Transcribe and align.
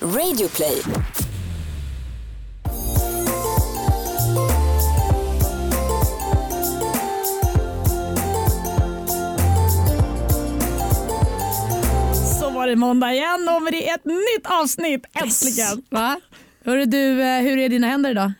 Radioplay. 0.00 0.82
Så 12.40 12.50
var 12.50 12.66
det 12.66 12.76
måndag 12.76 13.12
igen 13.12 13.48
och 13.48 13.70
det 13.72 13.88
är 13.88 13.94
ett 13.94 14.04
nytt 14.04 14.46
avsnitt 14.62 15.04
äntligen. 15.22 15.82
Va? 15.90 16.20
Hörru 16.64 16.84
du, 16.84 17.22
eh, 17.22 17.40
hur 17.42 17.58
är 17.58 17.68
dina 17.68 17.86
händer 17.86 18.10
idag? 18.10 18.32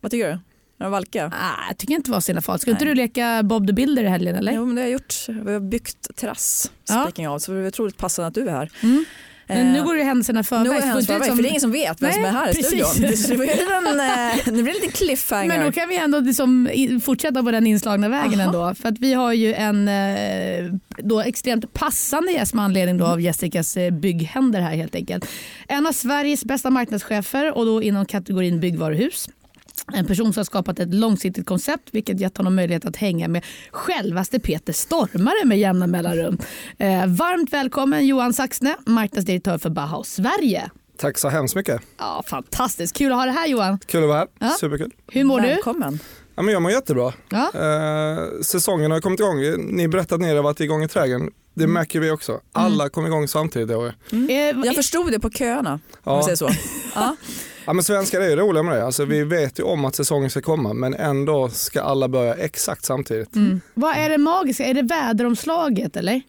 Vad 0.00 0.10
tycker 0.10 0.26
du? 0.26 0.32
Är 0.32 0.40
de 0.78 0.90
valka? 0.92 1.26
Ah, 1.26 1.68
jag 1.68 1.78
tycker 1.78 1.94
inte 1.94 2.10
det 2.10 2.12
var 2.14 2.20
så 2.20 2.32
illa 2.32 2.40
farligt. 2.40 2.62
Ska 2.62 2.70
inte 2.70 2.84
du 2.84 2.94
leka 2.94 3.42
Bob 3.42 3.66
the 3.66 3.72
Builder 3.72 4.04
i 4.04 4.08
helgen 4.08 4.36
eller? 4.36 4.52
Jo 4.52 4.66
men 4.66 4.74
det 4.74 4.82
har 4.82 4.86
jag 4.86 4.92
gjort. 4.92 5.14
Vi 5.28 5.52
har 5.52 5.60
byggt 5.60 6.16
terrass. 6.16 6.70
Ja. 6.88 7.02
Speaking 7.02 7.28
of, 7.28 7.42
så 7.42 7.52
det 7.52 7.58
är 7.58 7.66
otroligt 7.68 7.96
passande 7.96 8.28
att 8.28 8.34
du 8.34 8.48
är 8.48 8.52
här. 8.52 8.70
Mm. 8.82 9.04
Men 9.54 9.66
Eh, 9.66 9.72
nu 9.72 9.82
går 9.84 9.94
det 9.94 10.02
händelserna 10.04 10.42
förväg. 10.44 10.70
nu 10.70 10.76
inte 10.76 10.82
förväg, 11.06 11.26
som- 11.26 11.36
för 11.36 11.42
det 11.42 11.48
är 11.48 11.50
ingen 11.50 11.60
som 11.60 11.72
vet 11.72 12.02
vem 12.02 12.12
som 12.12 12.22
Nej, 12.22 12.30
är 12.30 12.34
här 12.34 12.50
i 12.50 12.54
precis. 12.54 12.86
studion. 12.88 13.10
Det 13.28 13.36
blir 13.36 13.72
en 13.72 14.00
eh, 14.00 14.36
det 14.44 14.52
blir 14.62 14.68
en 14.68 14.74
liten 14.74 14.90
cliffhanger. 14.90 15.48
Men 15.48 15.66
då 15.66 15.72
kan 15.72 15.88
vi 15.88 15.96
ändå 15.96 16.20
liksom 16.20 16.68
fortsätta 17.04 17.42
på 17.42 17.50
den 17.50 17.66
inslagna 17.66 18.08
vägen 18.08 18.40
Aha. 18.40 18.46
ändå. 18.48 18.74
För 18.74 18.88
att 18.88 18.98
vi 18.98 19.14
har 19.14 19.32
ju 19.32 19.54
en 19.54 19.88
eh, 19.88 20.72
då 20.98 21.20
extremt 21.20 21.72
passande 21.72 22.32
gäst 22.32 22.54
med 22.54 22.64
anledning 22.64 22.98
då 22.98 23.06
av 23.06 23.20
Jessicas 23.20 23.76
eh, 23.76 23.90
bygghänder 23.90 24.60
här 24.60 24.76
helt 24.76 24.94
enkelt. 24.94 25.26
En 25.68 25.86
av 25.86 25.92
Sveriges 25.92 26.44
bästa 26.44 26.70
marknadschefer 26.70 27.56
och 27.58 27.66
då 27.66 27.82
inom 27.82 28.06
kategorin 28.06 28.60
byggvaruhus. 28.60 29.28
En 29.92 30.06
person 30.06 30.32
som 30.32 30.40
har 30.40 30.44
skapat 30.44 30.78
ett 30.78 30.94
långsiktigt 30.94 31.46
koncept 31.46 31.88
vilket 31.92 32.20
gett 32.20 32.36
honom 32.36 32.54
möjlighet 32.54 32.84
att 32.84 32.96
hänga 32.96 33.28
med 33.28 33.44
självaste 33.70 34.38
Peter 34.40 34.72
Stormare 34.72 35.44
med 35.44 35.58
jämna 35.58 35.86
mellanrum. 35.86 36.38
Eh, 36.78 37.06
varmt 37.06 37.52
välkommen 37.52 38.06
Johan 38.06 38.32
Saxne, 38.32 38.76
marknadsdirektör 38.86 39.58
för 39.58 39.70
Bauhaus 39.70 40.08
Sverige. 40.08 40.70
Tack 40.98 41.18
så 41.18 41.28
hemskt 41.28 41.54
mycket. 41.56 41.80
Ja, 41.98 42.22
fantastiskt, 42.26 42.96
kul 42.96 43.12
att 43.12 43.18
ha 43.18 43.24
dig 43.24 43.34
här 43.34 43.46
Johan. 43.46 43.78
Kul 43.86 44.02
att 44.02 44.08
vara 44.08 44.18
här. 44.18 44.28
Ja. 44.38 44.50
Superkul. 44.60 44.90
Hur 45.08 45.24
mår 45.24 45.40
du? 45.40 45.46
Välkommen. 45.48 45.98
Ja, 46.34 46.42
men 46.42 46.52
jag 46.52 46.62
mår 46.62 46.72
jättebra. 46.72 47.12
Ja. 47.30 47.50
Eh, 47.54 48.40
säsongen 48.42 48.90
har 48.90 49.00
kommit 49.00 49.20
igång. 49.20 49.38
Ni 49.76 49.88
berättade 49.88 50.14
att 50.14 50.20
ni 50.30 50.36
har 50.36 50.42
varit 50.42 50.60
igång 50.60 50.82
i 50.84 50.88
trädgården. 50.88 51.30
Det 51.54 51.64
Mm. 51.64 51.74
märker 51.74 52.00
vi 52.00 52.10
också. 52.10 52.40
Alla 52.52 52.88
kom 52.88 53.06
igång 53.06 53.28
samtidigt 53.28 53.70
år. 53.76 53.94
Eh, 54.12 54.34
Jag 54.64 54.74
förstod 54.74 55.10
det 55.12 55.20
på 55.20 55.30
köerna. 55.30 55.72
Om 55.72 55.80
man 56.04 56.14
Ja. 56.16 56.22
säger 56.22 56.36
så. 56.36 56.48
Ja. 56.94 57.16
Ja, 57.64 57.72
men 57.72 57.84
svenskar 57.84 58.20
är 58.20 58.28
ju 58.28 58.36
roliga 58.36 58.62
med 58.62 58.76
det. 58.76 58.84
Alltså, 58.84 59.04
vi 59.04 59.24
vet 59.24 59.58
ju 59.58 59.62
om 59.62 59.84
att 59.84 59.94
säsongen 59.94 60.30
ska 60.30 60.40
komma 60.40 60.72
men 60.72 60.94
ändå 60.94 61.48
ska 61.48 61.82
alla 61.82 62.08
börja 62.08 62.34
exakt 62.34 62.84
samtidigt. 62.84 63.36
Mm. 63.36 63.60
Vad 63.74 63.96
är 63.96 64.10
det 64.10 64.18
magiska? 64.18 64.64
Är 64.64 64.74
det 64.74 64.82
väderomslaget 64.82 65.96
eller? 65.96 66.22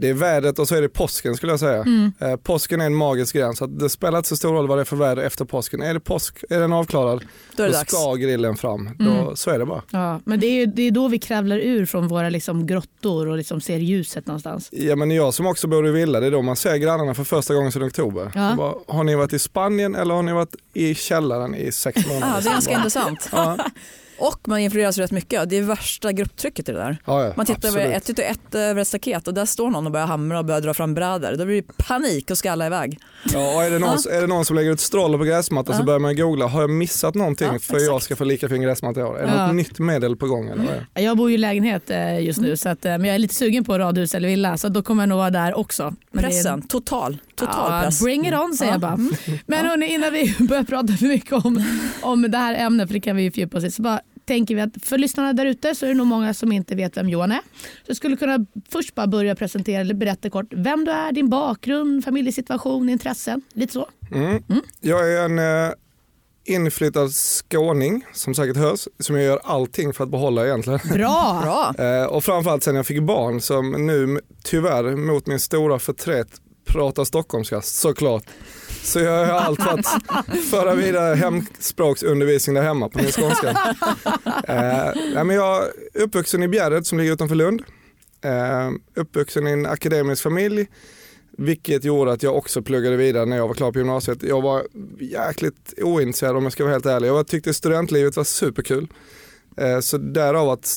Det 0.00 0.08
är 0.08 0.14
vädret 0.14 0.58
och 0.58 0.68
så 0.68 0.74
är 0.74 0.82
det 0.82 0.88
påsken 0.88 1.34
skulle 1.34 1.52
jag 1.52 1.60
säga. 1.60 1.82
Mm. 1.82 2.12
Eh, 2.18 2.36
påsken 2.36 2.80
är 2.80 2.86
en 2.86 2.94
magisk 2.94 3.34
gräns. 3.34 3.58
Så 3.58 3.66
det 3.66 3.88
spelar 3.88 4.18
inte 4.18 4.28
så 4.28 4.36
stor 4.36 4.52
roll 4.52 4.66
vad 4.68 4.78
det 4.78 4.82
är 4.82 4.84
för 4.84 4.96
väder 4.96 5.22
efter 5.22 5.44
påsken. 5.44 5.82
Är 5.82 5.94
det 5.94 6.00
påsk, 6.00 6.44
är 6.50 6.60
den 6.60 6.72
avklarad, 6.72 7.24
Då 7.56 7.66
då 7.66 7.72
ska 7.72 8.14
grillen 8.14 8.56
fram. 8.56 8.90
Då, 8.98 9.10
Mm. 9.10 9.36
Så 9.36 9.50
är 9.50 9.58
det 9.58 9.66
bara. 9.66 9.82
Ja, 9.90 10.20
men 10.24 10.40
det 10.40 10.46
är, 10.46 10.66
det 10.66 10.82
är 10.82 10.90
då 10.90 11.08
vi 11.08 11.18
kravlar 11.18 11.58
ur 11.58 11.86
från 11.86 12.08
våra 12.08 12.28
liksom 12.28 12.66
grottor 12.66 13.28
och 13.28 13.36
liksom 13.36 13.60
ser 13.60 13.76
ljuset 13.78 14.26
någonstans. 14.26 14.68
Ja 14.72 14.96
men 14.96 15.10
jag 15.10 15.34
som 15.34 15.46
också 15.46 15.68
bor 15.68 15.86
i 15.88 15.90
villa, 15.90 16.20
det 16.20 16.26
är 16.26 16.30
då 16.30 16.42
man 16.42 16.56
ser 16.56 16.76
grannarna 16.76 17.14
för 17.14 17.24
första 17.24 17.54
gången 17.54 17.72
sedan 17.72 17.86
oktober. 17.86 18.32
Ja. 18.34 18.54
Bara, 18.56 18.74
har 18.86 19.04
ni 19.04 19.14
varit 19.14 19.32
i 19.32 19.38
Spanien 19.38 19.94
eller 19.94 20.14
har 20.14 20.22
ni 20.22 20.32
varit 20.32 20.54
i 20.74 20.94
källaren 20.94 21.54
i 21.54 21.72
sex 21.72 22.06
månader? 22.08 22.26
Ja, 22.34 22.40
det 22.42 22.48
är 22.48 22.52
ganska 22.52 22.72
intressant. 22.72 23.28
Ja, 23.32 23.56
Och 24.20 24.48
man 24.48 24.58
influeras 24.58 24.98
rätt 24.98 25.10
mycket. 25.10 25.50
Det 25.50 25.56
är 25.58 25.62
värsta 25.62 26.12
grupptrycket 26.12 26.68
i 26.68 26.72
det 26.72 26.78
där. 26.78 26.96
ja, 27.06 27.24
ja, 27.24 27.32
Man 27.36 27.46
tittar 27.46 27.68
över 27.68 27.80
ett, 27.92 28.04
tittar 28.04 28.22
ett 28.22 28.54
över 28.54 28.80
ett 28.82 28.88
staket 28.88 29.28
och 29.28 29.34
där 29.34 29.44
står 29.46 29.70
någon 29.70 29.86
och 29.86 29.92
börjar 29.92 30.06
hamra 30.06 30.38
och 30.38 30.44
börjar 30.44 30.60
dra 30.60 30.74
fram 30.74 30.94
brädor. 30.94 31.36
Då 31.36 31.44
blir 31.44 31.56
det 31.62 31.72
panik 31.76 32.30
och 32.30 32.38
skalla 32.38 32.66
iväg. 32.66 32.98
Ja, 33.32 33.54
och 33.56 33.62
är, 33.64 33.70
det 33.70 33.78
någon, 33.78 33.96
är 34.10 34.20
det 34.20 34.26
någon 34.26 34.44
som 34.44 34.56
lägger 34.56 34.70
ut 34.72 34.80
stroller 34.80 35.18
på 35.18 35.24
gräsmattan 35.24 35.74
så 35.76 35.80
Ja. 35.82 35.86
bör 35.86 35.98
man 35.98 36.16
googla, 36.16 36.46
har 36.46 36.60
jag 36.60 36.70
missat 36.70 37.14
någonting 37.14 37.48
Ja, 37.52 37.58
för 37.58 37.78
jag 37.78 38.02
ska 38.02 38.16
få 38.16 38.24
lika 38.24 38.48
fin 38.48 38.62
gräsmatta 38.62 39.00
i 39.00 39.02
år? 39.02 39.18
Är 39.18 39.26
det 39.26 39.32
Ja. 39.36 39.46
något 39.46 39.56
nytt 39.56 39.78
medel 39.78 40.16
på 40.16 40.26
gång? 40.26 40.48
Eller 40.48 40.62
vad 40.64 40.74
är 40.74 40.86
det? 40.94 41.02
Jag 41.02 41.16
bor 41.16 41.28
ju 41.28 41.34
i 41.34 41.38
lägenhet 41.38 41.90
eh, 41.90 42.20
just 42.24 42.40
nu 42.40 42.56
så 42.56 42.68
att, 42.68 42.84
eh, 42.84 42.90
men 42.90 43.04
jag 43.04 43.14
är 43.14 43.18
lite 43.18 43.34
sugen 43.34 43.64
på 43.64 43.78
radhus 43.78 44.14
eller 44.14 44.28
villa 44.28 44.56
så 44.56 44.68
då 44.68 44.82
kommer 44.82 45.02
jag 45.02 45.08
nog 45.08 45.18
vara 45.18 45.30
där 45.30 45.58
också. 45.58 45.82
Men 45.82 46.22
det 46.22 46.28
är- 46.28 46.30
Pressen, 46.30 46.62
total. 46.62 47.18
Total 47.36 47.72
Ja, 47.72 47.82
press. 47.84 48.02
bring 48.02 48.26
it 48.26 48.34
on 48.34 48.54
säger 48.54 48.72
jag 48.72 48.82
Ja. 48.82 48.88
Mm. 48.88 49.08
bara. 49.26 49.38
Men 49.46 49.66
hörni, 49.66 49.86
innan 49.94 50.12
vi 50.12 50.34
börjar 50.48 50.62
prata 50.64 50.92
för 50.92 51.06
mycket 51.06 51.32
om, 51.32 51.64
om 52.02 52.22
det 52.30 52.38
här 52.38 52.54
ämnet, 52.54 52.88
för 52.88 52.94
det 52.94 53.00
kan 53.00 53.16
vi 53.16 53.22
ju 53.22 53.30
fördjupa 53.30 53.58
oss 53.58 53.64
i, 53.64 53.70
så 53.70 53.82
bara 53.82 54.00
tänker 54.30 54.54
vi 54.54 54.60
att 54.60 54.84
för 54.84 54.98
lyssnarna 54.98 55.32
där 55.32 55.46
ute 55.46 55.74
så 55.74 55.86
är 55.86 55.88
det 55.90 55.94
nog 55.94 56.06
många 56.06 56.34
som 56.34 56.52
inte 56.52 56.74
vet 56.74 56.96
vem 56.96 57.08
Johan 57.08 57.32
är. 57.32 57.40
Så 57.58 57.86
jag 57.86 57.96
skulle 57.96 58.16
kunna 58.16 58.46
först 58.68 58.94
bara 58.94 59.06
börja 59.06 59.34
presentera 59.34 59.80
eller 59.80 59.94
berätta 59.94 60.30
kort 60.30 60.46
vem 60.50 60.84
du 60.84 60.90
är, 60.90 61.12
din 61.12 61.28
bakgrund, 61.28 62.04
familjesituation, 62.04 62.88
intressen, 62.88 63.42
lite 63.52 63.72
så. 63.72 63.88
Mm. 64.12 64.42
Jag 64.80 65.12
är 65.12 65.24
en 65.24 65.38
eh, 65.38 65.74
inflyttad 66.44 67.10
skåning 67.12 68.04
som 68.12 68.34
säkert 68.34 68.56
hörs, 68.56 68.88
som 68.98 69.16
jag 69.16 69.24
gör 69.24 69.40
allting 69.44 69.92
för 69.92 70.04
att 70.04 70.10
behålla 70.10 70.46
egentligen. 70.46 70.80
Bra! 70.92 71.40
Bra. 71.76 71.86
Eh, 71.86 72.04
och 72.04 72.24
framförallt 72.24 72.62
sen 72.62 72.74
jag 72.74 72.86
fick 72.86 73.02
barn 73.02 73.40
som 73.40 73.86
nu 73.86 74.20
tyvärr 74.44 74.96
mot 74.96 75.26
min 75.26 75.40
stora 75.40 75.78
förtret 75.78 76.28
pratar 76.64 77.04
stockholmska 77.04 77.60
såklart. 77.62 78.24
Så 78.82 79.00
jag 79.00 79.26
har 79.26 79.34
allt 79.34 79.62
för 79.62 79.78
att 79.78 79.86
föra 80.50 80.74
vidare 80.74 81.14
hemspråksundervisning 81.14 82.54
där 82.54 82.62
hemma 82.62 82.88
på 82.88 82.98
min 82.98 83.12
skånska. 83.12 83.74
Eh, 84.48 85.24
men 85.24 85.30
jag 85.30 85.62
är 85.94 86.02
uppvuxen 86.02 86.42
i 86.42 86.48
Bjärred 86.48 86.86
som 86.86 86.98
ligger 86.98 87.12
utanför 87.12 87.34
Lund. 87.34 87.62
Eh, 88.24 88.70
uppvuxen 88.94 89.46
i 89.46 89.50
en 89.50 89.66
akademisk 89.66 90.22
familj. 90.22 90.66
Vilket 91.38 91.84
gjorde 91.84 92.12
att 92.12 92.22
jag 92.22 92.36
också 92.36 92.62
pluggade 92.62 92.96
vidare 92.96 93.26
när 93.26 93.36
jag 93.36 93.48
var 93.48 93.54
klar 93.54 93.72
på 93.72 93.78
gymnasiet. 93.78 94.22
Jag 94.22 94.42
var 94.42 94.62
jäkligt 95.00 95.74
ointresserad 95.82 96.36
om 96.36 96.42
jag 96.42 96.52
ska 96.52 96.64
vara 96.64 96.72
helt 96.72 96.86
ärlig. 96.86 97.08
Jag 97.08 97.26
tyckte 97.26 97.54
studentlivet 97.54 98.16
var 98.16 98.24
superkul. 98.24 98.88
Eh, 99.56 99.80
så 99.80 99.98
därav 99.98 100.48
att 100.48 100.76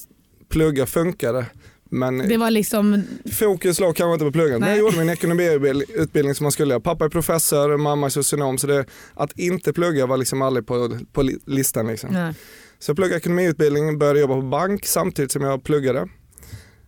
plugga 0.49 0.85
funkade. 0.85 1.45
Men 1.93 2.17
Det 2.17 2.37
var 2.37 2.51
liksom, 2.51 3.03
fokus 3.31 3.79
låg 3.79 3.95
kanske 3.95 4.13
inte 4.13 4.25
på 4.25 4.31
pluggandet. 4.31 4.59
Men 4.59 4.69
jag 4.69 4.79
gjorde 4.79 4.97
min 4.97 5.09
ekonomiutbildning 5.09 6.35
som 6.35 6.43
man 6.43 6.51
skulle. 6.51 6.79
Pappa 6.79 7.05
är 7.05 7.09
professor, 7.09 7.77
mamma 7.77 8.05
är 8.05 8.09
socionom. 8.09 8.57
Så 8.57 8.67
det, 8.67 8.85
att 9.13 9.39
inte 9.39 9.73
plugga 9.73 10.05
var 10.05 10.17
liksom 10.17 10.41
aldrig 10.41 10.67
på, 10.67 10.99
på 11.13 11.21
li- 11.21 11.39
listan. 11.45 11.87
Liksom. 11.87 12.09
nej. 12.13 12.33
Så 12.79 12.89
jag 12.89 12.95
pluggade 12.97 13.17
ekonomiutbildning, 13.17 13.97
började 13.99 14.19
jobba 14.19 14.35
på 14.35 14.41
bank 14.41 14.85
samtidigt 14.85 15.31
som 15.31 15.41
jag 15.41 15.63
pluggade. 15.63 16.07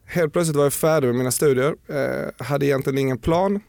Helt 0.05 0.33
plötsligt 0.33 0.55
var 0.57 0.63
jag 0.63 0.73
färdig 0.73 1.07
med 1.07 1.16
mina 1.16 1.31
studier, 1.31 1.75
eh, 1.89 2.45
hade 2.45 2.66
egentligen 2.66 2.97
ingen 2.97 3.17
plan. 3.17 3.59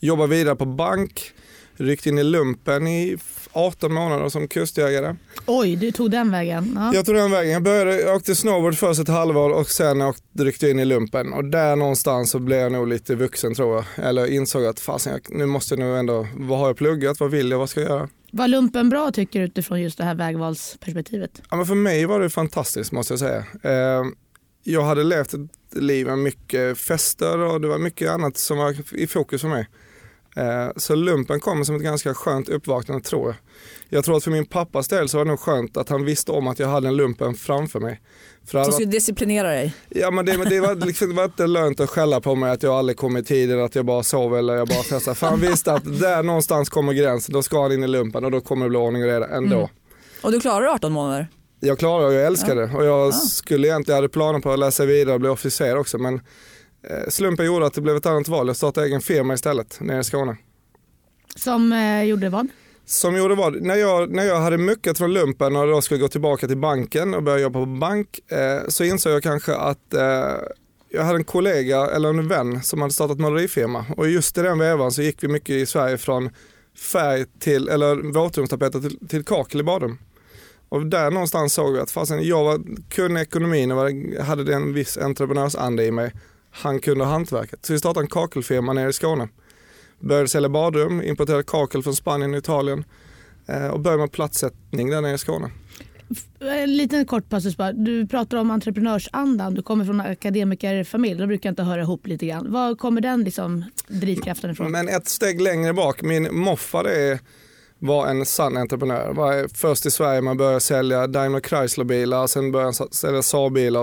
Jobbade 0.00 0.28
vidare 0.30 0.56
på 0.56 0.64
bank, 0.64 1.32
ryckte 1.76 2.08
in 2.08 2.18
i 2.18 2.22
lumpen 2.24 2.86
i 2.86 3.16
18 3.52 3.92
månader 3.92 4.28
som 4.28 4.48
kustjägare. 4.48 5.16
oj 5.46 5.76
du 5.76 5.92
tog 5.92 6.10
den 6.10 6.30
vägen. 6.30 6.72
Ja. 6.80 6.94
Jag 6.94 7.06
tog 7.06 7.14
den 7.14 7.30
vägen. 7.30 7.52
Jag, 7.52 7.62
började, 7.62 8.00
jag 8.00 8.16
åkte 8.16 8.34
snowboard 8.34 8.74
först 8.74 9.00
ett 9.00 9.08
halvår 9.08 9.50
och 9.50 9.68
sen 9.68 10.02
åkte, 10.02 10.44
ryckte 10.44 10.66
jag 10.66 10.70
in 10.70 10.78
i 10.78 10.84
lumpen. 10.84 11.32
Och 11.32 11.44
där 11.44 11.76
någonstans 11.76 12.30
så 12.30 12.38
blev 12.38 12.58
jag 12.60 12.72
nog 12.72 12.88
lite 12.88 13.14
vuxen 13.14 13.54
tror 13.54 13.74
jag. 13.74 14.06
Eller 14.08 14.26
insåg 14.26 14.64
att 14.64 14.80
fasen, 14.80 15.20
nu 15.28 15.46
måste 15.46 15.74
jag 15.74 15.78
nu 15.78 15.96
ändå, 15.98 16.26
vad 16.36 16.58
har 16.58 16.66
jag 16.66 16.76
pluggat, 16.76 17.20
vad 17.20 17.30
vill 17.30 17.50
jag, 17.50 17.58
vad 17.58 17.70
ska 17.70 17.80
jag 17.80 17.90
göra? 17.90 18.08
Var 18.30 18.48
lumpen 18.48 18.88
bra 18.88 19.10
tycker 19.10 19.38
du 19.38 19.44
utifrån 19.44 19.80
just 19.80 19.98
det 19.98 20.04
här 20.04 20.14
vägvalsperspektivet? 20.14 21.42
Ja, 21.50 21.56
men 21.56 21.66
för 21.66 21.74
mig 21.74 22.06
var 22.06 22.20
det 22.20 22.30
fantastiskt 22.30 22.92
måste 22.92 23.12
jag 23.12 23.18
säga. 23.20 23.44
Eh, 23.62 24.04
jag 24.64 24.82
hade 24.82 25.04
levt 25.04 25.34
ett 25.34 25.40
liv 25.70 26.06
med 26.06 26.18
mycket 26.18 26.78
fester 26.78 27.38
och 27.38 27.60
det 27.60 27.68
var 27.68 27.78
mycket 27.78 28.10
annat 28.10 28.36
som 28.36 28.58
var 28.58 28.76
i 28.92 29.06
fokus 29.06 29.40
för 29.40 29.48
mig. 29.48 29.68
Eh, 30.36 30.68
så 30.76 30.94
lumpen 30.94 31.40
kom 31.40 31.64
som 31.64 31.76
ett 31.76 31.82
ganska 31.82 32.14
skönt 32.14 32.48
uppvaknande 32.48 33.04
tror 33.04 33.26
jag. 33.26 33.34
Jag 33.88 34.04
tror 34.04 34.16
att 34.16 34.24
för 34.24 34.30
min 34.30 34.46
pappas 34.46 34.88
del 34.88 35.08
så 35.08 35.16
var 35.18 35.24
det 35.24 35.30
nog 35.30 35.40
skönt 35.40 35.76
att 35.76 35.88
han 35.88 36.04
visste 36.04 36.32
om 36.32 36.46
att 36.46 36.58
jag 36.58 36.68
hade 36.68 36.88
en 36.88 36.96
lumpen 36.96 37.34
framför 37.34 37.80
mig. 37.80 38.00
För 38.44 38.50
Som 38.50 38.60
varit- 38.60 38.74
skulle 38.74 38.90
disciplinera 38.90 39.48
dig. 39.48 39.74
Ja 39.88 40.10
men 40.10 40.26
det, 40.26 40.38
men 40.38 40.48
det, 40.48 40.60
var, 40.60 40.74
liksom, 40.74 41.08
det 41.08 41.14
var 41.14 41.24
inte 41.24 41.46
lönt 41.46 41.80
att 41.80 41.90
skälla 41.90 42.20
på 42.20 42.34
mig 42.34 42.50
att 42.50 42.62
jag 42.62 42.72
aldrig 42.74 42.96
kom 42.96 43.16
i 43.16 43.22
tid 43.22 43.50
eller 43.50 43.62
att 43.62 43.74
jag 43.74 43.84
bara 43.86 44.02
sov 44.02 44.36
eller 44.38 44.54
jag 44.56 44.68
bara 44.68 44.82
festade. 44.82 45.14
För 45.14 45.26
han 45.26 45.40
visste 45.40 45.72
att 45.72 46.00
där 46.00 46.22
någonstans 46.22 46.68
kommer 46.68 46.92
gränsen, 46.92 47.32
då 47.32 47.42
ska 47.42 47.62
han 47.62 47.72
in 47.72 47.82
i 47.84 47.88
lumpen 47.88 48.24
och 48.24 48.30
då 48.30 48.40
kommer 48.40 48.64
det 48.66 48.70
bli 48.70 48.78
ordning 48.78 49.02
och 49.02 49.08
reda 49.08 49.28
ändå. 49.28 49.56
Mm. 49.56 49.68
Och 50.22 50.32
du 50.32 50.40
klarar 50.40 50.66
18 50.66 50.92
månader. 50.92 51.28
Jag 51.60 51.78
klarade 51.78 52.06
och 52.06 52.14
jag 52.14 52.26
älskade 52.26 52.66
det 52.66 52.74
och 52.76 52.84
jag 52.84 53.08
Ja. 53.08 53.12
skulle 53.12 53.68
egentligen, 53.68 53.94
jag 53.96 54.02
hade 54.02 54.08
planer 54.08 54.40
på 54.40 54.52
att 54.52 54.58
läsa 54.58 54.84
vidare 54.84 55.14
och 55.14 55.20
bli 55.20 55.28
officer 55.28 55.76
också 55.78 55.98
men 55.98 56.20
slumpen 57.08 57.46
gjorde 57.46 57.66
att 57.66 57.74
det 57.74 57.80
blev 57.80 57.96
ett 57.96 58.06
annat 58.06 58.28
val. 58.28 58.46
Jag 58.46 58.56
startade 58.56 58.86
egen 58.86 59.00
firma 59.00 59.34
istället 59.34 59.80
nere 59.80 60.00
i 60.00 60.04
Skåne. 60.04 60.36
Som 61.36 61.72
eh, 61.72 62.02
gjorde 62.02 62.28
vad? 62.28 62.48
Som 62.84 63.16
gjorde 63.16 63.34
vad? 63.34 63.62
När 63.62 63.74
jag, 63.74 64.10
när 64.10 64.24
jag 64.24 64.40
hade 64.40 64.58
muckat 64.58 64.98
från 64.98 65.12
lumpen 65.12 65.56
och 65.56 65.66
då 65.66 65.82
skulle 65.82 66.00
gå 66.00 66.08
tillbaka 66.08 66.46
till 66.46 66.56
banken 66.56 67.14
och 67.14 67.22
börja 67.22 67.38
jobba 67.38 67.60
på 67.60 67.66
bank 67.66 68.20
eh, 68.32 68.68
så 68.68 68.84
insåg 68.84 69.12
jag 69.12 69.22
kanske 69.22 69.54
att 69.54 69.94
eh, 69.94 70.34
jag 70.88 71.04
hade 71.04 71.18
en 71.18 71.24
kollega 71.24 71.86
eller 71.86 72.08
en 72.08 72.28
vän 72.28 72.62
som 72.62 72.80
hade 72.80 72.94
startat 72.94 73.18
målerifirma 73.18 73.84
och 73.96 74.08
just 74.08 74.38
i 74.38 74.42
den 74.42 74.58
vevan 74.58 74.92
så 74.92 75.02
gick 75.02 75.24
vi 75.24 75.28
mycket 75.28 75.50
i 75.50 75.66
Sverige 75.66 75.98
från 75.98 76.30
färg 76.92 77.24
till, 77.38 77.68
eller 77.68 78.12
våtrumstapeter 78.12 78.80
till, 78.80 79.08
till 79.08 79.24
kakel 79.24 79.60
i 79.60 79.64
badrum. 79.64 79.98
Och 80.68 80.86
där 80.86 81.10
någonstans 81.10 81.54
såg 81.54 81.76
jag 81.76 81.82
att 81.82 81.90
fasen, 81.90 82.22
jag 82.22 82.44
var, 82.44 82.60
kunde 82.88 83.20
ekonomin 83.20 83.72
och 83.72 83.90
hade 84.24 84.54
en 84.54 84.72
viss 84.72 84.98
entreprenörsanda 84.98 85.84
i 85.84 85.90
mig. 85.90 86.12
Han 86.52 86.80
kunde 86.80 87.04
hantverket. 87.04 87.66
Så 87.66 87.72
vi 87.72 87.78
startade 87.78 88.04
en 88.04 88.08
kakelfirma 88.08 88.72
nere 88.72 88.88
i 88.88 88.92
Skåne. 88.92 89.28
Började 90.00 90.28
sälja 90.28 90.48
badrum, 90.48 91.02
importerade 91.02 91.42
kakel 91.42 91.82
från 91.82 91.94
Spanien 91.94 92.32
och 92.34 92.38
Italien 92.38 92.84
eh, 93.46 93.66
och 93.66 93.80
började 93.80 94.02
med 94.02 94.12
platssättning 94.12 94.90
där 94.90 95.00
nere 95.00 95.14
i 95.14 95.18
Skåne. 95.18 95.50
En 96.40 96.76
liten 96.76 97.06
kort 97.06 97.28
passus 97.28 97.56
bara. 97.56 97.72
Du 97.72 98.06
pratar 98.06 98.36
om 98.38 98.50
entreprenörsandan. 98.50 99.54
Du 99.54 99.62
kommer 99.62 99.84
från 99.84 100.00
en 100.00 100.06
akademikerfamilj. 100.12 101.20
Då 101.20 101.26
brukar 101.26 101.48
jag 101.48 101.52
inte 101.52 101.62
höra 101.62 101.80
ihop 101.80 102.06
lite 102.06 102.26
grann. 102.26 102.52
Var 102.52 102.74
kommer 102.74 103.00
den 103.00 103.24
liksom, 103.24 103.64
drivkraften 103.88 104.50
ifrån? 104.50 104.70
Men 104.72 104.88
ett 104.88 105.08
steg 105.08 105.40
längre 105.40 105.72
bak. 105.72 106.02
Min 106.02 106.34
moffar 106.36 106.84
är, 106.84 107.18
var 107.82 108.06
en 108.06 108.26
sann 108.26 108.56
entreprenör. 108.56 109.12
Var 109.12 109.56
först 109.56 109.86
i 109.86 109.90
Sverige 109.90 110.20
man 110.20 110.36
började 110.36 110.60
sälja 110.60 111.06
Daimler 111.06 111.40
Chrysler-bilar. 111.40 112.26
Sen 112.26 112.52
började 112.52 112.72
man 112.80 112.88
sälja 112.92 113.22
Saab-bilar. 113.22 113.80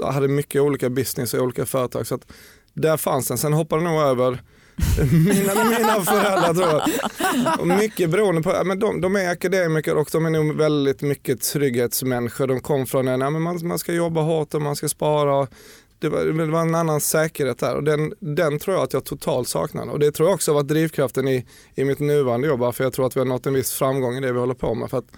och 0.00 0.12
Hade 0.12 0.28
mycket 0.28 0.62
olika 0.62 0.90
business 0.90 1.34
och 1.34 1.42
olika 1.42 1.66
företag. 1.66 2.06
Så 2.06 2.14
att 2.14 2.32
där 2.74 2.96
fanns 2.96 3.28
den. 3.28 3.38
Sen 3.38 3.52
hoppade 3.52 3.82
nog 3.82 4.00
över 4.00 4.42
mina, 5.12 5.64
mina 5.64 6.00
föräldrar 6.00 6.54
tror 6.54 6.68
jag. 6.68 7.60
Och 7.60 7.66
mycket 7.66 8.10
beroende 8.10 8.42
på, 8.42 8.62
men 8.64 8.78
de, 8.78 9.00
de, 9.00 9.16
är 9.16 9.28
akademiker 9.28 9.96
och 9.96 10.08
de 10.12 10.26
är 10.26 10.30
nog 10.30 10.56
väldigt 10.56 11.02
mycket 11.02 11.40
trygghetsmänniskor. 11.40 12.46
De 12.46 12.60
kom 12.60 12.86
från 12.86 13.08
en, 13.08 13.20
ja, 13.20 13.30
men 13.30 13.42
man, 13.42 13.66
man 13.66 13.78
ska 13.78 13.92
jobba 13.92 14.20
hårt 14.20 14.54
och 14.54 14.62
man 14.62 14.76
ska 14.76 14.88
spara. 14.88 15.48
Det 16.02 16.08
var, 16.08 16.24
det 16.24 16.46
var 16.46 16.60
en 16.60 16.74
annan 16.74 17.00
säkerhet 17.00 17.58
där 17.58 17.76
och 17.76 17.84
den, 17.84 18.14
den 18.18 18.58
tror 18.58 18.76
jag 18.76 18.84
att 18.84 18.92
jag 18.92 19.04
totalt 19.04 19.48
saknar. 19.48 19.90
Och 19.90 19.98
det 19.98 20.12
tror 20.12 20.28
jag 20.28 20.34
också 20.34 20.50
har 20.50 20.54
varit 20.54 20.68
drivkraften 20.68 21.28
i, 21.28 21.46
i 21.74 21.84
mitt 21.84 22.00
nuvarande 22.00 22.46
jobb. 22.46 22.74
För 22.74 22.84
jag 22.84 22.92
tror 22.92 23.06
att 23.06 23.16
vi 23.16 23.20
har 23.20 23.26
nått 23.26 23.46
en 23.46 23.54
viss 23.54 23.72
framgång 23.72 24.16
i 24.16 24.20
det 24.20 24.32
vi 24.32 24.38
håller 24.38 24.54
på 24.54 24.74
med. 24.74 24.90
För 24.90 24.98
att 24.98 25.10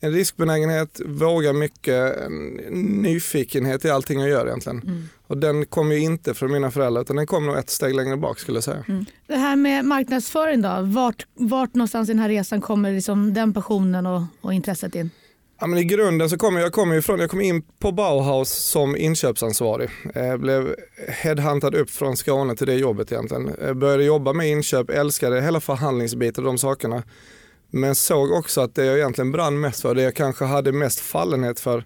en 0.00 0.12
riskbenägenhet, 0.12 1.00
våga 1.06 1.52
mycket, 1.52 2.30
nyfikenhet 2.70 3.84
i 3.84 3.90
allting 3.90 4.20
jag 4.20 4.28
gör 4.28 4.46
egentligen. 4.46 4.82
Mm. 4.82 5.08
Och 5.26 5.38
den 5.38 5.66
kom 5.66 5.92
ju 5.92 5.98
inte 5.98 6.34
från 6.34 6.52
mina 6.52 6.70
föräldrar 6.70 7.02
utan 7.02 7.16
den 7.16 7.26
kom 7.26 7.46
nog 7.46 7.56
ett 7.56 7.70
steg 7.70 7.94
längre 7.94 8.16
bak 8.16 8.38
skulle 8.38 8.56
jag 8.56 8.64
säga. 8.64 8.84
Mm. 8.88 9.04
Det 9.26 9.36
här 9.36 9.56
med 9.56 9.84
marknadsföring 9.84 10.62
då, 10.62 10.78
vart, 10.82 11.26
vart 11.34 11.74
någonstans 11.74 12.08
i 12.08 12.12
den 12.12 12.22
här 12.22 12.28
resan 12.28 12.60
kommer 12.60 12.92
liksom 12.92 13.34
den 13.34 13.54
passionen 13.54 14.06
och, 14.06 14.22
och 14.40 14.54
intresset 14.54 14.94
in? 14.94 15.10
Ja, 15.60 15.66
men 15.66 15.78
I 15.78 15.84
grunden 15.84 16.30
så 16.30 16.38
kommer 16.38 16.60
jag, 16.60 16.72
kom 16.72 16.92
ifrån, 16.92 17.20
jag 17.20 17.30
kom 17.30 17.40
in 17.40 17.62
på 17.78 17.92
Bauhaus 17.92 18.50
som 18.50 18.96
inköpsansvarig. 18.96 19.90
Jag 20.14 20.40
blev 20.40 20.74
headhuntad 21.08 21.74
upp 21.74 21.90
från 21.90 22.16
Skåne 22.16 22.56
till 22.56 22.66
det 22.66 22.74
jobbet 22.74 23.12
egentligen. 23.12 23.50
Jag 23.60 23.76
började 23.76 24.04
jobba 24.04 24.32
med 24.32 24.48
inköp, 24.48 24.90
älskade 24.90 25.40
hela 25.40 25.60
förhandlingsbiten 25.60 26.44
och 26.44 26.52
de 26.52 26.58
sakerna. 26.58 27.02
Men 27.70 27.94
såg 27.94 28.32
också 28.32 28.60
att 28.60 28.74
det 28.74 28.84
jag 28.84 28.96
egentligen 28.96 29.32
brann 29.32 29.60
mest 29.60 29.82
för, 29.82 29.94
det 29.94 30.02
jag 30.02 30.14
kanske 30.14 30.44
hade 30.44 30.72
mest 30.72 31.00
fallenhet 31.00 31.60
för, 31.60 31.84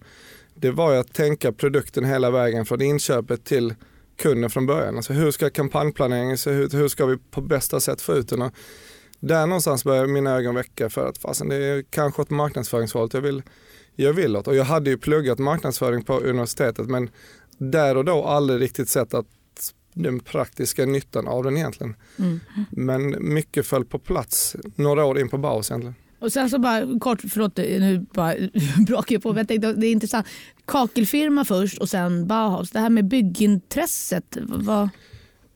det 0.54 0.70
var 0.70 0.92
ju 0.92 0.98
att 0.98 1.14
tänka 1.14 1.52
produkten 1.52 2.04
hela 2.04 2.30
vägen 2.30 2.66
från 2.66 2.82
inköpet 2.82 3.44
till 3.44 3.74
kunden 4.22 4.50
från 4.50 4.66
början. 4.66 4.96
Alltså 4.96 5.12
hur 5.12 5.30
ska 5.30 5.50
kampanjplaneringen 5.50 6.38
se 6.38 6.50
ut? 6.50 6.74
Hur 6.74 6.88
ska 6.88 7.06
vi 7.06 7.16
på 7.30 7.40
bästa 7.40 7.80
sätt 7.80 8.00
få 8.00 8.14
ut 8.14 8.28
den? 8.28 8.50
Där 9.22 9.46
någonstans 9.46 9.84
började 9.84 10.08
mina 10.08 10.30
ögon 10.30 10.54
väcka 10.54 10.90
för 10.90 11.08
att 11.08 11.18
fasen, 11.18 11.48
det 11.48 11.56
är 11.56 11.82
kanske 11.90 12.22
ett 12.22 12.30
marknadsföringsval 12.30 13.08
jag 13.12 13.20
vill, 13.20 13.42
jag 13.96 14.12
vill 14.12 14.36
åt. 14.36 14.48
Och 14.48 14.56
jag 14.56 14.64
hade 14.64 14.90
ju 14.90 14.98
pluggat 14.98 15.38
marknadsföring 15.38 16.04
på 16.04 16.20
universitetet 16.20 16.86
men 16.86 17.10
där 17.58 17.96
och 17.96 18.04
då 18.04 18.24
aldrig 18.24 18.60
riktigt 18.60 18.88
sett 18.88 19.14
att 19.14 19.26
den 19.94 20.20
praktiska 20.20 20.86
nyttan 20.86 21.28
av 21.28 21.44
den 21.44 21.56
egentligen. 21.56 21.94
Mm. 22.18 22.40
Men 22.70 23.34
mycket 23.34 23.66
föll 23.66 23.84
på 23.84 23.98
plats 23.98 24.56
några 24.76 25.04
år 25.04 25.18
in 25.18 25.28
på 25.28 25.38
Bauhaus 25.38 25.70
egentligen. 25.70 25.94
Och 26.18 26.32
sen 26.32 26.50
så 26.50 26.58
bara 26.58 26.98
kort, 26.98 27.20
förlåt 27.32 27.56
nu 27.56 28.06
bara 28.14 28.34
brakar 28.86 29.14
jag 29.14 29.22
på, 29.22 29.28
men 29.28 29.38
jag 29.38 29.48
tänkte 29.48 29.72
det 29.72 29.86
är 29.86 29.92
intressant. 29.92 30.26
Kakelfirma 30.64 31.44
först 31.44 31.78
och 31.78 31.88
sen 31.88 32.26
Bauhaus. 32.26 32.70
Det 32.70 32.78
här 32.78 32.90
med 32.90 33.04
byggintresset, 33.04 34.36
vad? 34.40 34.88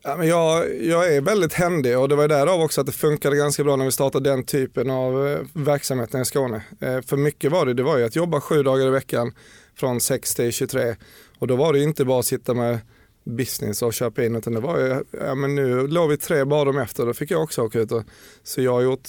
Jag, 0.06 0.82
jag 0.84 1.14
är 1.14 1.20
väldigt 1.20 1.52
händig 1.52 1.98
och 1.98 2.08
det 2.08 2.16
var 2.16 2.28
därav 2.28 2.60
också 2.60 2.80
att 2.80 2.86
det 2.86 2.92
funkade 2.92 3.36
ganska 3.36 3.64
bra 3.64 3.76
när 3.76 3.84
vi 3.84 3.92
startade 3.92 4.30
den 4.30 4.44
typen 4.44 4.90
av 4.90 5.14
verksamhet 5.14 5.50
verksamheten 5.52 6.20
i 6.20 6.24
Skåne. 6.24 6.62
Eh, 6.80 7.00
för 7.00 7.16
mycket 7.16 7.52
var 7.52 7.66
det, 7.66 7.74
det 7.74 7.82
var 7.82 7.98
ju 7.98 8.04
att 8.04 8.16
jobba 8.16 8.40
sju 8.40 8.62
dagar 8.62 8.86
i 8.86 8.90
veckan 8.90 9.32
från 9.74 10.00
6 10.00 10.34
till 10.34 10.52
23 10.52 10.96
och 11.38 11.46
då 11.46 11.56
var 11.56 11.72
det 11.72 11.82
inte 11.82 12.04
bara 12.04 12.18
att 12.18 12.26
sitta 12.26 12.54
med 12.54 12.78
business 13.24 13.82
och 13.82 13.94
köpa 13.94 14.24
in 14.24 14.36
utan 14.36 14.52
det 14.54 14.60
var 14.60 14.78
ju, 14.78 15.04
ja 15.10 15.34
men 15.34 15.54
nu 15.54 15.86
låg 15.86 16.10
vi 16.10 16.16
tre 16.16 16.44
badrum 16.44 16.78
efter, 16.78 17.06
då 17.06 17.14
fick 17.14 17.30
jag 17.30 17.42
också 17.42 17.62
åka 17.62 17.80
ut. 17.80 17.92
Och, 17.92 18.02
så 18.42 18.62
jag 18.62 18.72
har 18.72 18.80
gjort 18.80 19.08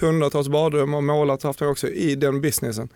hundratals 0.00 0.48
badrum 0.48 0.94
och 0.94 1.04
målat 1.04 1.40
och 1.40 1.48
haft 1.48 1.58
det 1.58 1.66
också 1.66 1.88
i 1.88 2.14
den 2.14 2.40
businessen. 2.40 2.88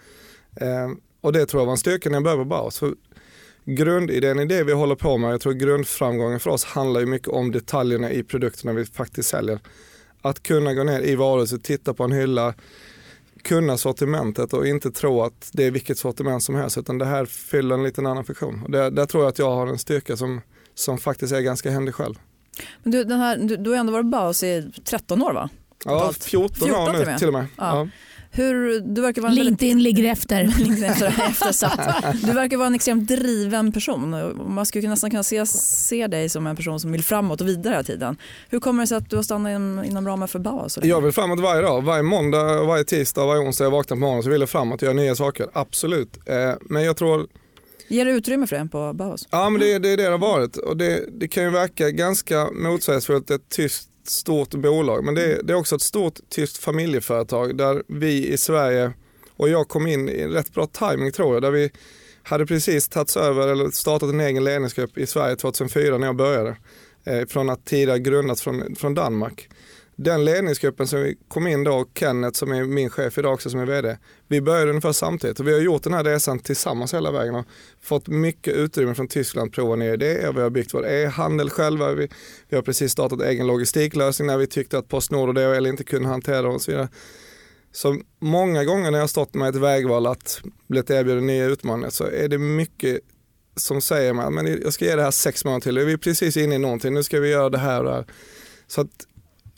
Eh, 0.56 0.90
och 1.20 1.32
det 1.32 1.46
tror 1.46 1.60
jag 1.60 1.66
var 1.66 1.72
en 1.72 1.78
styrka 1.78 2.08
när 2.08 2.16
jag 2.16 2.24
började 2.24 2.42
på 2.42 2.48
Bauhaus. 2.48 2.78
För 2.78 2.94
grundidén 3.64 4.40
i 4.40 4.44
det 4.44 4.64
vi 4.64 4.72
håller 4.72 4.94
på 4.94 5.18
med, 5.18 5.32
jag 5.32 5.40
tror 5.40 5.52
grundframgången 5.52 6.40
för 6.40 6.50
oss 6.50 6.64
handlar 6.64 7.00
ju 7.00 7.06
mycket 7.06 7.28
om 7.28 7.52
detaljerna 7.52 8.10
i 8.10 8.22
produkterna 8.22 8.72
vi 8.72 8.84
faktiskt 8.84 9.28
säljer. 9.28 9.60
Att 10.22 10.42
kunna 10.42 10.74
gå 10.74 10.84
ner 10.84 11.00
i 11.00 11.14
varuhuset, 11.14 11.64
titta 11.64 11.94
på 11.94 12.04
en 12.04 12.12
hylla, 12.12 12.54
kunna 13.42 13.76
sortimentet 13.76 14.52
och 14.52 14.66
inte 14.66 14.90
tro 14.90 15.22
att 15.22 15.50
det 15.52 15.64
är 15.64 15.70
vilket 15.70 15.98
sortiment 15.98 16.42
som 16.42 16.54
helst 16.54 16.78
utan 16.78 16.98
det 16.98 17.04
här 17.04 17.24
fyller 17.24 17.74
en 17.74 17.82
liten 17.82 18.06
annan 18.06 18.24
funktion. 18.24 18.62
Och 18.62 18.70
det, 18.70 18.90
där 18.90 19.06
tror 19.06 19.22
jag 19.24 19.28
att 19.28 19.38
jag 19.38 19.50
har 19.50 19.66
en 19.66 19.78
styrka 19.78 20.16
som, 20.16 20.40
som 20.74 20.98
faktiskt 20.98 21.32
är 21.32 21.40
ganska 21.40 21.70
händig 21.70 21.94
själv. 21.94 22.14
Men 22.82 22.92
du, 22.92 23.04
den 23.04 23.20
här, 23.20 23.36
du, 23.36 23.56
du 23.56 23.70
har 23.70 23.76
ändå 23.76 23.92
varit 23.92 24.06
Baus 24.06 24.42
i 24.42 24.72
13 24.84 25.22
år 25.22 25.32
va? 25.32 25.50
Ja, 25.84 26.12
14, 26.20 26.56
14 26.56 26.82
år 26.82 26.92
nu 26.92 27.18
till 27.18 27.28
och 27.28 27.32
med. 27.32 27.46
Ja. 27.56 27.78
Ja. 27.78 27.88
Hur, 28.36 28.80
du 28.80 29.02
verkar 29.02 29.22
vara 29.22 29.32
LinkedIn 29.32 29.76
väldigt... 29.76 29.96
ligger 29.98 30.12
efter. 30.12 30.44
Du 32.26 32.32
verkar 32.32 32.56
vara 32.56 32.66
en 32.66 32.74
extremt 32.74 33.08
driven 33.08 33.72
person. 33.72 34.10
Man 34.54 34.66
skulle 34.66 34.88
nästan 34.88 35.10
kunna 35.10 35.22
se, 35.22 35.46
se 35.46 36.06
dig 36.06 36.28
som 36.28 36.46
en 36.46 36.56
person 36.56 36.80
som 36.80 36.92
vill 36.92 37.04
framåt 37.04 37.40
och 37.40 37.48
vidare 37.48 37.72
hela 37.72 37.82
tiden. 37.82 38.16
Hur 38.48 38.60
kommer 38.60 38.82
det 38.82 38.86
sig 38.86 38.96
att 38.96 39.10
du 39.10 39.16
har 39.16 39.22
stannat 39.22 39.50
inom, 39.50 39.84
inom 39.84 40.06
ramen 40.06 40.28
för 40.28 40.38
Bauhaus? 40.38 40.78
Jag 40.82 41.00
vill 41.00 41.12
framåt 41.12 41.40
varje 41.40 41.62
dag. 41.62 41.82
Varje 41.84 42.02
måndag, 42.02 42.64
varje 42.64 42.84
tisdag, 42.84 43.26
varje 43.26 43.40
onsdag 43.40 43.64
jag 43.64 43.70
vaknar 43.70 43.96
på 43.96 44.00
morgonen 44.00 44.22
så 44.22 44.30
vill 44.30 44.40
jag 44.40 44.50
framåt 44.50 44.82
och 44.82 44.86
göra 44.86 44.96
nya 44.96 45.14
saker. 45.14 45.46
Absolut. 45.52 46.18
Eh, 46.26 46.52
men 46.60 46.84
jag 46.84 46.96
tror 46.96 47.26
Ger 47.88 48.04
det 48.04 48.10
utrymme 48.10 48.46
för 48.46 48.56
det 48.56 48.68
på 48.68 48.92
Bauhaus? 48.92 49.28
Ja, 49.30 49.50
men 49.50 49.60
det, 49.60 49.78
det 49.78 49.88
är 49.88 49.96
det 49.96 50.02
det 50.02 50.10
har 50.10 50.18
varit. 50.18 50.56
Och 50.56 50.76
det, 50.76 51.04
det 51.20 51.28
kan 51.28 51.42
ju 51.42 51.50
verka 51.50 51.90
ganska 51.90 52.48
motsägelsefullt 52.52 53.30
ett 53.30 53.48
tyst 53.48 53.88
stort 54.08 54.50
bolag 54.54 55.04
men 55.04 55.14
det 55.14 55.24
är, 55.24 55.42
det 55.42 55.52
är 55.52 55.56
också 55.56 55.76
ett 55.76 55.82
stort 55.82 56.20
tyskt 56.28 56.56
familjeföretag 56.56 57.56
där 57.56 57.82
vi 57.88 58.28
i 58.28 58.36
Sverige 58.36 58.92
och 59.36 59.48
jag 59.48 59.68
kom 59.68 59.86
in 59.86 60.08
i 60.08 60.26
rätt 60.26 60.54
bra 60.54 60.66
timing 60.66 61.12
tror 61.12 61.34
jag 61.34 61.42
där 61.42 61.50
vi 61.50 61.70
hade 62.22 62.46
precis 62.46 62.88
tagits 62.88 63.16
över 63.16 63.48
eller 63.48 63.70
startat 63.70 64.08
en 64.08 64.20
egen 64.20 64.44
ledningsgrupp 64.44 64.98
i 64.98 65.06
Sverige 65.06 65.36
2004 65.36 65.98
när 65.98 66.06
jag 66.06 66.16
började. 66.16 66.56
Eh, 67.04 67.26
från 67.26 67.50
att 67.50 67.64
tidigare 67.64 67.98
grundats 67.98 68.42
från, 68.42 68.74
från 68.76 68.94
Danmark 68.94 69.48
den 69.96 70.24
ledningsgruppen 70.24 70.86
som 70.86 71.00
vi 71.00 71.18
kom 71.28 71.46
in 71.46 71.64
då, 71.64 71.86
Kenneth 71.94 72.38
som 72.38 72.52
är 72.52 72.64
min 72.64 72.90
chef 72.90 73.18
idag 73.18 73.34
också 73.34 73.50
som 73.50 73.60
är 73.60 73.66
vd, 73.66 73.98
vi 74.28 74.40
började 74.40 74.70
ungefär 74.70 74.92
samtidigt. 74.92 75.40
Och 75.40 75.48
vi 75.48 75.52
har 75.52 75.60
gjort 75.60 75.82
den 75.82 75.94
här 75.94 76.04
resan 76.04 76.38
tillsammans 76.38 76.94
hela 76.94 77.12
vägen 77.12 77.34
och 77.34 77.46
fått 77.82 78.08
mycket 78.08 78.54
utrymme 78.54 78.94
från 78.94 79.08
Tyskland, 79.08 79.52
prova 79.52 79.76
nya 79.76 79.94
idéer, 79.94 80.32
vi 80.32 80.40
har 80.40 80.50
byggt 80.50 80.74
vår 80.74 80.86
e-handel 80.86 81.50
själva, 81.50 81.92
vi, 81.92 82.08
vi 82.48 82.56
har 82.56 82.62
precis 82.62 82.92
startat 82.92 83.22
egen 83.22 83.46
logistiklösning 83.46 84.26
när 84.26 84.38
vi 84.38 84.46
tyckte 84.46 84.78
att 84.78 84.88
Postnord 84.88 85.28
och 85.28 85.34
DHL 85.34 85.66
inte 85.66 85.84
kunde 85.84 86.08
hantera 86.08 86.42
det 86.42 86.48
och 86.48 86.62
så 86.62 86.70
vidare. 86.70 86.88
Så 87.72 88.00
många 88.18 88.64
gånger 88.64 88.90
när 88.90 88.98
jag 88.98 89.10
stått 89.10 89.34
med 89.34 89.48
ett 89.48 89.56
vägval 89.56 90.06
att 90.06 90.40
bli 90.66 90.78
erbjuden 90.78 91.26
nya 91.26 91.44
utmaningar 91.44 91.90
så 91.90 92.04
är 92.04 92.28
det 92.28 92.38
mycket 92.38 93.00
som 93.56 93.80
säger 93.80 94.12
mig 94.12 94.54
att 94.54 94.62
jag 94.64 94.72
ska 94.72 94.84
ge 94.84 94.96
det 94.96 95.02
här 95.02 95.10
sex 95.10 95.44
månader 95.44 95.60
till, 95.60 95.78
vi 95.78 95.92
är 95.92 95.96
precis 95.96 96.36
inne 96.36 96.54
i 96.54 96.58
någonting, 96.58 96.94
nu 96.94 97.02
ska 97.02 97.20
vi 97.20 97.30
göra 97.30 97.50
det 97.50 97.58
här 97.58 97.78
och 97.78 97.84
det 97.84 97.92
här. 97.92 98.06
Så 98.66 98.80
att 98.80 99.06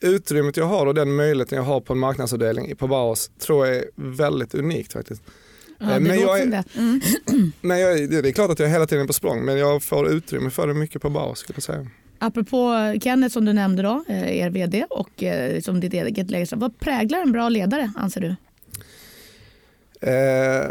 utrymmet 0.00 0.56
jag 0.56 0.64
har 0.64 0.86
och 0.86 0.94
den 0.94 1.14
möjligheten 1.14 1.56
jag 1.56 1.64
har 1.64 1.80
på 1.80 1.92
en 1.92 1.98
marknadsavdelning 1.98 2.76
på 2.76 2.86
Bauhaus 2.86 3.30
tror 3.38 3.66
jag 3.66 3.76
är 3.76 3.84
väldigt 3.96 4.54
unikt 4.54 4.92
faktiskt. 4.92 5.22
Ja, 5.78 5.92
eh, 5.92 6.00
men 6.00 6.20
jag 6.20 6.40
är, 6.40 6.46
det. 6.46 6.64
Mm. 6.76 7.00
men 7.60 7.80
jag, 7.80 8.10
det 8.10 8.28
är 8.28 8.32
klart 8.32 8.50
att 8.50 8.58
jag 8.58 8.68
hela 8.68 8.86
tiden 8.86 9.02
är 9.02 9.06
på 9.06 9.12
språng 9.12 9.44
men 9.44 9.58
jag 9.58 9.82
får 9.82 10.08
utrymme 10.08 10.50
för 10.50 10.66
det 10.66 10.74
mycket 10.74 11.02
på 11.02 11.10
Bauhaus 11.10 11.38
skulle 11.38 11.56
jag 11.56 11.62
säga. 11.62 11.86
Apropå 12.18 12.94
Kenneth 13.02 13.32
som 13.32 13.44
du 13.44 13.52
nämnde 13.52 13.82
då, 13.82 14.04
eh, 14.08 14.36
er 14.38 14.50
vd 14.50 14.86
och 14.90 15.22
eh, 15.22 15.60
som 15.60 15.80
ditt 15.80 15.94
eget 15.94 16.30
läge. 16.30 16.56
Vad 16.56 16.78
präglar 16.78 17.22
en 17.22 17.32
bra 17.32 17.48
ledare 17.48 17.92
anser 17.96 18.20
du? 18.20 18.36
Eh, 20.00 20.66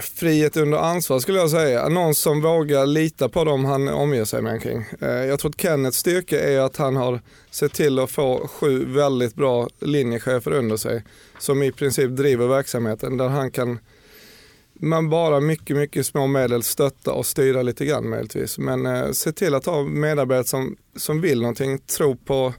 frihet 0.00 0.56
under 0.56 0.78
ansvar 0.78 1.18
skulle 1.18 1.38
jag 1.38 1.50
säga. 1.50 1.88
Någon 1.88 2.14
som 2.14 2.40
vågar 2.40 2.86
lita 2.86 3.28
på 3.28 3.44
dem 3.44 3.64
han 3.64 3.88
omger 3.88 4.24
sig 4.24 4.42
med 4.42 4.62
kring. 4.62 4.84
Eh, 5.00 5.08
jag 5.08 5.38
tror 5.38 5.50
att 5.50 5.60
Kennets 5.60 5.98
styrka 5.98 6.40
är 6.40 6.60
att 6.60 6.76
han 6.76 6.96
har 6.96 7.20
sett 7.50 7.72
till 7.72 7.98
att 7.98 8.10
få 8.10 8.48
sju 8.48 8.84
väldigt 8.84 9.34
bra 9.34 9.68
linjechefer 9.80 10.52
under 10.52 10.76
sig 10.76 11.04
som 11.38 11.62
i 11.62 11.72
princip 11.72 12.10
driver 12.10 12.46
verksamheten 12.46 13.16
där 13.16 13.28
han 13.28 13.50
kan 13.50 13.78
man 14.80 15.08
bara 15.08 15.40
mycket, 15.40 15.76
mycket 15.76 16.06
små 16.06 16.26
medel 16.26 16.62
stötta 16.62 17.12
och 17.12 17.26
styra 17.26 17.62
lite 17.62 17.84
grann 17.84 18.08
möjligtvis. 18.08 18.58
Men 18.58 18.86
eh, 18.86 19.10
se 19.10 19.32
till 19.32 19.54
att 19.54 19.66
ha 19.66 19.82
medarbetare 19.82 20.44
som, 20.44 20.76
som 20.96 21.20
vill 21.20 21.40
någonting, 21.40 21.78
tro 21.78 22.16
på, 22.16 22.54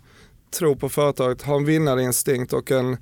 tro 0.52 0.76
på 0.76 0.90
företaget, 0.90 1.42
ha 1.42 1.56
en 1.56 1.66
vinnarinstinkt 1.66 2.54
och 2.54 2.72
en, 2.72 2.98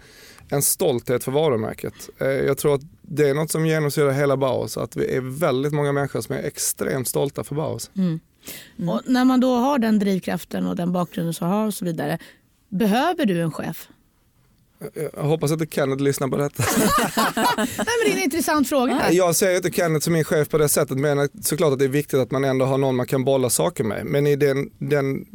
en 0.50 0.62
stolthet 0.62 1.24
för 1.24 1.32
varumärket. 1.32 1.94
Eh, 2.18 2.28
jag 2.28 2.58
tror 2.58 2.76
att 2.76 2.82
det 3.02 3.30
är 3.30 3.34
något 3.34 3.52
som 3.52 3.66
genomsyrar 3.66 4.12
hela 4.12 4.38
Bauhaus, 4.38 4.78
att 4.78 4.96
vi 4.96 5.16
är 5.16 5.22
väldigt 5.22 5.74
många 5.74 5.92
människor 5.92 6.22
som 6.22 6.36
är 6.36 6.40
extremt 6.44 7.08
stolta 7.08 7.44
för 7.44 7.56
Bauhaus. 7.56 7.92
Mm. 7.96 8.20
Mm. 8.78 8.90
Och 8.90 9.02
när 9.06 9.26
man 9.26 9.40
då 9.40 9.56
har 9.56 9.80
den 9.80 10.00
drivkraften 10.00 10.68
och 10.68 10.76
den 10.76 10.92
bakgrunden 10.92 11.34
så 11.34 11.46
har 11.46 11.68
och 11.68 11.74
så 11.74 11.86
vidare, 11.86 12.20
Behöver 12.70 13.26
du 13.26 13.42
en 13.42 13.52
chef? 13.52 13.90
Jag 15.14 15.24
hoppas 15.24 15.52
att 15.52 15.74
Kenneth 15.74 16.04
lyssnar 16.04 16.28
på 16.28 16.38
detta. 16.38 16.64
Nej, 17.58 17.68
men 17.78 18.06
det 18.06 18.12
är 18.12 18.18
en 18.18 18.24
intressant 18.24 18.70
fråga. 18.70 19.12
Jag 19.12 19.36
ser 19.36 19.56
inte 19.56 19.72
Kenneth 19.72 20.04
som 20.04 20.14
min 20.14 20.24
chef 20.24 20.50
på 20.50 20.58
det 20.58 20.70
sättet 20.70 20.98
men 20.98 21.30
såklart 21.42 21.74
att 21.74 21.80
det 21.80 21.86
är 21.86 21.90
viktigt 21.90 22.20
att 22.20 22.32
man 22.32 22.44
ändå 22.44 22.66
har 22.66 22.78
någon 22.78 22.96
man 22.96 23.06
kan 23.06 23.24
bolla 23.24 23.50
saker 23.50 23.84
med. 23.84 24.06
Men 24.06 24.28
i 24.28 24.36
den, 24.36 24.72
den 24.78 25.26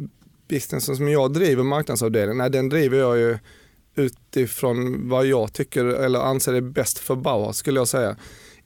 businessen 0.48 0.96
som 0.96 1.08
jag 1.08 1.32
driver, 1.32 1.62
marknadsavdelningen, 1.62 2.52
den 2.52 2.68
driver 2.68 2.98
jag 2.98 3.18
ju 3.18 3.38
utifrån 3.94 5.08
vad 5.08 5.26
jag 5.26 5.52
tycker 5.52 5.84
eller 5.84 6.20
anser 6.20 6.52
är 6.52 6.60
bäst 6.60 6.98
för 6.98 7.16
Bauer 7.16 7.52
skulle 7.52 7.80
jag 7.80 7.88
säga. 7.88 8.16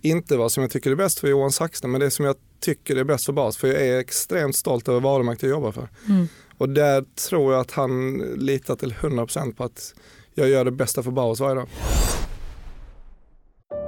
Inte 0.03 0.37
vad 0.37 0.53
som 0.53 0.63
jag 0.63 0.71
tycker 0.71 0.91
är 0.91 0.95
bäst 0.95 1.21
för 1.21 1.29
Johan 1.29 1.53
Saxne 1.53 1.89
men 1.89 2.01
det 2.01 2.11
som 2.11 2.25
jag 2.25 2.37
tycker 2.61 2.97
är 2.97 3.05
bäst 3.05 3.25
för 3.25 3.33
Bauer. 3.33 3.51
För 3.51 3.69
jag 3.69 3.83
är 3.83 3.99
extremt 3.99 4.57
stolt 4.57 4.89
över 4.89 5.01
varumärket 5.01 5.43
jag 5.43 5.51
jobbar 5.51 5.73
för. 5.73 5.89
Mm. 6.09 6.29
Och 6.59 6.69
där 6.69 7.05
tror 7.29 7.53
jag 7.53 7.61
att 7.61 7.71
han 7.71 8.19
litar 8.37 8.77
till 8.77 8.93
100% 8.93 9.55
på 9.55 9.65
att 9.65 9.95
jag 10.35 10.49
gör 10.49 10.65
det 10.65 10.71
bästa 10.71 11.03
för 11.03 11.11
Bauers 11.11 11.41
varje 11.41 11.55
dag. 11.55 11.69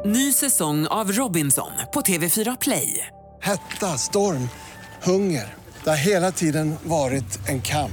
Ny 0.04 0.32
säsong 0.32 0.86
av 0.86 1.12
Robinson 1.12 1.70
på 1.94 2.00
TV4 2.00 2.56
Play. 2.60 3.06
Hetta, 3.40 3.86
storm, 3.86 4.48
hunger. 5.02 5.54
Det 5.84 5.90
har 5.90 5.96
hela 5.96 6.32
tiden 6.32 6.74
varit 6.82 7.48
en 7.48 7.62
kamp. 7.62 7.92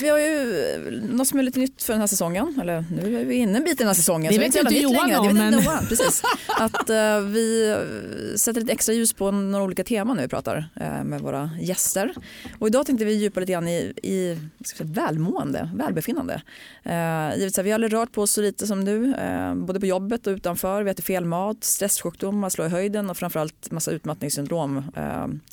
Vi 0.00 0.08
har 0.08 0.18
ju 0.18 0.64
eh, 0.74 0.92
något 1.16 1.28
som 1.28 1.38
är 1.38 1.42
lite 1.42 1.58
nytt 1.58 1.82
för 1.82 1.92
den 1.92 2.00
här 2.00 2.06
säsongen. 2.06 2.58
Eller 2.60 2.84
nu 2.90 3.20
är 3.20 3.24
vi 3.24 3.34
inne 3.34 3.58
en 3.58 3.64
bit 3.64 3.72
i 3.72 3.76
den 3.76 3.86
här 3.86 3.94
säsongen. 3.94 4.32
Det 4.32 4.34
så 4.34 4.40
vet 4.40 4.56
är 4.56 4.60
inte 4.60 4.74
Johan 4.74 5.14
om, 5.14 5.26
längre. 5.26 5.32
Det 5.32 5.44
vet 5.44 5.54
men- 5.54 5.64
Johan, 5.64 5.86
precis. 5.88 6.22
Att 6.58 6.90
eh, 6.90 7.20
vi 7.20 7.70
eh, 7.70 8.36
sätter 8.36 8.60
lite 8.60 8.72
extra 8.72 8.92
ljus 8.94 9.12
på 9.12 9.30
några 9.30 9.64
olika 9.64 9.84
teman 9.84 10.16
när 10.16 10.22
vi 10.22 10.28
pratar 10.28 10.68
eh, 10.74 11.04
med 11.04 11.20
våra 11.20 11.50
gäster. 11.60 12.14
Och 12.58 12.66
idag 12.66 12.86
tänkte 12.86 13.04
vi 13.04 13.12
djupa 13.12 13.40
lite 13.40 13.52
grann 13.52 13.68
i, 13.68 13.92
i 14.02 14.38
säga, 14.64 14.90
välmående, 14.90 15.70
välbefinnande. 15.74 16.42
Uh, 16.86 17.38
givet 17.38 17.54
så 17.54 17.60
här, 17.60 17.64
vi 17.64 17.70
har 17.70 17.74
aldrig 17.74 17.92
rört 17.92 18.12
på 18.12 18.22
oss 18.22 18.30
så 18.30 18.40
lite 18.40 18.66
som 18.66 18.80
nu, 18.80 19.14
eh, 19.14 19.54
både 19.54 19.80
på 19.80 19.86
jobbet 19.86 20.26
och 20.26 20.30
utanför. 20.30 20.82
Vi 20.82 20.90
äter 20.90 21.02
fel 21.02 21.24
mat, 21.24 21.64
stresssjukdomar 21.64 22.48
slår 22.48 22.66
i 22.66 22.70
höjden 22.70 23.10
och 23.10 23.16
framförallt 23.16 23.70
massa 23.70 23.90
utmattningssyndrom 23.90 24.82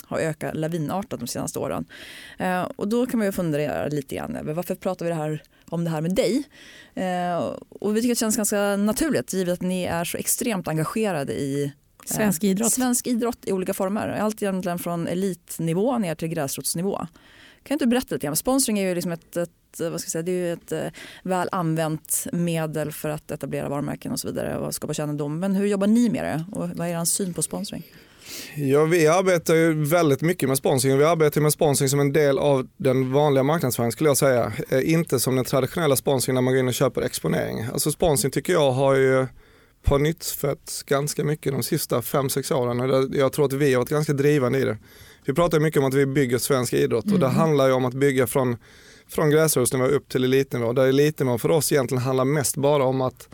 har 0.06 0.20
ökat 0.20 0.56
lavinartat 0.56 1.20
de 1.20 1.28
senaste 1.28 1.60
åren. 1.60 1.86
Och 2.76 2.88
då 2.88 3.06
kan 3.06 3.18
man 3.18 3.28
ju 3.28 3.32
fundera 3.32 3.88
lite 3.88 4.16
grann 4.16 4.33
över 4.36 4.54
varför 4.54 4.76
pratar 4.76 5.06
vi 5.06 5.10
det 5.10 5.16
här, 5.16 5.44
om 5.66 5.84
det 5.84 5.90
här 5.90 6.02
med 6.02 6.16
dig? 6.16 6.44
Eh, 6.94 7.38
och 7.70 7.96
vi 7.96 8.02
tycker 8.02 8.12
att 8.12 8.18
det 8.18 8.20
känns 8.20 8.38
ganska 8.38 8.76
naturligt 8.78 9.34
givet 9.34 9.54
att 9.54 9.62
ni 9.62 9.84
är 9.84 10.04
så 10.04 10.18
extremt 10.18 10.68
engagerade 10.68 11.34
i 11.34 11.64
eh, 11.64 11.72
Svensk 12.06 12.44
idrott. 12.44 12.72
Svensk 12.72 13.08
idrott 13.08 13.40
i 13.46 13.52
olika 13.52 13.74
former. 13.74 14.08
Allt 14.08 14.44
egentligen 14.44 14.80
från 14.80 15.08
elitnivå 15.08 15.98
ner 15.98 16.16
till 16.16 16.28
gräsrotsnivå. 16.28 17.08
Kan 17.64 17.76
inte 17.76 17.86
du 17.86 17.90
berätta 17.90 18.16
lite 18.16 18.28
grann? 18.28 18.36
Sponsring 18.36 18.80
är 18.80 18.88
ju 18.88 18.96
liksom 18.96 19.12
ett, 19.12 19.38
ett, 19.38 19.50
vad 19.80 20.02
ska 20.02 20.08
jag 20.08 20.12
säga, 20.12 20.24
det 20.24 20.32
är 20.32 20.54
ett 20.54 20.72
eh, 20.72 21.02
väl 21.24 21.50
använt 21.52 22.28
medel 22.32 22.92
för 22.92 23.10
att 23.10 23.32
etablera 23.32 23.70
varumärken 23.70 24.12
och 24.12 24.20
så 24.20 24.28
vidare 24.28 24.58
och 24.58 24.76
skapa 24.76 24.94
kännedom. 24.94 25.40
Men 25.40 25.56
hur 25.56 25.66
jobbar 25.66 25.88
ni 25.88 26.10
med 26.10 26.24
det 26.24 26.60
och 26.60 26.70
vad 26.70 26.88
är 26.88 27.02
er 27.02 27.06
syn 27.06 27.34
på 27.34 27.42
sponsring? 27.42 27.84
Ja, 28.56 28.86
vi 28.86 29.08
arbetar 29.08 29.56
ju 29.56 29.84
väldigt 29.86 30.22
mycket 30.22 30.50
med 30.50 30.58
sponsring. 30.58 30.98
Vi 30.98 31.04
arbetar 31.04 31.42
med 31.42 31.54
sponsring 31.54 31.90
som 31.90 32.00
en 32.00 32.14
del 32.14 32.40
av 32.40 32.68
den 32.78 33.12
vanliga 33.12 33.44
marknadsföringen 33.44 33.92
skulle 33.92 34.10
jag 34.10 34.18
säga. 34.18 34.54
Eh, 34.70 34.92
Inte 34.92 35.20
som 35.20 35.36
den 35.36 35.46
traditionella 35.46 35.96
sponsringen 35.96 36.36
när 36.36 36.42
man 36.42 36.54
går 36.54 36.60
in 36.60 36.68
och 36.68 36.74
köper 36.74 37.02
exponering. 37.02 37.66
Alltså 37.74 37.92
sponsring 37.92 38.32
tycker 38.32 38.54
jag 38.54 38.72
har 38.72 38.96
ju 38.96 39.28
på 39.84 39.98
nytt 39.98 40.44
ganska 40.86 41.24
mycket 41.24 41.52
de 41.52 41.64
sista 41.64 42.02
5-6 42.02 42.54
åren. 42.54 43.10
Jag 43.14 43.34
tror 43.34 43.46
att 43.46 43.54
vi 43.54 43.74
har 43.74 43.80
varit 43.80 43.90
ganska 43.90 44.14
drivande 44.14 44.60
i 44.60 44.64
det. 44.64 44.78
Vi 45.26 45.34
pratar 45.34 45.60
mycket 45.60 45.80
om 45.80 45.86
att 45.86 45.94
vi 45.94 46.06
bygger 46.06 46.38
svensk 46.38 46.74
idrott 46.74 47.12
och 47.12 47.20
det 47.20 47.28
handlar 47.28 47.68
ju 47.68 47.74
om 47.74 47.86
att 47.86 47.94
bygga 47.94 48.28
från, 48.28 48.58
från 49.08 49.30
gräsrotsnivå 49.30 49.86
upp 49.86 50.10
till 50.10 50.24
elitnivå. 50.24 50.74
Där 50.74 50.88
elitnivå 50.88 51.38
för 51.38 51.52
oss 51.52 51.72
egentligen 51.72 52.04
handlar 52.04 52.26
mest 52.26 52.56
bara 52.58 52.84
om 52.84 53.02
att 53.02 53.30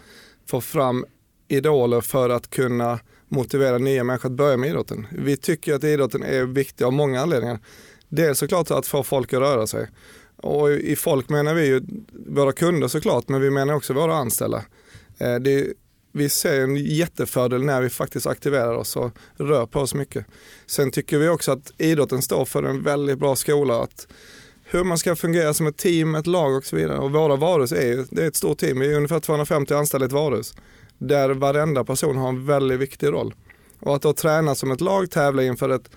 få 0.50 0.62
fram 0.62 1.06
idoler 1.48 2.02
för 2.02 2.30
att 2.30 2.50
kunna 2.50 3.00
motivera 3.30 3.78
nya 3.78 4.04
människor 4.04 4.30
att 4.30 4.36
börja 4.36 4.58
med 4.58 4.70
idrotten. 4.70 5.08
Vi 5.12 5.38
tycker 5.38 5.74
att 5.74 5.84
idrotten 5.84 6.24
är 6.24 6.44
viktig 6.44 6.86
av 6.86 6.94
många 6.94 7.22
anledningar. 7.22 7.60
Dels 8.10 8.40
såklart 8.40 8.72
att 8.72 8.88
få 8.88 9.04
folk 9.04 9.34
att 9.34 9.40
röra 9.40 9.68
sig. 9.68 9.88
Och 10.36 10.72
i 10.72 10.96
folk 10.96 11.30
menar 11.30 11.54
vi 11.54 11.66
ju 11.66 11.82
våra 12.28 12.52
kunder 12.52 12.88
såklart, 12.88 13.30
men 13.30 13.42
vi 13.42 13.50
menar 13.50 13.74
också 13.74 13.94
våra 13.94 14.16
anställda. 14.16 14.64
Eh, 15.18 15.36
det, 15.36 15.68
vi 16.12 16.30
ser 16.30 16.62
en 16.62 16.76
jättefördel 16.76 17.64
när 17.64 17.82
vi 17.82 17.90
faktiskt 17.90 18.28
aktiverar 18.28 18.74
oss 18.74 18.96
och 18.96 19.12
rör 19.38 19.66
på 19.66 19.80
oss 19.80 19.94
mycket. 19.94 20.26
Sen 20.66 20.92
tycker 20.92 21.18
vi 21.18 21.30
också 21.30 21.52
att 21.52 21.72
idrotten 21.78 22.22
står 22.22 22.46
för 22.46 22.64
en 22.64 22.84
väldigt 22.84 23.20
bra 23.20 23.36
skola. 23.36 23.84
Att 23.84 24.08
hur 24.64 24.84
man 24.84 24.98
ska 24.98 25.16
fungera 25.16 25.54
som 25.54 25.68
ett 25.68 25.78
team, 25.78 26.16
ett 26.16 26.28
lag 26.28 26.56
och 26.56 26.66
så 26.66 26.76
vidare. 26.76 26.98
Och 26.98 27.12
våra 27.12 27.36
varuhus 27.36 27.72
är 27.72 27.88
ju 27.88 28.06
det 28.12 28.24
är 28.24 28.28
ett 28.28 28.36
stort 28.36 28.58
team, 28.58 28.80
vi 28.80 28.92
är 28.92 28.96
ungefär 28.96 29.20
250 29.20 29.74
anställda 29.74 30.06
i 30.06 30.08
ett 30.08 30.14
varuhus. 30.14 30.54
Där 31.00 31.30
varenda 31.30 31.84
person 31.84 32.18
har 32.18 32.30
en 32.30 32.46
väldigt 32.46 32.80
viktig 32.80 33.08
roll. 33.08 33.34
Och 33.80 33.96
att 33.96 34.02
då 34.02 34.14
träna 34.14 34.56
som 34.56 34.72
ett 34.72 34.82
lag, 34.82 35.12
tävla 35.12 35.44
inför 35.44 35.70
ett, 35.70 35.90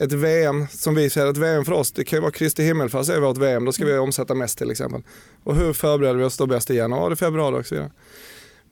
ett 0.00 0.12
VM, 0.12 0.66
som 0.70 0.94
vi 0.94 1.10
ser 1.10 1.26
ett 1.26 1.36
VM 1.36 1.64
för 1.64 1.72
oss, 1.72 1.92
det 1.92 2.04
kan 2.04 2.16
ju 2.16 2.20
vara 2.20 2.32
Kristi 2.32 2.62
himmelfärd 2.62 3.08
är 3.08 3.20
vårt 3.20 3.38
VM, 3.38 3.64
då 3.64 3.72
ska 3.72 3.84
vi 3.84 3.98
omsätta 3.98 4.34
mest 4.34 4.58
till 4.58 4.70
exempel. 4.70 5.02
Och 5.44 5.56
hur 5.56 5.72
förbereder 5.72 6.14
vi 6.14 6.24
oss 6.24 6.36
då 6.36 6.46
bäst 6.46 6.70
i 6.70 6.74
januari, 6.74 7.16
februari 7.16 7.60
och 7.60 7.66
så 7.66 7.74
vidare. 7.74 7.92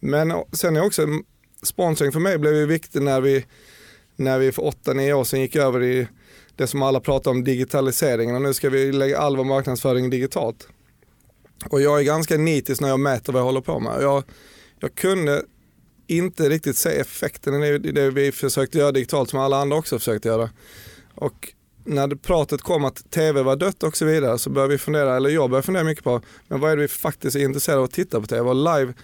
Men 0.00 0.32
sen 0.52 0.76
är 0.76 0.86
också 0.86 1.06
sponsring 1.62 2.12
för 2.12 2.20
mig 2.20 2.38
blev 2.38 2.54
ju 2.54 2.66
viktig 2.66 3.02
när 3.02 3.20
vi, 3.20 3.44
när 4.16 4.38
vi 4.38 4.52
för 4.52 4.62
8-9 4.62 5.12
år 5.12 5.24
sedan 5.24 5.40
gick 5.40 5.56
över 5.56 5.82
i 5.82 6.08
det 6.56 6.66
som 6.66 6.82
alla 6.82 7.00
pratar 7.00 7.30
om 7.30 7.44
digitaliseringen 7.44 8.36
och 8.36 8.42
nu 8.42 8.54
ska 8.54 8.70
vi 8.70 8.92
lägga 8.92 9.18
all 9.18 9.36
vår 9.36 9.44
marknadsföring 9.44 10.10
digitalt. 10.10 10.68
Och 11.70 11.80
jag 11.80 12.00
är 12.00 12.04
ganska 12.04 12.36
nitisk 12.36 12.80
när 12.80 12.88
jag 12.88 13.00
mäter 13.00 13.32
vad 13.32 13.40
jag 13.40 13.46
håller 13.46 13.60
på 13.60 13.80
med. 13.80 14.02
Jag, 14.02 14.24
jag 14.80 14.94
kunde 14.94 15.42
inte 16.06 16.48
riktigt 16.48 16.76
se 16.76 16.88
effekten 16.90 17.62
i 17.62 17.78
det- 17.78 18.10
vi 18.10 18.32
försökte 18.32 18.78
göra 18.78 18.92
digitalt 18.92 19.30
som 19.30 19.38
alla 19.40 19.56
andra 19.60 19.76
också 19.76 19.98
försökte 19.98 20.28
göra. 20.28 20.50
Och 21.14 21.52
när 21.84 22.06
det 22.06 22.16
pratet 22.16 22.62
kom 22.62 22.84
att 22.84 23.10
tv 23.10 23.42
var 23.42 23.56
dött 23.56 23.82
och 23.82 23.96
så 23.96 24.04
vidare 24.04 24.38
så 24.38 24.50
började 24.50 24.72
vi 24.72 24.78
fundera, 24.78 25.16
eller 25.16 25.30
jag 25.30 25.50
började 25.50 25.66
fundera 25.66 25.84
mycket 25.84 26.04
på, 26.04 26.20
men 26.48 26.60
vad 26.60 26.72
är 26.72 26.76
det 26.76 26.82
vi 26.82 26.88
faktiskt 26.88 27.36
är 27.36 27.40
intresserade 27.40 27.78
av 27.78 27.84
att 27.84 27.92
titta 27.92 28.20
på 28.20 28.26
tv? 28.26 28.40
Och 28.50 28.78
live 28.78 28.94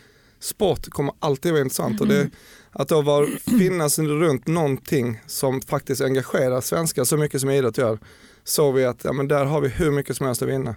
sport 0.40 0.88
kommer 0.90 1.14
alltid 1.18 1.52
vara 1.52 1.62
intressant. 1.62 2.00
Och 2.00 2.06
det, 2.08 2.30
att 2.70 2.88
då 2.88 3.02
var, 3.02 3.26
finnas 3.58 3.98
runt 3.98 4.46
någonting 4.46 5.20
som 5.26 5.60
faktiskt 5.60 6.00
engagerar 6.00 6.60
svenskar 6.60 7.04
så 7.04 7.16
mycket 7.16 7.40
som 7.40 7.50
idrott 7.50 7.78
gör, 7.78 7.98
såg 8.44 8.74
vi 8.74 8.84
att 8.84 9.04
ja, 9.04 9.12
men 9.12 9.28
där 9.28 9.44
har 9.44 9.60
vi 9.60 9.68
hur 9.68 9.90
mycket 9.90 10.16
som 10.16 10.26
helst 10.26 10.42
att 10.42 10.48
vinna. 10.48 10.76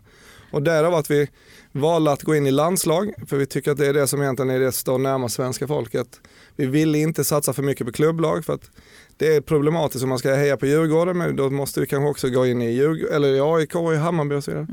Och 0.55 0.63
därav 0.63 0.93
att 0.93 1.11
vi 1.11 1.27
valde 1.71 2.11
att 2.11 2.23
gå 2.23 2.35
in 2.35 2.47
i 2.47 2.51
landslag, 2.51 3.13
för 3.27 3.37
vi 3.37 3.45
tycker 3.45 3.71
att 3.71 3.77
det 3.77 3.87
är 3.87 3.93
det 3.93 4.07
som 4.07 4.21
egentligen 4.21 4.49
är 4.51 4.59
det 4.59 4.71
som 4.71 4.79
står 4.79 4.97
närmast 4.97 5.35
svenska 5.35 5.67
folket. 5.67 6.19
Vi 6.55 6.65
ville 6.65 6.97
inte 6.97 7.23
satsa 7.23 7.53
för 7.53 7.63
mycket 7.63 7.87
på 7.87 7.93
klubblag 7.93 8.45
för 8.45 8.53
att 8.53 8.71
det 9.17 9.35
är 9.35 9.41
problematiskt 9.41 10.03
om 10.03 10.09
man 10.09 10.19
ska 10.19 10.33
heja 10.35 10.57
på 10.57 10.65
Djurgården, 10.65 11.17
men 11.17 11.35
då 11.35 11.49
måste 11.49 11.79
vi 11.79 11.87
kanske 11.87 12.09
också 12.09 12.29
gå 12.29 12.45
in 12.45 12.61
i, 12.61 12.71
Djurg- 12.81 13.11
eller 13.13 13.27
i 13.27 13.39
AIK, 13.41 13.75
i 13.93 13.95
Hammarby 13.95 14.35
och 14.35 14.43
så 14.43 14.51
vidare. 14.51 14.67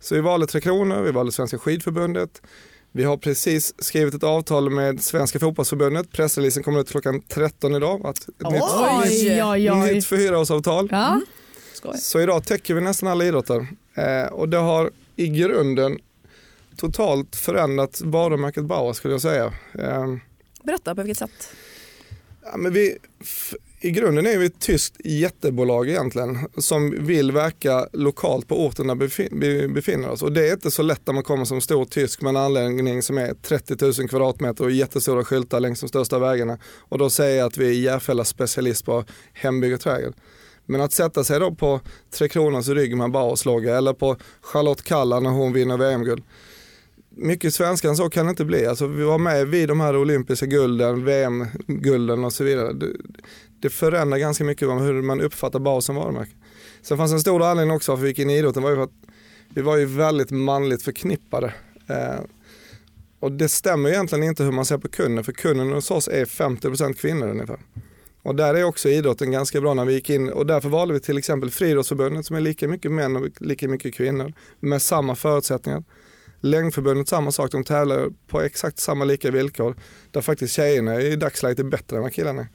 Så 0.00 0.14
vi 0.14 0.20
valde 0.20 0.46
Tre 0.46 0.60
Kronor, 0.60 1.02
vi 1.02 1.10
valde 1.10 1.32
Svenska 1.32 1.58
skidförbundet, 1.58 2.42
vi 2.92 3.04
har 3.04 3.16
precis 3.16 3.74
skrivit 3.78 4.14
ett 4.14 4.24
avtal 4.24 4.70
med 4.70 5.02
Svenska 5.02 5.38
fotbollsförbundet. 5.38 6.12
Pressreleasen 6.12 6.62
kommer 6.62 6.80
ut 6.80 6.90
klockan 6.90 7.22
13 7.28 7.74
idag. 7.74 8.06
Att 8.06 8.18
ett 8.18 8.28
nytt, 8.28 8.62
Oj, 8.62 9.42
oj, 9.44 9.70
oj. 9.72 9.94
nytt 9.94 10.06
fyraårsavtal. 10.06 10.88
Ja. 10.90 11.20
Skoj. 11.72 11.98
Så 11.98 12.20
idag 12.20 12.44
täcker 12.44 12.74
vi 12.74 12.80
nästan 12.80 13.08
alla 13.08 13.24
idrotter. 13.24 13.66
Eh, 13.94 14.32
och 14.32 14.48
det 14.48 14.56
har 14.56 14.90
i 15.18 15.28
grunden 15.28 15.98
totalt 16.76 17.36
förändrat 17.36 18.00
varumärket 18.04 18.64
Bauer 18.64 18.92
skulle 18.92 19.14
jag 19.14 19.20
säga. 19.20 19.52
Eh, 19.78 20.16
Berätta, 20.62 20.94
på 20.94 21.02
vilket 21.02 21.18
sätt? 21.18 21.54
Ja, 22.44 22.56
men 22.56 22.72
vi, 22.72 22.98
I 23.80 23.90
grunden 23.90 24.26
är 24.26 24.38
vi 24.38 24.46
ett 24.46 24.60
tyskt 24.60 24.96
jättebolag 25.04 25.88
egentligen 25.88 26.38
som 26.58 27.06
vill 27.06 27.32
verka 27.32 27.88
lokalt 27.92 28.48
på 28.48 28.66
orten 28.66 28.86
där 28.86 28.94
vi 28.94 29.68
befinner 29.68 30.10
oss. 30.10 30.22
Och 30.22 30.32
det 30.32 30.48
är 30.48 30.52
inte 30.52 30.70
så 30.70 30.82
lätt 30.82 31.06
när 31.06 31.14
man 31.14 31.24
kommer 31.24 31.44
som 31.44 31.60
stor 31.60 31.84
tysk 31.84 32.22
med 32.22 32.30
en 32.30 32.36
anläggning 32.36 33.02
som 33.02 33.18
är 33.18 33.34
30 33.34 34.00
000 34.00 34.08
kvadratmeter 34.08 34.64
och 34.64 34.70
jättestora 34.70 35.24
skyltar 35.24 35.60
längs 35.60 35.80
de 35.80 35.88
största 35.88 36.18
vägarna. 36.18 36.58
Och 36.64 36.98
då 36.98 37.10
säger 37.10 37.38
jag 37.38 37.46
att 37.46 37.56
vi 37.56 37.68
är 37.68 37.72
Järfälla 37.72 38.24
specialist 38.24 38.84
på 38.84 39.04
hembygg 39.32 39.74
och 39.74 39.80
trädgård. 39.80 40.14
Men 40.68 40.80
att 40.80 40.92
sätta 40.92 41.24
sig 41.24 41.40
då 41.40 41.54
på 41.54 41.80
Tre 42.10 42.28
Kronors 42.28 42.68
rygg 42.68 42.96
med 42.96 43.10
Bauerslogga 43.10 43.76
eller 43.76 43.92
på 43.92 44.16
Charlotte 44.40 44.82
Kalla 44.82 45.20
när 45.20 45.30
hon 45.30 45.52
vinner 45.52 45.76
VM-guld 45.76 46.22
mycket 47.18 47.54
svenskare 47.54 47.90
än 47.90 47.96
så 47.96 48.10
kan 48.10 48.26
det 48.26 48.30
inte 48.30 48.44
bli. 48.44 48.66
Alltså, 48.66 48.86
vi 48.86 49.02
var 49.02 49.18
med 49.18 49.48
vid 49.48 49.68
de 49.68 49.80
här 49.80 49.96
olympiska 49.96 50.46
gulden, 50.46 51.04
VM-gulden 51.04 52.24
och 52.24 52.32
så 52.32 52.44
vidare. 52.44 52.72
Det, 52.72 52.86
det 53.60 53.70
förändrar 53.70 54.18
ganska 54.18 54.44
mycket 54.44 54.68
om 54.68 54.78
hur 54.78 55.02
man 55.02 55.20
uppfattar 55.20 55.58
Bauer 55.58 55.80
som 55.80 55.96
varumärke. 55.96 56.32
Sen 56.82 56.96
fanns 56.96 57.12
en 57.12 57.20
stor 57.20 57.42
anledning 57.42 57.76
också 57.76 57.92
varför 57.92 58.02
vi 58.02 58.08
gick 58.08 58.18
in 58.18 58.30
i 58.30 58.38
idrotten 58.38 58.62
var 58.62 58.70
ju 58.70 58.76
för 58.76 58.82
att 58.82 58.90
vi 59.48 59.62
var 59.62 59.76
ju 59.76 59.84
väldigt 59.84 60.30
manligt 60.30 60.82
förknippade. 60.82 61.54
Eh, 61.86 62.20
och 63.20 63.32
det 63.32 63.48
stämmer 63.48 63.90
egentligen 63.90 64.24
inte 64.24 64.44
hur 64.44 64.52
man 64.52 64.64
ser 64.64 64.78
på 64.78 64.88
kunden, 64.88 65.24
för 65.24 65.32
kunden 65.32 65.72
hos 65.72 65.90
oss 65.90 66.08
är 66.08 66.24
50% 66.24 66.92
kvinnor 66.92 67.28
ungefär. 67.28 67.58
Och 68.28 68.36
där 68.36 68.54
är 68.54 68.64
också 68.64 68.88
idrotten 68.88 69.30
ganska 69.30 69.60
bra 69.60 69.74
när 69.74 69.84
vi 69.84 69.94
gick 69.94 70.10
in 70.10 70.32
och 70.32 70.46
därför 70.46 70.68
valde 70.68 70.94
vi 70.94 71.00
till 71.00 71.18
exempel 71.18 71.50
Friidrottsförbundet 71.50 72.26
som 72.26 72.36
är 72.36 72.40
lika 72.40 72.68
mycket 72.68 72.92
män 72.92 73.16
och 73.16 73.28
lika 73.40 73.68
mycket 73.68 73.94
kvinnor 73.94 74.32
med 74.60 74.82
samma 74.82 75.14
förutsättningar. 75.14 75.84
Längdförbundet 76.40 77.08
samma 77.08 77.32
sak, 77.32 77.52
de 77.52 77.64
tävlar 77.64 78.10
på 78.26 78.40
exakt 78.40 78.78
samma 78.78 79.04
lika 79.04 79.30
villkor. 79.30 79.76
Där 80.10 80.20
faktiskt 80.20 80.54
tjejerna 80.54 81.00
i 81.00 81.16
dagsläget 81.16 81.58
är 81.58 81.64
bättre 81.64 81.96
än 81.96 82.02
vad 82.02 82.12
killarna 82.12 82.46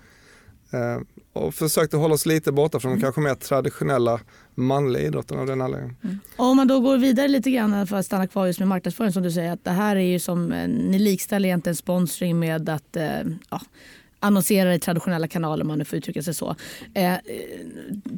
är. 0.70 0.94
Eh, 0.94 1.02
och 1.34 1.54
försökte 1.54 1.98
hålla 1.98 2.14
oss 2.14 2.26
lite 2.26 2.52
borta 2.52 2.80
från 2.80 2.92
de 2.92 3.02
kanske 3.02 3.22
mer 3.22 3.36
traditionella 3.36 4.20
manliga 4.56 5.04
idrotten 5.04 5.40
av 5.40 5.46
den 5.46 5.62
anledningen. 5.62 5.96
Och 6.38 6.46
Om 6.46 6.58
man 6.58 6.68
då 6.68 6.80
går 6.80 6.98
vidare 6.98 7.28
lite 7.28 7.52
grann 7.52 7.88
för 7.88 7.96
att 7.96 8.06
stanna 8.06 8.28
kvar 8.28 8.46
just 8.48 8.60
med 8.60 8.68
marknadsföring 8.68 9.12
som 9.12 9.24
du 9.24 9.32
säger 9.32 9.52
att 9.52 9.64
det 9.64 9.72
här 9.72 9.96
är 9.96 10.12
ju 10.12 10.20
som, 10.20 10.52
eh, 10.52 10.68
ni 10.68 11.00
likställer 11.00 11.50
egentligen 11.50 11.76
sponsring 11.76 12.40
med 12.40 12.70
att 12.70 12.96
eh, 12.96 13.22
ja, 13.50 13.62
annonserar 14.24 14.72
i 14.72 14.80
traditionella 14.80 15.28
kanaler 15.28 15.62
om 15.62 15.68
man 15.68 15.78
nu 15.78 15.86
får 15.86 15.98
uttrycka 15.98 16.24
sig 16.24 16.34
så. 16.34 16.56
Eh, 16.94 17.14
eh, 17.14 17.20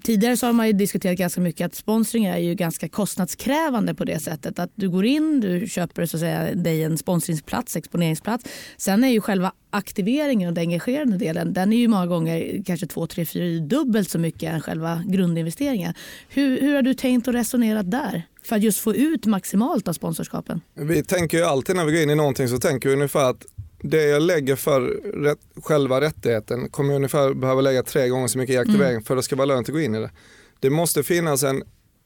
tidigare 0.04 0.38
så 0.38 0.46
har 0.46 0.54
man 0.54 0.68
ju 0.68 0.74
diskuterat 0.74 1.18
ganska 1.18 1.42
mycket 1.42 1.66
att 1.66 1.76
sponsring 1.76 2.26
är 2.26 2.38
ju 2.38 2.56
ganska 2.56 2.90
kostnadskrävande 2.90 3.96
på 3.96 4.04
det 4.06 4.20
sättet 4.20 4.60
att 4.60 4.72
du 4.76 4.90
går 4.90 5.06
in, 5.06 5.40
du 5.40 5.68
köper 5.68 6.06
så 6.06 6.18
att 6.18 6.22
säga, 6.22 6.56
dig 6.56 6.84
en 6.84 6.98
sponsringsplats, 6.98 7.76
exponeringsplats. 7.76 8.46
Sen 8.78 9.04
är 9.04 9.08
ju 9.08 9.22
själva 9.22 9.52
aktiveringen 9.70 10.48
och 10.48 10.54
den 10.54 10.62
engagerande 10.62 11.18
delen 11.18 11.54
den 11.54 11.74
är 11.74 11.78
ju 11.78 11.88
många 11.88 12.06
gånger 12.08 12.64
kanske 12.66 12.88
två, 12.88 13.08
tre, 13.08 13.26
fyra 13.26 13.66
dubbelt 13.66 14.10
så 14.10 14.20
mycket 14.20 14.54
än 14.54 14.62
själva 14.62 15.04
grundinvesteringen. 15.06 15.94
Hur, 16.30 16.62
hur 16.62 16.76
har 16.76 16.82
du 16.82 16.94
tänkt 16.94 17.28
och 17.28 17.34
resonerat 17.34 17.92
där? 17.92 18.24
För 18.44 18.56
att 18.56 18.64
just 18.64 18.80
få 18.80 18.96
ut 18.96 19.26
maximalt 19.26 19.88
av 19.88 19.94
sponsorskapen? 19.94 20.62
Vi 20.74 21.04
tänker 21.04 21.38
ju 21.38 21.44
alltid 21.44 21.76
när 21.76 21.86
vi 21.86 21.92
går 21.92 22.02
in 22.02 22.10
i 22.10 22.16
någonting 22.16 22.48
så 22.48 22.58
tänker 22.58 22.90
vi 22.90 22.96
ungefär 22.96 23.30
att 23.30 23.46
det 23.90 24.04
jag 24.04 24.22
lägger 24.22 24.56
för 24.56 24.82
rätt, 25.14 25.40
själva 25.64 26.02
rättigheten 26.02 26.70
kommer 26.70 26.90
jag 26.90 26.96
ungefär 26.96 27.34
behöva 27.34 27.62
lägga 27.62 27.84
tre 27.84 28.10
gånger 28.10 28.28
så 28.28 28.38
mycket 28.38 28.54
i 28.54 28.58
aktivering 28.58 29.04
för 29.04 29.14
att 29.14 29.20
det 29.20 29.24
ska 29.24 29.36
vara 29.36 29.46
lönt 29.46 29.70
att 29.70 29.74
gå 29.74 29.82
in 29.82 29.96
i 29.96 30.00
det. 30.00 30.12
Det 30.60 30.70
måste 30.70 31.04
finnas 31.04 31.44
en, 31.44 31.64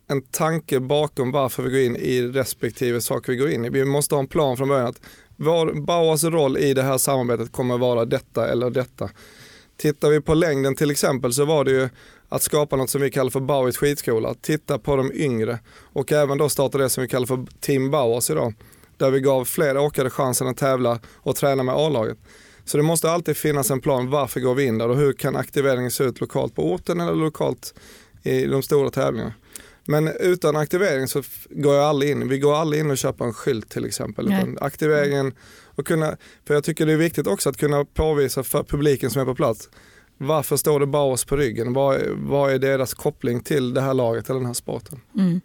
en 0.07 0.21
tanke 0.21 0.79
bakom 0.79 1.31
varför 1.31 1.63
vi 1.63 1.69
går 1.69 1.79
in 1.79 1.95
i 1.95 2.21
respektive 2.21 3.01
sak 3.01 3.29
vi 3.29 3.36
går 3.36 3.50
in 3.50 3.65
i. 3.65 3.69
Vi 3.69 3.86
måste 3.86 4.15
ha 4.15 4.19
en 4.19 4.27
plan 4.27 4.57
från 4.57 4.67
början 4.67 4.88
att 4.88 5.01
vår, 5.36 5.74
Bauers 5.74 6.24
roll 6.24 6.57
i 6.57 6.74
det 6.74 6.83
här 6.83 6.98
samarbetet 6.98 7.51
kommer 7.51 7.77
vara 7.77 8.05
detta 8.05 8.48
eller 8.48 8.69
detta. 8.69 9.09
Tittar 9.77 10.09
vi 10.09 10.21
på 10.21 10.33
längden 10.33 10.75
till 10.75 10.91
exempel 10.91 11.33
så 11.33 11.45
var 11.45 11.65
det 11.65 11.71
ju 11.71 11.89
att 12.29 12.41
skapa 12.41 12.75
något 12.75 12.89
som 12.89 13.01
vi 13.01 13.12
kallar 13.12 13.29
för 13.29 13.39
Bauers 13.39 13.77
skidskola, 13.77 14.36
titta 14.41 14.79
på 14.79 14.95
de 14.95 15.12
yngre 15.13 15.59
och 15.93 16.12
även 16.12 16.38
då 16.38 16.50
starta 16.50 16.77
det 16.77 16.89
som 16.89 17.01
vi 17.01 17.07
kallar 17.07 17.27
för 17.27 17.45
Team 17.59 17.91
Bauers 17.91 18.29
idag 18.29 18.53
där 19.00 19.12
vi 19.12 19.20
gav 19.20 19.46
fler 19.46 19.77
åkare 19.77 20.10
chansen 20.10 20.48
att 20.48 20.58
tävla 20.58 21.00
och 21.15 21.36
träna 21.36 21.63
med 21.63 21.75
A-laget. 21.75 22.18
Så 22.65 22.77
det 22.77 22.84
måste 22.84 23.12
alltid 23.12 23.38
finnas 23.38 23.72
en 23.72 23.82
plan, 23.82 24.10
varför 24.10 24.39
går 24.39 24.56
vi 24.56 24.65
in 24.65 24.77
där 24.77 24.89
och 24.89 24.98
hur 24.98 25.14
kan 25.14 25.35
aktiveringen 25.35 25.92
se 25.92 26.03
ut 26.03 26.22
lokalt 26.22 26.55
på 26.55 26.74
orten 26.74 27.00
eller 27.00 27.16
lokalt 27.16 27.74
i 28.24 28.46
de 28.46 28.64
stora 28.64 28.90
tävlingarna. 28.90 29.33
Men 29.88 30.07
utan 30.07 30.55
aktivering 30.55 31.07
så 31.07 31.24
går 31.50 31.75
jag 31.75 31.83
aldrig 31.85 32.12
in. 32.12 32.27
Vi 32.27 32.40
går 32.40 32.55
aldrig 32.55 32.81
in 32.81 32.92
och 32.92 32.98
köper 32.98 33.25
en 33.25 33.33
skylt 33.33 33.70
till 33.70 33.85
exempel. 33.85 34.25
Utan 34.27 34.57
aktiveringen 34.62 35.33
och 35.66 35.88
kunna, 35.88 36.18
för 36.48 36.53
jag 36.53 36.64
tycker 36.64 36.85
det 36.85 36.94
är 36.94 36.98
viktigt 36.98 37.27
också 37.27 37.50
att 37.50 37.57
kunna 37.57 37.85
påvisa 37.85 38.44
för 38.44 38.64
publiken 38.64 39.09
som 39.09 39.22
är 39.22 39.25
på 39.25 39.35
plats 39.35 39.70
varför 40.22 40.58
står 40.58 40.79
det 40.79 40.86
Bauers 40.86 41.25
på 41.25 41.36
ryggen? 41.36 41.74
Vad 41.74 41.96
är, 41.96 42.10
vad 42.16 42.53
är 42.53 42.60
deras 42.60 42.94
koppling 42.94 43.40
till 43.40 43.74
det 43.74 43.82
här 43.82 43.94
laget 43.94 44.29
eller 44.29 44.40
den 44.40 44.48
här 44.48 44.53
sporten? 44.53 45.01
Mm. 45.18 45.42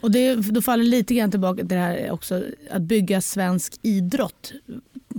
Och 0.00 0.10
det, 0.10 0.34
då 0.34 0.62
faller 0.62 0.84
lite 0.84 1.14
grann 1.14 1.30
tillbaka 1.30 1.58
till 1.58 1.68
det 1.68 1.74
här 1.74 2.10
också 2.10 2.42
att 2.70 2.82
bygga 2.82 3.20
svensk 3.20 3.74
idrott. 3.82 4.52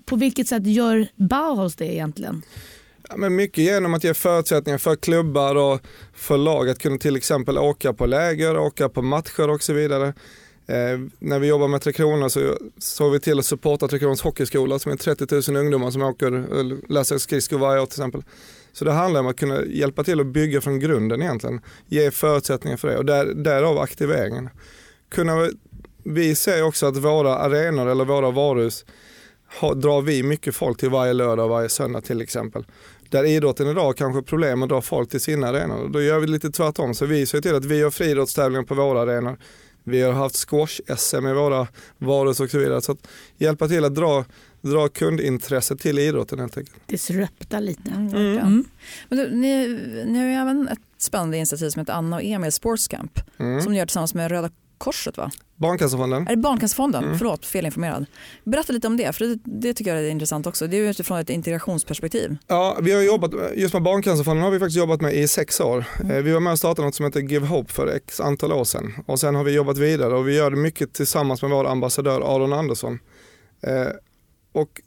På 0.05 0.15
vilket 0.15 0.47
sätt 0.47 0.67
gör 0.67 1.07
Bauhaus 1.15 1.75
det 1.75 1.93
egentligen? 1.93 2.41
Ja, 3.09 3.17
men 3.17 3.35
mycket 3.35 3.63
genom 3.63 3.93
att 3.93 4.03
ge 4.03 4.13
förutsättningar 4.13 4.77
för 4.77 4.95
klubbar 4.95 5.55
och 5.55 5.81
för 6.13 6.37
lag 6.37 6.69
att 6.69 6.79
kunna 6.79 6.97
till 6.97 7.15
exempel 7.15 7.57
åka 7.57 7.93
på 7.93 8.05
läger, 8.05 8.57
åka 8.57 8.89
på 8.89 9.01
matcher 9.01 9.49
och 9.49 9.63
så 9.63 9.73
vidare. 9.73 10.07
Eh, 10.67 10.99
när 11.19 11.39
vi 11.39 11.47
jobbar 11.47 11.67
med 11.67 11.81
Tre 11.81 11.93
Kronor 11.93 12.29
så 12.29 12.57
såg 12.77 13.11
vi 13.11 13.19
till 13.19 13.39
att 13.39 13.45
supporta 13.45 13.87
Tre 13.87 13.99
Kronors 13.99 14.21
hockeyskola 14.21 14.79
som 14.79 14.91
är 14.91 14.95
30 14.95 15.51
000 15.51 15.61
ungdomar 15.63 15.91
som 15.91 16.01
åker, 16.01 16.27
eller 16.27 16.91
läser 16.91 17.17
skridskor 17.17 17.57
varje 17.57 17.81
år 17.81 17.85
till 17.85 17.93
exempel. 17.93 18.23
Så 18.73 18.85
det 18.85 18.91
handlar 18.91 19.19
om 19.19 19.27
att 19.27 19.39
kunna 19.39 19.65
hjälpa 19.65 20.03
till 20.03 20.19
att 20.19 20.27
bygga 20.27 20.61
från 20.61 20.79
grunden 20.79 21.21
egentligen. 21.21 21.61
Ge 21.87 22.11
förutsättningar 22.11 22.77
för 22.77 22.87
det 22.87 22.97
och 22.97 23.05
där, 23.05 23.25
därav 23.25 23.79
aktiveringen. 23.79 24.49
Kunna, 25.11 25.49
vi 26.03 26.35
ser 26.35 26.63
också 26.63 26.85
att 26.85 26.97
våra 26.97 27.37
arenor 27.37 27.87
eller 27.87 28.05
våra 28.05 28.31
varuhus 28.31 28.85
har, 29.47 29.75
drar 29.75 30.01
vi 30.01 30.23
mycket 30.23 30.55
folk 30.55 30.79
till 30.79 30.89
varje 30.89 31.13
lördag 31.13 31.43
och 31.43 31.49
varje 31.49 31.69
söndag 31.69 32.01
till 32.01 32.21
exempel. 32.21 32.65
Där 33.09 33.23
idrotten 33.23 33.67
idag 33.67 33.97
kanske 33.97 34.17
har 34.17 34.21
problem 34.21 34.63
att 34.63 34.69
dra 34.69 34.81
folk 34.81 35.09
till 35.09 35.21
sina 35.21 35.47
arenor. 35.47 35.89
Då 35.89 36.01
gör 36.01 36.19
vi 36.19 36.27
lite 36.27 36.51
tvärtom. 36.51 36.93
Så 36.93 37.05
vi 37.05 37.25
ser 37.25 37.41
till 37.41 37.55
att 37.55 37.65
vi 37.65 37.81
har 37.81 37.91
friidrottstävlingar 37.91 38.63
på 38.63 38.75
våra 38.75 39.01
arenor. 39.01 39.37
Vi 39.83 40.01
har 40.01 40.13
haft 40.13 40.35
squash-SM 40.35 41.29
i 41.29 41.33
våra 41.33 41.67
varuhus 41.97 42.39
och 42.39 42.49
så 42.49 42.57
vidare. 42.57 42.81
Så 42.81 42.91
att 42.91 43.07
hjälpa 43.37 43.67
till 43.67 43.85
att 43.85 43.95
dra, 43.95 44.25
dra 44.63 44.87
kundintresse 44.87 45.77
till 45.77 45.99
idrotten 45.99 46.39
helt 46.39 46.57
enkelt. 46.57 46.87
Disrupta 46.87 47.59
lite. 47.59 47.89
Mm, 47.89 48.03
verkligen. 48.09 48.65
Men 49.09 49.17
du, 49.19 49.35
ni, 49.35 49.67
ni 50.05 50.19
har 50.19 50.25
ju 50.25 50.33
även 50.33 50.67
ett 50.67 50.79
spännande 50.97 51.37
initiativ 51.37 51.69
som 51.69 51.79
heter 51.79 51.93
Anna 51.93 52.15
och 52.15 52.23
Emil 52.23 52.51
Sports 52.51 52.87
Camp 52.87 53.19
Mm. 53.39 53.61
som 53.61 53.71
ni 53.71 53.77
gör 53.77 53.85
tillsammans 53.85 54.13
med 54.13 54.31
Röda 54.31 54.49
Korset 54.77 55.17
va? 55.17 55.31
Barncancerfonden. 55.55 56.27
Är 56.27 56.35
det 56.35 56.41
Barncancerfonden? 56.41 57.03
Mm. 57.03 57.17
Förlåt, 57.17 57.45
felinformerad. 57.45 58.05
Berätta 58.43 58.73
lite 58.73 58.87
om 58.87 58.97
det, 58.97 59.15
för 59.15 59.25
det, 59.25 59.39
det 59.43 59.73
tycker 59.73 59.95
jag 59.95 60.05
är 60.05 60.09
intressant 60.09 60.47
också. 60.47 60.67
Det 60.67 60.77
är 60.77 60.81
ju 60.81 60.89
utifrån 60.89 61.17
ett 61.19 61.29
integrationsperspektiv. 61.29 62.37
Ja, 62.47 62.77
vi 62.81 62.91
har 62.91 63.01
jobbat, 63.01 63.31
just 63.55 63.73
med 63.73 63.83
Barncancerfonden 63.83 64.43
har 64.43 64.51
vi 64.51 64.59
faktiskt 64.59 64.77
jobbat 64.77 65.01
med 65.01 65.13
i 65.13 65.27
sex 65.27 65.59
år. 65.61 65.85
Eh, 66.09 66.15
Vi 66.17 66.31
var 66.31 66.39
med 66.39 66.51
och 66.53 66.57
startade 66.59 66.85
något 66.87 66.95
som 66.95 67.05
heter 67.05 67.19
Give 67.19 67.47
Hope 67.47 67.73
för 67.73 67.87
x 67.87 68.19
antal 68.19 68.51
år 68.53 68.63
sedan. 68.63 68.93
Och 69.05 69.19
sen 69.19 69.35
har 69.35 69.43
vi 69.43 69.51
jobbat 69.51 69.77
vidare 69.77 70.13
och 70.15 70.27
vi 70.27 70.35
gör 70.35 70.51
det 70.51 70.57
mycket 70.57 70.93
tillsammans 70.93 71.41
med 71.41 71.51
vår 71.51 71.67
ambassadör 71.67 72.35
Aron 72.35 72.53
Andersson. 72.53 72.99
Och 74.53 74.81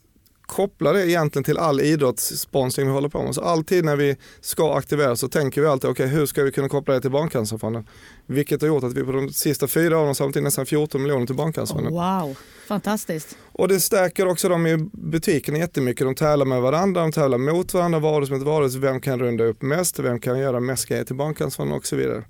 kopplar 0.47 0.93
det 0.95 1.11
egentligen 1.11 1.45
till 1.45 1.59
all 1.59 1.81
idrottssponsring 1.81 2.87
vi 2.87 2.93
håller 2.93 3.09
på 3.09 3.23
med. 3.23 3.35
Så 3.35 3.41
alltid 3.41 3.85
när 3.85 3.97
vi 3.97 4.17
ska 4.41 4.75
aktivera 4.75 5.17
så 5.17 5.29
tänker 5.29 5.61
vi 5.61 5.67
alltid, 5.67 5.91
okej 5.91 6.07
hur 6.07 6.27
ska 6.27 6.43
vi 6.43 6.53
kunna 6.53 6.69
koppla 6.69 6.95
det 6.95 7.01
till 7.01 7.11
Barncancerfonden? 7.11 7.89
Vilket 8.27 8.61
har 8.61 8.69
gjort 8.69 8.85
att 8.85 8.93
vi 8.93 9.05
på 9.05 9.13
de 9.13 9.33
sista 9.33 9.69
fyra 9.69 9.97
åren 9.97 10.07
har 10.07 10.15
samlat 10.15 10.37
in 10.37 10.45
nästan 10.45 10.67
14 10.67 11.03
miljoner 11.03 11.27
till 11.27 11.35
Barncancerfonden. 11.35 11.93
Wow, 11.93 12.39
fantastiskt. 12.69 13.37
Och 13.53 13.69
det 13.69 13.81
stärker 13.81 14.27
också 14.27 14.49
dem 14.49 14.67
i 14.67 14.77
butikerna 14.93 15.59
jättemycket. 15.59 16.07
De 16.07 16.15
tävlar 16.15 16.47
med 16.47 16.63
varandra, 16.63 17.01
de 17.01 17.13
tävlar 17.13 17.39
mot 17.39 17.75
varandra, 17.75 17.99
varus 17.99 18.31
mot 18.31 18.43
varus. 18.43 18.75
Vem 18.75 19.01
kan 19.01 19.19
runda 19.19 19.45
upp 19.45 19.63
mest? 19.63 19.99
Vem 19.99 20.21
kan 20.21 20.39
göra 20.39 20.61
mest 20.61 20.87
grejer 20.87 21.05
till 21.05 21.17
Barncancerfonden 21.17 21.77
och 21.77 21.87
så 21.87 21.97
vidare. 21.97 22.25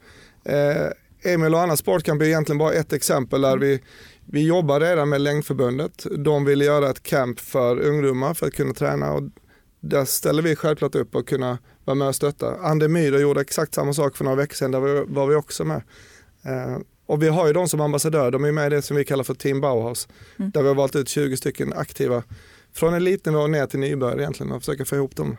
Eh, 0.45 1.33
Emil 1.33 1.55
och 1.55 1.61
Anna 1.61 1.77
Sportcamp 1.77 2.23
är 2.23 2.27
egentligen 2.27 2.59
bara 2.59 2.73
ett 2.73 2.93
exempel 2.93 3.41
där 3.41 3.59
vi, 3.59 3.81
vi 4.27 4.47
jobbar 4.47 4.81
redan 4.81 5.09
med 5.09 5.21
Längdförbundet. 5.21 6.07
De 6.19 6.45
vill 6.45 6.61
göra 6.61 6.91
ett 6.91 7.03
camp 7.03 7.41
för 7.41 7.81
ungdomar 7.81 8.35
för 8.35 8.47
att 8.47 8.55
kunna 8.55 8.75
träna 8.75 9.13
och 9.13 9.23
där 9.81 10.05
ställer 10.05 10.43
vi 10.43 10.57
självklart 10.57 10.95
upp 10.95 11.15
och 11.15 11.29
kunna 11.29 11.59
vara 11.85 11.95
med 11.95 12.09
och 12.09 12.15
stötta. 12.15 12.57
Ande 12.57 12.89
Myhre 12.89 13.21
gjorde 13.21 13.41
exakt 13.41 13.75
samma 13.75 13.93
sak 13.93 14.17
för 14.17 14.25
några 14.25 14.37
veckor 14.37 14.55
sedan, 14.55 14.71
där 14.71 15.15
var 15.15 15.27
vi 15.27 15.35
också 15.35 15.65
med. 15.65 15.83
Eh, 16.45 16.79
och 17.07 17.23
vi 17.23 17.29
har 17.29 17.47
ju 17.47 17.53
de 17.53 17.69
som 17.69 17.81
ambassadör, 17.81 18.31
de 18.31 18.45
är 18.45 18.53
med 18.53 18.67
i 18.73 18.77
det 18.77 18.83
som 18.83 18.97
vi 18.97 19.05
kallar 19.05 19.25
för 19.25 19.35
Team 19.35 19.61
Bauhaus. 19.61 20.09
Mm. 20.39 20.51
Där 20.51 20.63
vi 20.63 20.69
har 20.69 20.75
valt 20.75 20.97
ut 20.97 21.09
20 21.09 21.37
stycken 21.37 21.73
aktiva 21.73 22.23
från 22.75 22.95
elitnivå 22.95 23.47
ner 23.47 23.67
till 23.67 23.81
nybörjare 23.81 24.21
egentligen 24.21 24.53
och 24.53 24.63
försöka 24.63 24.85
få 24.85 24.97
ihop 24.97 25.17
dem. 25.17 25.37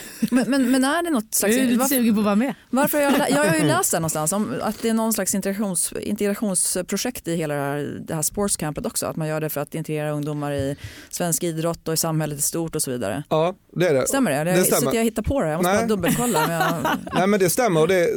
Men, 0.30 0.50
men, 0.50 0.70
men 0.70 0.84
är 0.84 1.02
det 1.02 1.10
något 1.10 1.24
Jag 1.30 1.34
slags... 1.34 1.56
är 1.56 1.64
lite 1.64 1.84
sugen 1.84 2.14
på 2.14 2.20
att 2.20 2.24
vara 2.24 2.34
med. 2.36 2.54
varför 2.70 3.00
jag, 3.00 3.30
jag 3.30 3.44
har 3.44 3.56
ju 3.56 3.64
läst 3.66 3.90
det 3.90 3.98
någonstans 3.98 4.32
om 4.32 4.54
att 4.62 4.82
det 4.82 4.88
är 4.88 4.94
någon 4.94 5.12
slags 5.12 5.34
integrations, 5.34 5.92
integrationsprojekt 6.00 7.28
i 7.28 7.36
hela 7.36 7.54
det 7.54 7.60
här, 7.60 8.00
det 8.06 8.14
här 8.14 8.22
sportscampet 8.22 8.86
också. 8.86 9.06
Att 9.06 9.16
man 9.16 9.28
gör 9.28 9.40
det 9.40 9.50
för 9.50 9.60
att 9.60 9.74
integrera 9.74 10.10
ungdomar 10.10 10.52
i 10.52 10.76
svensk 11.10 11.42
idrott 11.42 11.88
och 11.88 11.94
i 11.94 11.96
samhället 11.96 12.38
i 12.38 12.42
stort 12.42 12.74
och 12.76 12.82
så 12.82 12.90
vidare. 12.90 13.22
Ja, 13.28 13.54
det 13.76 13.88
är 13.88 13.94
det. 13.94 14.06
Stämmer 14.08 14.30
det? 14.30 14.36
Eller 14.36 14.52
Det 14.56 14.64
stämmer. 14.64 14.80
sitter 14.80 14.96
jag 14.96 15.04
hittar 15.04 15.22
på 15.22 15.42
det? 15.42 15.48
Jag 15.50 15.56
måste 15.58 15.72
Nej. 15.72 15.80
bara 15.82 15.88
dubbelkolla. 15.88 16.46
Men 16.46 16.56
jag, 16.56 16.98
Nej 17.14 17.26
men 17.26 17.40
det 17.40 17.50
stämmer 17.50 17.80
och 17.80 17.88
det, 17.88 18.08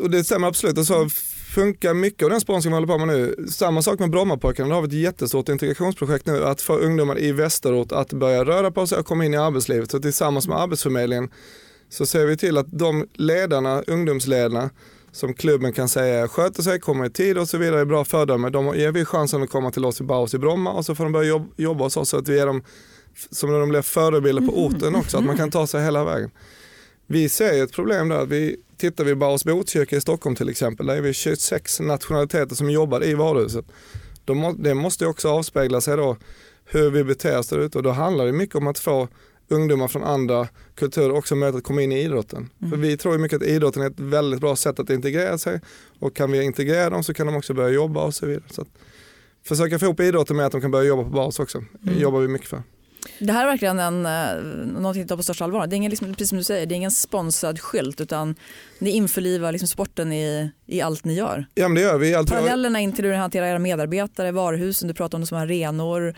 och 0.00 0.10
det 0.10 0.24
stämmer 0.24 0.48
absolut. 0.48 0.78
Och 0.78 0.86
så 0.86 1.08
funkar 1.56 1.94
mycket 1.94 2.22
av 2.22 2.30
den 2.30 2.40
sponsring 2.40 2.72
vi 2.72 2.74
håller 2.74 2.86
på 2.86 2.98
med 2.98 3.08
nu. 3.08 3.46
Samma 3.48 3.82
sak 3.82 3.98
med 3.98 4.10
Brommapojkarna, 4.10 4.68
där 4.68 4.74
har 4.74 4.82
vi 4.82 4.88
ett 4.88 5.02
jättestort 5.02 5.48
integrationsprojekt 5.48 6.26
nu 6.26 6.44
att 6.44 6.60
få 6.60 6.76
ungdomar 6.76 7.18
i 7.18 7.32
västerort 7.32 7.92
att 7.92 8.12
börja 8.12 8.44
röra 8.44 8.70
på 8.70 8.86
sig 8.86 8.98
och 8.98 9.06
komma 9.06 9.24
in 9.24 9.34
i 9.34 9.36
arbetslivet. 9.36 9.90
Så 9.90 10.00
tillsammans 10.00 10.48
med 10.48 10.58
Arbetsförmedlingen 10.58 11.30
så 11.88 12.06
ser 12.06 12.26
vi 12.26 12.36
till 12.36 12.58
att 12.58 12.66
de 12.70 13.06
ledarna, 13.14 13.82
ungdomsledarna 13.86 14.70
som 15.12 15.34
klubben 15.34 15.72
kan 15.72 15.88
säga 15.88 16.28
sköter 16.28 16.62
sig, 16.62 16.80
kommer 16.80 17.06
i 17.06 17.10
tid 17.10 17.38
och 17.38 17.48
så 17.48 17.58
vidare, 17.58 17.80
är 17.80 17.84
bra 17.84 18.04
föredöme. 18.04 18.50
De 18.50 18.76
ger 18.76 18.92
vi 18.92 19.04
chansen 19.04 19.42
att 19.42 19.50
komma 19.50 19.70
till 19.70 19.84
oss 19.84 20.00
i 20.00 20.04
Baus 20.04 20.34
i 20.34 20.38
Bromma 20.38 20.72
och 20.72 20.84
så 20.84 20.94
får 20.94 21.04
de 21.04 21.12
börja 21.12 21.28
jobb, 21.28 21.52
jobba 21.56 21.84
hos 21.84 21.96
oss 21.96 22.08
så 22.08 22.18
att 22.18 22.28
vi 22.28 22.38
är 22.38 22.46
dem 22.46 22.62
som 23.30 23.52
när 23.52 23.60
de 23.60 23.68
blir 23.68 23.82
förebilder 23.82 24.46
på 24.46 24.64
orten 24.64 24.94
också, 24.94 25.18
att 25.18 25.24
man 25.24 25.36
kan 25.36 25.50
ta 25.50 25.66
sig 25.66 25.84
hela 25.84 26.04
vägen. 26.04 26.30
Vi 27.06 27.28
ser 27.28 27.62
ett 27.64 27.72
problem 27.72 28.08
där. 28.08 28.26
Vi 28.26 28.56
tittar 28.78 29.04
vi 29.04 29.14
Baus 29.14 29.44
Botkyrka 29.44 29.96
i 29.96 30.00
Stockholm 30.00 30.36
till 30.36 30.48
exempel, 30.48 30.86
där 30.86 30.96
är 30.96 31.00
vi 31.00 31.12
26 31.12 31.80
nationaliteter 31.80 32.54
som 32.54 32.70
jobbar 32.70 33.04
i 33.04 33.14
varuhuset. 33.14 33.64
De 34.24 34.56
det 34.58 34.74
måste 34.74 35.04
ju 35.04 35.10
också 35.10 35.28
avspegla 35.28 35.80
sig 35.80 35.96
då 35.96 36.16
hur 36.64 36.90
vi 36.90 37.04
beter 37.04 37.38
oss 37.38 37.48
där 37.48 37.58
ute 37.58 37.78
och 37.78 37.84
då 37.84 37.90
handlar 37.90 38.26
det 38.26 38.32
mycket 38.32 38.56
om 38.56 38.66
att 38.66 38.78
få 38.78 39.08
ungdomar 39.48 39.88
från 39.88 40.04
andra 40.04 40.48
kulturer 40.74 41.10
också 41.10 41.34
möjlighet 41.34 41.58
att 41.58 41.64
komma 41.64 41.82
in 41.82 41.92
i 41.92 42.02
idrotten. 42.02 42.50
För 42.70 42.76
vi 42.76 42.96
tror 42.96 43.18
mycket 43.18 43.42
att 43.42 43.48
idrotten 43.48 43.82
är 43.82 43.86
ett 43.86 44.00
väldigt 44.00 44.40
bra 44.40 44.56
sätt 44.56 44.80
att 44.80 44.90
integrera 44.90 45.38
sig 45.38 45.60
och 45.98 46.16
kan 46.16 46.32
vi 46.32 46.42
integrera 46.42 46.90
dem 46.90 47.04
så 47.04 47.14
kan 47.14 47.26
de 47.26 47.36
också 47.36 47.54
börja 47.54 47.70
jobba 47.70 48.04
och 48.04 48.14
så 48.14 48.26
vidare. 48.26 48.44
Så 48.50 48.62
att 48.62 48.68
försöka 49.44 49.78
få 49.78 49.84
ihop 49.84 50.00
idrotten 50.00 50.36
med 50.36 50.46
att 50.46 50.52
de 50.52 50.60
kan 50.60 50.70
börja 50.70 50.88
jobba 50.88 51.02
på 51.02 51.10
bas 51.10 51.38
också. 51.38 51.64
Det 51.80 52.00
jobbar 52.00 52.20
vi 52.20 52.28
mycket 52.28 52.48
för. 52.48 52.62
Det 53.18 53.32
här 53.32 53.42
är 53.42 53.46
verkligen 53.46 53.78
en, 53.78 54.06
eh, 54.06 54.44
någonting 54.66 55.02
att 55.02 55.08
ta 55.08 55.16
på 55.16 55.22
största 55.22 55.44
allvar. 55.44 55.66
Det 55.66 55.74
är 55.74 55.76
ingen, 55.76 55.90
liksom, 55.90 56.14
precis 56.14 56.28
som 56.28 56.38
du 56.38 56.44
säger, 56.44 56.66
det 56.66 56.74
är 56.74 56.76
ingen 56.76 56.90
sponsrad 56.90 57.60
skylt 57.60 58.00
utan 58.00 58.34
ni 58.78 58.90
införlivar 58.90 59.52
liksom 59.52 59.68
sporten 59.68 60.12
i, 60.12 60.50
i 60.66 60.80
allt 60.80 61.04
ni 61.04 61.14
gör. 61.14 61.46
Ja 61.54 61.68
men 61.68 61.74
det 61.74 61.80
gör 61.80 61.98
vi. 61.98 62.14
Allt 62.14 62.30
Parallellerna 62.30 62.80
in 62.80 62.92
till 62.92 63.04
hur 63.04 63.12
ni 63.12 63.18
hanterar 63.18 63.46
era 63.46 63.58
medarbetare, 63.58 64.32
varuhusen, 64.32 64.88
du 64.88 64.94
pratar 64.94 65.18
om 65.18 65.20
det 65.20 65.26
som 65.26 65.38
arenor, 65.38 66.14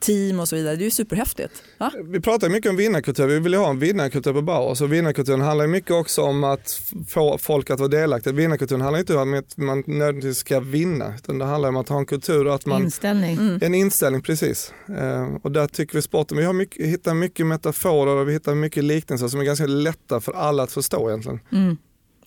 team 0.00 0.40
och 0.40 0.48
så 0.48 0.56
vidare. 0.56 0.76
Det 0.76 0.82
är 0.82 0.84
ju 0.84 0.90
superhäftigt. 0.90 1.62
Va? 1.78 1.92
Vi 2.04 2.20
pratar 2.20 2.48
mycket 2.48 2.70
om 2.70 2.76
vinnarkultur, 2.76 3.26
vi 3.26 3.38
vill 3.38 3.52
ju 3.52 3.58
ha 3.58 3.70
en 3.70 3.78
vinnarkultur 3.78 4.32
på 4.32 4.42
Bauhaus 4.42 4.80
och 4.80 4.92
vinnarkulturen 4.92 5.40
handlar 5.40 5.64
ju 5.64 5.70
mycket 5.70 5.90
också 5.90 6.22
om 6.22 6.44
att 6.44 6.82
få 7.08 7.38
folk 7.38 7.70
att 7.70 7.78
vara 7.78 7.88
delaktiga. 7.88 8.32
Vinnarkulturen 8.32 8.80
handlar 8.80 8.98
inte 8.98 9.16
om 9.16 9.34
att 9.34 9.56
man 9.56 9.84
nödvändigtvis 9.86 10.38
ska 10.38 10.60
vinna 10.60 11.14
utan 11.14 11.38
det 11.38 11.44
handlar 11.44 11.68
om 11.68 11.76
att 11.76 11.88
ha 11.88 11.98
en 11.98 12.06
kultur 12.06 12.46
och 12.46 12.54
att 12.54 12.66
man 12.66 12.82
Inställning. 12.82 13.58
En 13.62 13.74
inställning, 13.74 14.22
precis. 14.22 14.72
Eh, 14.98 15.34
och 15.42 15.52
där 15.52 15.66
tycker 15.66 15.94
vi 15.94 16.02
sporten, 16.02 16.38
vi 16.38 16.44
har 16.44 16.52
mycket, 16.52 16.86
hittar 16.86 17.14
mycket 17.14 17.46
metaforer 17.46 18.16
och 18.16 18.28
vi 18.28 18.32
hittar 18.32 18.54
mycket 18.54 18.84
liknelser 18.84 19.28
som 19.28 19.40
är 19.40 19.44
ganska 19.44 19.66
lätta 19.66 20.20
för 20.20 20.32
alla 20.32 20.62
att 20.62 20.72
förstå 20.72 21.08
egentligen. 21.08 21.40
Mm. 21.52 21.76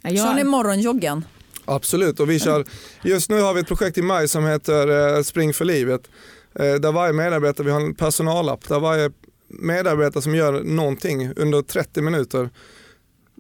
Ja, 0.02 0.10
Kör 0.10 0.34
ni 0.34 0.42
jag, 0.42 0.48
morgonjoggen? 0.48 1.26
Absolut, 1.66 2.20
och 2.20 2.30
vi 2.30 2.40
kör, 2.40 2.66
just 3.04 3.30
nu 3.30 3.42
har 3.42 3.54
vi 3.54 3.60
ett 3.60 3.68
projekt 3.68 3.98
i 3.98 4.02
maj 4.02 4.28
som 4.28 4.46
heter 4.46 5.16
eh, 5.18 5.24
Spring 5.24 5.54
för 5.54 5.66
livet. 5.66 6.02
Eh, 6.56 6.76
där 6.76 6.92
varje 6.92 7.14
medarbetare, 7.14 7.66
vi 7.66 7.72
har 7.72 7.82
en 7.82 7.96
personalapp, 7.96 8.68
där 8.68 8.80
varje 8.80 9.12
medarbetare 9.48 10.24
som 10.24 10.36
gör 10.36 10.64
någonting 10.64 11.34
under 11.36 11.62
30 11.62 12.02
minuter 12.02 12.50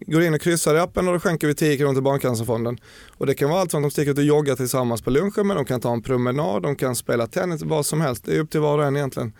går 0.07 0.23
in 0.23 0.33
och 0.33 0.41
kryssar 0.41 0.75
i 0.75 0.79
appen 0.79 1.07
och 1.07 1.13
då 1.13 1.19
skänker 1.19 1.47
vi 1.47 1.55
10 1.55 1.77
kronor 1.77 1.93
till 1.93 2.03
Barncancerfonden. 2.03 2.77
Och 3.17 3.25
det 3.25 3.33
kan 3.33 3.49
vara 3.49 3.61
allt 3.61 3.71
från 3.71 3.85
att 3.85 3.89
de 3.89 3.91
sticker 3.91 4.11
ut 4.11 4.17
och 4.17 4.23
joggar 4.23 4.55
tillsammans 4.55 5.01
på 5.01 5.09
lunchen, 5.09 5.47
men 5.47 5.55
de 5.55 5.65
kan 5.65 5.81
ta 5.81 5.93
en 5.93 6.01
promenad, 6.01 6.63
de 6.63 6.75
kan 6.75 6.95
spela 6.95 7.27
tennis, 7.27 7.61
vad 7.63 7.85
som 7.85 8.01
helst. 8.01 8.25
Det 8.25 8.35
är 8.35 8.39
upp 8.39 8.49
till 8.49 8.59
var 8.59 8.77
och 8.77 8.85
en 8.85 8.97
egentligen. 8.97 9.33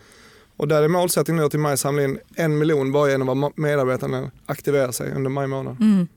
Och 0.56 0.68
där 0.68 0.82
är 0.82 0.88
målsättningen 0.88 1.40
nu 1.40 1.46
att 1.46 1.54
i 1.54 1.58
maj 1.58 1.78
samla 1.78 2.02
in 2.02 2.18
en 2.34 2.58
miljon 2.58 2.92
bara 2.92 3.10
genom 3.10 3.44
att 3.44 3.56
medarbetarna 3.56 4.30
aktiverar 4.46 4.92
sig 4.92 5.12
under 5.12 5.30
maj 5.30 5.46
månad. 5.46 5.76
mm. 5.80 6.08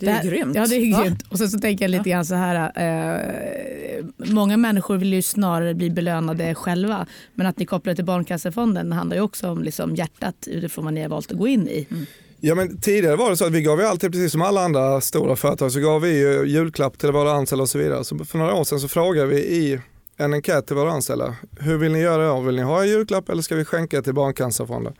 Det 0.00 0.06
är 0.06 0.10
här- 0.10 0.24
grymt. 0.24 0.56
Ja, 0.56 0.66
det 0.66 0.76
är 0.76 1.02
grymt. 1.02 1.22
Och 1.30 1.38
sen 1.38 1.48
så 1.48 1.58
tänker 1.58 1.84
jag 1.84 1.90
lite 1.90 2.10
grann 2.10 2.24
så 2.26 2.34
här. 2.34 2.72
Eh, 2.74 4.04
många 4.16 4.56
människor 4.56 4.96
vill 4.96 5.12
ju 5.12 5.22
snarare 5.22 5.74
bli 5.74 5.90
belönade 5.90 6.54
själva. 6.54 7.06
Men 7.34 7.46
att 7.46 7.58
ni 7.58 7.66
kopplar 7.66 7.94
till 7.94 8.04
Barncancerfonden 8.04 8.92
handlar 8.92 9.16
ju 9.16 9.22
också 9.22 9.50
om 9.50 9.62
liksom 9.62 9.96
hjärtat 9.96 10.34
utifrån 10.46 10.84
vad 10.84 10.94
ni 10.94 11.02
har 11.02 11.08
valt 11.08 11.32
att 11.32 11.38
gå 11.38 11.48
in 11.48 11.68
i. 11.68 11.86
Ja, 12.40 12.54
men 12.54 12.80
tidigare 12.80 13.16
var 13.16 13.30
det 13.30 13.36
så 13.36 13.46
att 13.46 13.52
vi 13.52 13.62
gav 13.62 13.80
ju 13.80 13.86
alltid, 13.86 14.12
precis 14.12 14.32
som 14.32 14.42
alla 14.42 14.64
andra 14.64 15.00
stora 15.00 15.36
företag, 15.36 15.72
så 15.72 15.80
gav 15.80 16.00
vi 16.02 16.18
ju 16.18 16.44
julklapp 16.46 16.98
till 16.98 17.10
våra 17.12 17.32
anställda 17.32 17.62
och 17.62 17.68
så 17.68 17.78
vidare. 17.78 18.04
Så 18.04 18.24
för 18.24 18.38
några 18.38 18.54
år 18.54 18.64
sedan 18.64 18.80
så 18.80 18.88
frågade 18.88 19.26
vi 19.26 19.36
i 19.36 19.80
en 20.16 20.34
enkät 20.34 20.66
till 20.66 20.76
våra 20.76 20.92
anställda, 20.92 21.36
hur 21.60 21.76
vill 21.78 21.92
ni 21.92 21.98
göra? 22.00 22.40
Vill 22.40 22.56
ni 22.56 22.62
ha 22.62 22.82
en 22.82 22.88
julklapp 22.88 23.28
eller 23.28 23.42
ska 23.42 23.56
vi 23.56 23.64
skänka 23.64 24.02
till 24.02 24.14
Barncancerfonden? 24.14 24.92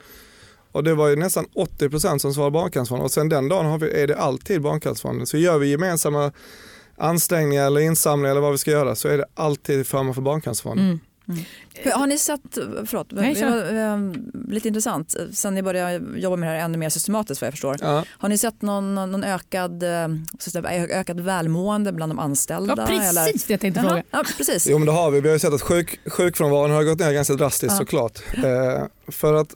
Och 0.73 0.85
det 0.85 0.95
var 0.95 1.09
ju 1.09 1.17
nästan 1.17 1.47
80% 1.79 2.19
som 2.19 2.35
svarade 2.35 2.51
Barncancerfonden 2.51 3.05
och 3.05 3.11
sen 3.13 3.29
den 3.29 3.49
dagen 3.49 3.67
har 3.67 3.79
vi, 3.79 4.03
är 4.03 4.07
det 4.07 4.17
alltid 4.17 4.63
Barncancerfonden. 4.63 5.27
Så 5.27 5.37
gör 5.37 5.59
vi 5.59 5.69
gemensamma 5.71 6.33
ansträngningar 6.97 7.67
eller 7.67 7.81
insamlingar 7.81 8.31
eller 8.31 8.41
vad 8.41 8.53
vi 8.53 8.59
ska 8.59 8.71
göra 8.71 8.95
så 8.95 9.09
är 9.09 9.19
det 9.19 9.25
alltid 9.35 9.87
förmån 9.87 10.15
för 10.15 10.23
Barncancerfonden. 10.23 10.87
Mm. 10.87 11.41
Hur- 11.75 11.91
Har 11.93 12.07
ni 12.07 12.19
sett, 12.19 12.41
förlåt, 12.87 13.07
Nej, 13.11 13.35
det 13.35 13.45
var, 13.45 13.95
eh, 13.95 14.13
lite 14.53 14.69
intressant, 14.69 15.15
sen 15.33 15.55
ni 15.55 15.63
började 15.63 16.21
jobba 16.21 16.37
med 16.37 16.49
det 16.49 16.53
här 16.59 16.65
ännu 16.65 16.79
mer 16.79 16.89
systematiskt 16.89 17.41
vad 17.41 17.47
jag 17.47 17.53
förstår. 17.53 17.77
Ja. 17.81 18.05
Har 18.11 18.29
ni 18.29 18.39
sett 18.39 18.63
någon, 18.63 18.95
någon 18.95 19.25
ökad, 19.25 19.83
eh, 19.83 20.09
säga, 20.39 20.87
ökad 20.89 21.21
välmående 21.21 21.93
bland 21.93 22.13
de 22.13 22.19
anställda? 22.19 22.75
Ja, 22.79 22.87
precis 22.87 23.11
eller? 23.11 23.25
det 23.25 23.51
jag 23.51 23.61
tänkte 23.61 23.81
fråga. 23.81 24.03
Ja, 24.11 24.25
precis. 24.37 24.67
Jo 24.67 24.79
men 24.79 24.87
det 24.87 24.93
har 24.93 25.11
vi. 25.11 25.21
Vi 25.21 25.29
har 25.29 25.35
ju 25.35 25.39
sett 25.41 25.53
att 25.53 25.63
sjuk, 25.63 26.01
sjukfrånvaron 26.07 26.71
har 26.71 26.85
gått 26.85 26.99
ner 26.99 27.13
ganska 27.13 27.35
drastiskt 27.35 27.73
Ja. 27.73 27.79
såklart. 27.79 28.19
Eh, 28.37 28.85
för 29.09 29.35
att 29.35 29.55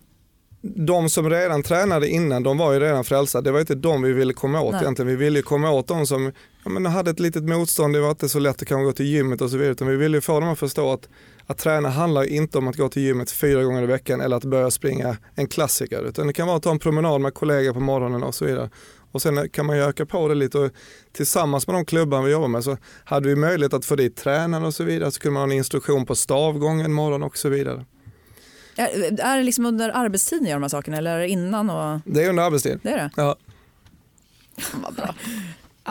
de 0.62 1.09
som 1.09 1.31
redan 1.31 1.62
tränade 1.62 2.09
innan, 2.09 2.42
de 2.42 2.59
var 2.59 2.72
ju 2.72 2.81
redan 2.81 3.05
frälsta. 3.05 3.40
Det 3.40 3.53
var 3.53 3.61
inte 3.61 3.75
de 3.75 4.03
vi 4.03 4.12
ville 4.12 4.33
komma 4.33 4.61
åt 4.61 4.72
Nej. 4.72 4.83
egentligen. 4.83 5.09
Vi 5.09 5.16
ville 5.16 5.38
ju 5.38 5.42
komma 5.42 5.70
åt 5.70 5.88
de 5.88 6.07
som 6.07 6.33
ja, 6.64 6.70
men 6.70 6.87
hade 6.87 7.11
ett 7.11 7.20
litet 7.20 7.44
motstånd, 7.44 7.94
det 7.94 8.01
var 8.01 8.11
inte 8.11 8.29
så 8.29 8.38
lätt 8.38 8.62
att 8.62 8.68
kanske 8.68 8.85
gå 8.85 8.92
till 8.92 9.07
gymmet 9.07 9.40
och 9.40 9.51
så 9.51 9.57
vidare. 9.57 9.72
Utan 9.72 9.88
vi 9.88 9.96
ville 9.96 10.16
ju 10.16 10.20
få 10.20 10.40
dem 10.40 10.48
att 10.48 10.59
förstå 10.59 10.92
att, 10.92 11.09
att 11.46 11.59
träna 11.59 11.88
handlar 11.88 12.25
inte 12.25 12.59
om 12.59 12.68
att 12.68 12.77
gå 12.77 12.88
till 12.88 13.03
gymmet 13.03 13.31
fyra 13.31 13.62
gånger 13.64 13.83
i 13.83 13.87
veckan 13.87 14.20
eller 14.20 14.37
att 14.37 14.44
börja 14.44 14.70
springa 14.70 15.16
en 15.35 15.46
klassiker. 15.46 16.03
Utan 16.03 16.27
det 16.27 16.33
kan 16.33 16.46
vara 16.46 16.57
att 16.57 16.62
ta 16.62 16.70
en 16.70 16.79
promenad 16.79 17.20
med 17.20 17.35
kollegor 17.35 17.72
på 17.72 17.81
morgonen 17.81 18.22
och 18.22 18.35
så 18.35 18.44
vidare. 18.44 18.70
Och 19.12 19.22
sen 19.22 19.48
kan 19.48 19.66
man 19.66 19.77
ju 19.77 19.83
öka 19.83 20.07
på 20.07 20.29
det 20.29 20.35
lite 20.35 20.59
och 20.59 20.70
tillsammans 21.12 21.66
med 21.66 21.77
de 21.77 21.85
klubbar 21.85 22.22
vi 22.22 22.33
jobbar 22.33 22.48
med 22.48 22.64
så 22.64 22.77
hade 23.05 23.29
vi 23.29 23.37
möjlighet 23.37 23.75
att 23.75 23.85
få 23.85 23.96
dit 23.96 24.16
tränare 24.16 24.66
och 24.66 24.75
så 24.75 24.85
vidare. 24.85 25.11
Så 25.11 25.20
kunde 25.20 25.33
man 25.33 25.40
ha 25.40 25.53
en 25.53 25.59
instruktion 25.59 26.07
på 26.07 26.14
stavgång 26.14 26.81
en 26.81 26.92
morgon 26.92 27.22
och 27.22 27.37
så 27.37 27.48
vidare. 27.48 27.85
Är, 28.76 29.20
är 29.20 29.37
det 29.38 29.42
liksom 29.42 29.66
under 29.66 29.90
arbetstid 29.96 30.42
ni 30.42 30.48
gör 30.48 30.56
de 30.56 30.62
här 30.62 30.68
sakerna 30.68 30.96
eller 30.96 31.14
är 31.14 31.18
det 31.18 31.28
innan? 31.28 31.70
Och, 31.70 32.00
Det 32.04 32.24
är 32.24 32.28
under 32.28 32.42
arbetstid. 32.42 32.78
det 32.82 32.90
är 32.90 32.96
det? 32.96 33.11
Ja. 33.16 33.37
Vad 34.82 34.94
bra. 34.94 35.14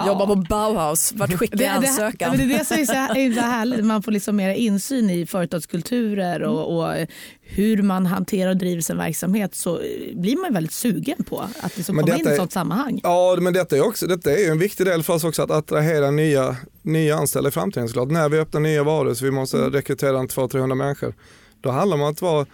Jobba 0.08 0.26
på 0.28 0.36
Bauhaus, 0.36 1.14
vart 1.14 1.34
skickar 1.34 1.58
Det, 1.58 1.64
jag 1.64 1.82
det, 1.82 1.88
ansökan? 1.88 2.30
men 2.30 2.48
det 2.48 2.56
är 2.56 2.60
det 2.60 2.66
som 2.66 2.78
är 2.80 2.86
så, 2.86 2.94
här, 2.94 3.18
är 3.18 3.34
så 3.34 3.40
härligt. 3.42 3.86
Man 3.86 4.04
får 4.04 4.12
liksom 4.12 4.36
mer 4.36 4.50
insyn 4.54 5.10
i 5.10 5.26
företagskulturer 5.26 6.42
och, 6.44 6.78
och 6.78 6.96
hur 7.42 7.82
man 7.82 8.06
hanterar 8.06 8.50
och 8.50 8.58
driver 8.58 8.82
sin 8.82 8.98
verksamhet 8.98 9.56
så 9.56 9.82
blir 10.14 10.42
man 10.42 10.54
väldigt 10.54 10.74
sugen 10.74 11.24
på 11.24 11.40
att 11.62 11.78
liksom 11.78 11.96
Men 11.96 12.06
komma 12.06 12.18
in 12.18 12.28
i 12.28 12.30
ett 12.30 12.36
sånt 12.38 12.52
sammanhang. 12.54 13.00
Ja, 13.04 13.38
men 13.42 13.54
detta 13.54 13.78
är, 13.78 13.82
också, 13.88 14.08
detta 14.08 14.32
är 14.32 14.52
en 14.52 14.60
viktig 14.60 14.86
del 14.86 15.04
för 15.04 15.14
oss 15.14 15.24
också 15.24 15.42
att 15.44 15.52
attrahera 15.52 16.12
nya, 16.12 16.56
nya 16.82 17.16
anställda 17.16 17.48
i 17.50 17.52
framtiden 17.52 17.88
såklart. 17.88 18.10
När 18.12 18.30
vi 18.30 18.40
öppnar 18.40 18.62
nya 18.62 18.84
varuhus, 18.84 19.22
vi 19.22 19.32
måste 19.32 19.58
rekrytera 19.58 20.20
en 20.20 20.28
200-300 20.28 20.76
människor. 20.76 21.14
Då 21.62 21.70
handlar 21.72 21.98
det 21.98 22.04
om 22.04 22.10
att 22.10 22.22
vara 22.22 22.46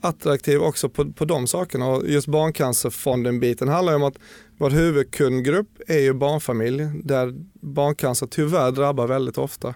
attraktiv 0.00 0.62
också 0.62 0.88
på, 0.88 1.12
på 1.12 1.24
de 1.24 1.46
sakerna. 1.46 1.86
Och 1.86 2.08
just 2.08 2.26
Barncancerfonden-biten 2.26 3.68
handlar 3.68 3.92
ju 3.92 3.96
om 3.96 4.02
att 4.02 4.18
vår 4.58 4.70
huvudkundgrupp 4.70 5.68
är 5.86 5.98
ju 5.98 6.12
barnfamilj 6.12 6.90
där 7.04 7.34
barncancer 7.60 8.26
tyvärr 8.26 8.72
drabbar 8.72 9.06
väldigt 9.06 9.38
ofta. 9.38 9.74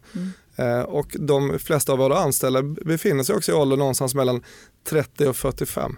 Eh, 0.57 0.81
och 0.81 1.17
de 1.19 1.59
flesta 1.59 1.93
av 1.93 1.99
våra 1.99 2.19
anställda 2.19 2.63
befinner 2.63 3.23
sig 3.23 3.37
också 3.37 3.53
i 3.53 3.55
ålder 3.55 3.77
någonstans 3.77 4.15
mellan 4.15 4.43
30 4.85 5.27
och 5.27 5.37
45. 5.37 5.97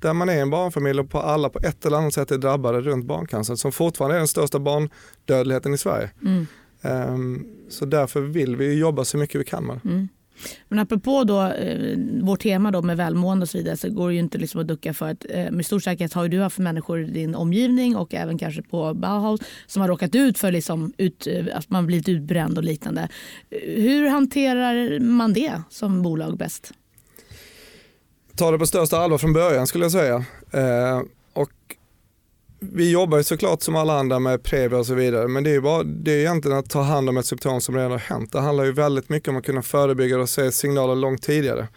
Där 0.00 0.12
man 0.12 0.28
är 0.28 0.42
en 0.42 0.50
barnfamilj 0.50 1.00
och 1.00 1.10
på 1.10 1.20
alla 1.20 1.48
på 1.48 1.58
ett 1.58 1.86
eller 1.86 1.96
annat 1.96 2.14
sätt 2.14 2.30
är 2.30 2.38
drabbade 2.38 2.80
runt 2.80 3.04
barncancer 3.04 3.54
som 3.54 3.72
fortfarande 3.72 4.16
är 4.16 4.18
den 4.18 4.28
största 4.28 4.58
barndödligheten 4.58 5.74
i 5.74 5.78
Sverige. 5.78 6.10
Mm. 6.22 6.46
Ehm, 6.82 7.46
så 7.68 7.84
därför 7.84 8.20
vill 8.20 8.56
vi 8.56 8.74
jobba 8.74 9.04
så 9.04 9.16
mycket 9.16 9.40
vi 9.40 9.44
kan 9.44 9.64
med 9.64 9.80
det. 9.82 9.88
Mm. 9.88 10.08
Men 10.68 10.78
apropå 10.78 11.24
då, 11.24 11.42
eh, 11.42 11.98
vårt 12.22 12.42
tema 12.42 12.70
då 12.70 12.82
med 12.82 12.96
välmående 12.96 13.42
och 13.42 13.48
så 13.48 13.58
vidare 13.58 13.76
så 13.76 13.90
går 13.90 14.08
det 14.08 14.14
ju 14.14 14.20
inte 14.20 14.38
liksom 14.38 14.60
att 14.60 14.66
ducka 14.66 14.94
för 14.94 15.10
att 15.10 15.26
eh, 15.28 15.50
med 15.50 15.66
stor 15.66 15.80
säkerhet 15.80 16.12
har 16.12 16.22
ju 16.22 16.28
du 16.28 16.40
haft 16.40 16.58
människor 16.58 17.00
i 17.00 17.04
din 17.04 17.34
omgivning 17.34 17.96
och 17.96 18.14
även 18.14 18.38
kanske 18.38 18.62
på 18.62 18.94
Bauhaus 18.94 19.40
som 19.66 19.82
har 19.82 19.88
råkat 19.88 20.14
ut 20.14 20.38
för 20.38 20.52
liksom 20.52 20.92
ut, 20.96 21.26
eh, 21.26 21.44
att 21.56 21.70
man 21.70 21.86
blivit 21.86 22.08
utbränd 22.08 22.58
och 22.58 22.64
liknande. 22.64 23.08
Hur 23.62 24.08
hanterar 24.08 25.00
man 25.00 25.32
det 25.32 25.62
som 25.70 26.02
bolag 26.02 26.36
bäst? 26.38 26.72
Ta 28.36 28.50
det 28.50 28.58
på 28.58 28.66
största 28.66 28.98
allvar 28.98 29.18
från 29.18 29.32
början 29.32 29.66
skulle 29.66 29.84
jag 29.84 29.92
säga. 29.92 30.24
Eh, 30.50 31.02
och 31.32 31.73
vi 32.72 32.90
jobbar 32.90 33.22
såklart 33.22 33.62
som 33.62 33.76
alla 33.76 33.98
andra 33.98 34.18
med 34.18 34.42
Previa 34.42 34.78
och 34.78 34.86
så 34.86 34.94
vidare 34.94 35.28
men 35.28 35.44
det 35.44 35.50
är 35.50 35.54
ju 35.54 35.60
bara, 35.60 35.82
det 35.82 36.12
är 36.12 36.18
egentligen 36.18 36.58
att 36.58 36.70
ta 36.70 36.82
hand 36.82 37.08
om 37.08 37.16
ett 37.16 37.26
symptom 37.26 37.60
som 37.60 37.76
redan 37.76 37.90
har 37.90 37.98
hänt. 37.98 38.32
Det 38.32 38.40
handlar 38.40 38.64
ju 38.64 38.72
väldigt 38.72 39.08
mycket 39.08 39.28
om 39.28 39.36
att 39.36 39.44
kunna 39.44 39.62
förebygga 39.62 40.18
och 40.18 40.28
se 40.28 40.52
signaler 40.52 40.94
långt 40.94 41.22
tidigare. 41.22 41.68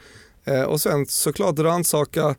Eh, 0.45 0.61
och 0.61 0.81
sen 0.81 1.05
såklart 1.05 1.59
rannsaka 1.59 2.35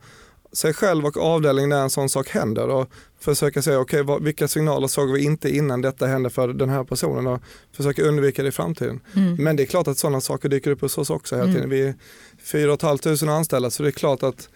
sig 0.53 0.73
själv 0.75 1.07
och 1.07 1.17
avdelning 1.17 1.69
när 1.69 1.83
en 1.83 1.91
sån 1.91 2.09
sak 2.09 2.29
händer 2.29 2.69
och 2.69 2.89
försöka 3.21 3.63
se 3.63 3.77
okay, 3.77 4.03
vad, 4.03 4.23
vilka 4.23 4.49
signaler 4.49 4.87
såg 4.87 5.13
vi 5.13 5.25
inte 5.25 5.57
innan 5.57 5.81
detta 5.83 6.07
hände 6.07 6.31
för 6.31 6.49
den 6.49 6.69
här 6.69 6.85
personen 6.85 7.27
och 7.27 7.41
försöka 7.77 8.03
undvika 8.03 8.43
det 8.43 8.49
i 8.49 8.53
framtiden. 8.53 9.01
Mm. 9.17 9.35
Men 9.45 9.57
det 9.57 9.63
är 9.63 9.67
klart 9.67 9.89
att 9.89 9.99
sådana 9.99 10.21
saker 10.21 10.49
dyker 10.49 10.71
upp 10.71 10.81
hos 10.81 10.99
oss 10.99 11.11
också 11.11 11.35
hela 11.37 11.45
Mm. 11.49 11.55
tiden. 11.55 11.71
Vi 11.71 11.83
är 11.83 11.95
4 12.43 12.77
500 12.77 13.35
anställda 13.37 13.71
så 13.71 13.83
det 13.83 13.89
är 13.89 13.93
klart 13.93 14.23
att 14.23 14.49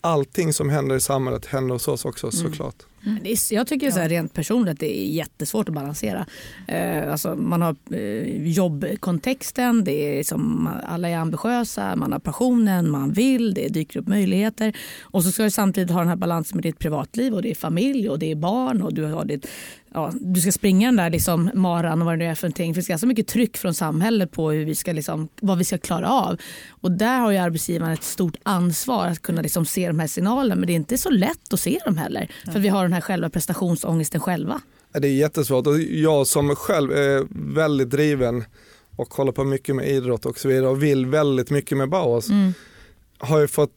allting 0.00 0.52
som 0.52 0.68
händer 0.70 0.96
i 0.96 1.00
samhället 1.00 1.46
händer 1.46 1.72
hos 1.72 1.88
oss 1.88 2.04
också 2.04 2.26
Mm. 2.26 2.36
såklart. 2.52 2.76
Är, 3.24 3.54
jag 3.54 3.66
tycker 3.66 3.90
så 3.90 3.98
här, 3.98 4.08
rent 4.08 4.32
personligt 4.32 4.80
det 4.80 4.98
är 5.00 5.06
jättesvårt 5.06 5.68
att 5.68 5.74
balansera. 5.74 6.26
Eh, 6.68 7.12
alltså 7.12 7.34
man 7.34 7.62
har 7.62 7.76
eh, 7.90 8.46
jobbkontexten, 8.46 9.84
det 9.84 10.18
är 10.18 10.24
som, 10.24 10.68
alla 10.86 11.08
är 11.08 11.16
ambitiösa, 11.16 11.96
man 11.96 12.12
har 12.12 12.18
passionen, 12.18 12.90
man 12.90 13.12
vill, 13.12 13.54
det 13.54 13.68
dyker 13.68 14.00
upp 14.00 14.08
möjligheter. 14.08 14.76
Och 15.02 15.24
så 15.24 15.32
ska 15.32 15.42
du 15.42 15.50
samtidigt 15.50 15.90
ha 15.90 15.98
den 15.98 16.08
här 16.08 16.16
balansen 16.16 16.56
med 16.56 16.62
ditt 16.62 16.78
privatliv 16.78 17.34
och 17.34 17.42
det 17.42 17.50
är 17.50 17.54
familj 17.54 18.08
och 18.10 18.18
det 18.18 18.30
är 18.30 18.36
barn 18.36 18.82
och 18.82 18.94
du 18.94 19.04
har 19.04 19.24
ditt 19.24 19.46
Ja, 19.96 20.12
du 20.20 20.40
ska 20.40 20.52
springa 20.52 20.88
den 20.88 20.96
där 20.96 21.10
liksom 21.10 21.50
maran 21.54 22.02
och 22.02 22.06
vad 22.06 22.14
det 22.14 22.24
nu 22.24 22.30
är 22.30 22.34
för 22.34 22.46
någonting. 22.46 22.74
För 22.74 22.80
det 22.80 22.86
är 22.86 22.88
ganska 22.88 23.06
mycket 23.06 23.26
tryck 23.26 23.56
från 23.56 23.74
samhället 23.74 24.30
på 24.30 24.50
hur 24.50 24.64
vi 24.64 24.74
ska 24.74 24.92
liksom, 24.92 25.28
vad 25.40 25.58
vi 25.58 25.64
ska 25.64 25.78
klara 25.78 26.08
av. 26.08 26.40
Och 26.70 26.90
där 26.92 27.18
har 27.18 27.30
ju 27.30 27.38
arbetsgivaren 27.38 27.92
ett 27.92 28.02
stort 28.02 28.36
ansvar 28.42 29.06
att 29.06 29.22
kunna 29.22 29.42
liksom 29.42 29.66
se 29.66 29.86
de 29.86 29.98
här 29.98 30.06
signalerna. 30.06 30.54
Men 30.54 30.66
det 30.66 30.72
är 30.72 30.74
inte 30.74 30.98
så 30.98 31.10
lätt 31.10 31.52
att 31.52 31.60
se 31.60 31.78
dem 31.84 31.96
heller. 31.96 32.30
För 32.52 32.60
vi 32.60 32.68
har 32.68 32.82
den 32.82 32.92
här 32.94 33.00
själva 33.00 33.30
prestationsångesten 33.30 34.20
själva. 34.20 34.60
Det 34.92 35.08
är 35.08 35.12
jättesvårt 35.12 35.66
och 35.66 35.80
jag 35.80 36.26
som 36.26 36.56
själv 36.56 36.92
är 36.92 37.26
väldigt 37.54 37.90
driven 37.90 38.44
och 38.96 39.14
håller 39.14 39.32
på 39.32 39.44
mycket 39.44 39.76
med 39.76 39.88
idrott 39.88 40.26
och 40.26 40.38
så 40.38 40.48
vidare 40.48 40.68
och 40.68 40.82
vill 40.82 41.06
väldigt 41.06 41.50
mycket 41.50 41.78
med 41.78 41.88
Bauhaus 41.88 42.28
Mm. 42.30 42.52
har 43.18 43.40
ju 43.40 43.48
fått 43.48 43.70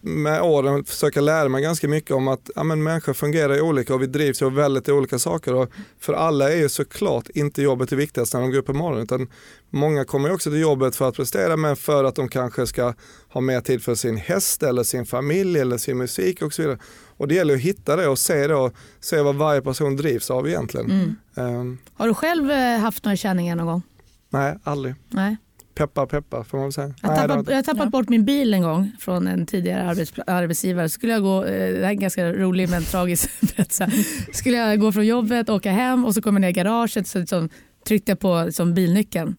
med 0.00 0.42
åren 0.42 0.84
försöka 0.84 1.20
lära 1.20 1.48
mig 1.48 1.62
ganska 1.62 1.88
mycket 1.88 2.10
om 2.10 2.28
att 2.28 2.50
ja, 2.54 2.62
men 2.64 2.82
människor 2.82 3.12
fungerar 3.12 3.60
olika 3.60 3.94
och 3.94 4.02
vi 4.02 4.06
drivs 4.06 4.42
av 4.42 4.54
väldigt 4.54 4.88
olika 4.88 5.18
saker. 5.18 5.54
Och 5.54 5.70
för 6.00 6.12
alla 6.12 6.52
är 6.52 6.56
ju 6.56 6.68
såklart 6.68 7.28
inte 7.28 7.62
jobbet 7.62 7.88
det 7.90 7.96
viktigaste 7.96 8.36
när 8.36 8.42
de 8.42 8.50
går 8.50 8.58
upp 8.58 8.66
på 8.66 8.72
morgonen 8.72 9.02
utan 9.04 9.28
många 9.70 10.04
kommer 10.04 10.32
också 10.32 10.50
till 10.50 10.60
jobbet 10.60 10.96
för 10.96 11.08
att 11.08 11.16
prestera 11.16 11.56
men 11.56 11.76
för 11.76 12.04
att 12.04 12.14
de 12.14 12.28
kanske 12.28 12.66
ska 12.66 12.94
ha 13.28 13.40
mer 13.40 13.60
tid 13.60 13.82
för 13.82 13.94
sin 13.94 14.16
häst 14.16 14.62
eller 14.62 14.82
sin 14.82 15.06
familj 15.06 15.58
eller 15.60 15.78
sin 15.78 15.98
musik 15.98 16.42
och 16.42 16.52
så 16.52 16.62
vidare. 16.62 16.78
Och 17.16 17.28
det 17.28 17.34
gäller 17.34 17.54
att 17.54 17.60
hitta 17.60 17.96
det 17.96 18.08
och 18.08 18.18
se, 18.18 18.46
det 18.46 18.54
och 18.54 18.72
se 19.00 19.20
vad 19.20 19.34
varje 19.34 19.62
person 19.62 19.96
drivs 19.96 20.30
av 20.30 20.48
egentligen. 20.48 20.90
Mm. 20.90 21.16
Ehm, 21.36 21.78
Har 21.94 22.08
du 22.08 22.14
själv 22.14 22.50
eh, 22.50 22.78
haft 22.78 23.04
några 23.04 23.16
känningar 23.16 23.56
någon 23.56 23.66
gång? 23.66 23.82
nej, 24.28 24.58
aldrig. 24.64 24.94
Nej. 25.08 25.36
Peppa 25.74 26.06
peppa 26.06 26.44
får 26.44 26.58
man 26.58 26.66
väl 26.66 26.72
säga. 26.72 26.94
Jag 27.02 27.10
nej, 27.10 27.20
har 27.20 27.28
tappat, 27.28 27.48
jag 27.48 27.54
har 27.56 27.62
tappat 27.62 27.90
bort 27.90 28.08
min 28.08 28.24
bil 28.24 28.54
en 28.54 28.62
gång 28.62 28.92
från 28.98 29.26
en 29.26 29.46
tidigare 29.46 29.82
arbets, 29.82 30.12
arbetsgivare. 30.26 30.88
Skulle 30.88 31.12
jag 31.12 31.22
gå, 31.22 31.44
eh, 31.44 31.50
det 31.50 31.78
här 31.78 31.84
är 31.84 31.88
en 31.88 32.00
ganska 32.00 32.32
rolig 32.32 32.70
men 32.70 32.84
tragisk 32.84 33.30
berättelse. 33.40 33.90
Skulle 34.32 34.56
jag 34.56 34.80
gå 34.80 34.92
från 34.92 35.06
jobbet, 35.06 35.48
åka 35.48 35.70
hem 35.72 36.04
och 36.04 36.14
så 36.14 36.22
kommer 36.22 36.40
jag 36.40 36.42
ner 36.42 36.48
i 36.48 36.52
garaget 36.52 37.06
så 37.06 37.18
liksom, 37.18 37.48
tryckte 37.86 38.10
jag 38.10 38.18
på 38.18 38.42
liksom, 38.46 38.74
bilnyckeln. 38.74 39.36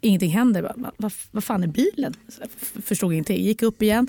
Ingenting 0.00 0.30
händer. 0.30 0.62
Vad 0.62 0.92
va, 0.96 1.10
va, 1.30 1.40
fan 1.40 1.62
är 1.62 1.66
bilen? 1.66 2.14
Så 2.28 2.42
jag 2.42 2.84
förstod 2.84 3.12
ingenting. 3.12 3.44
Gick 3.44 3.62
upp 3.62 3.82
igen. 3.82 4.08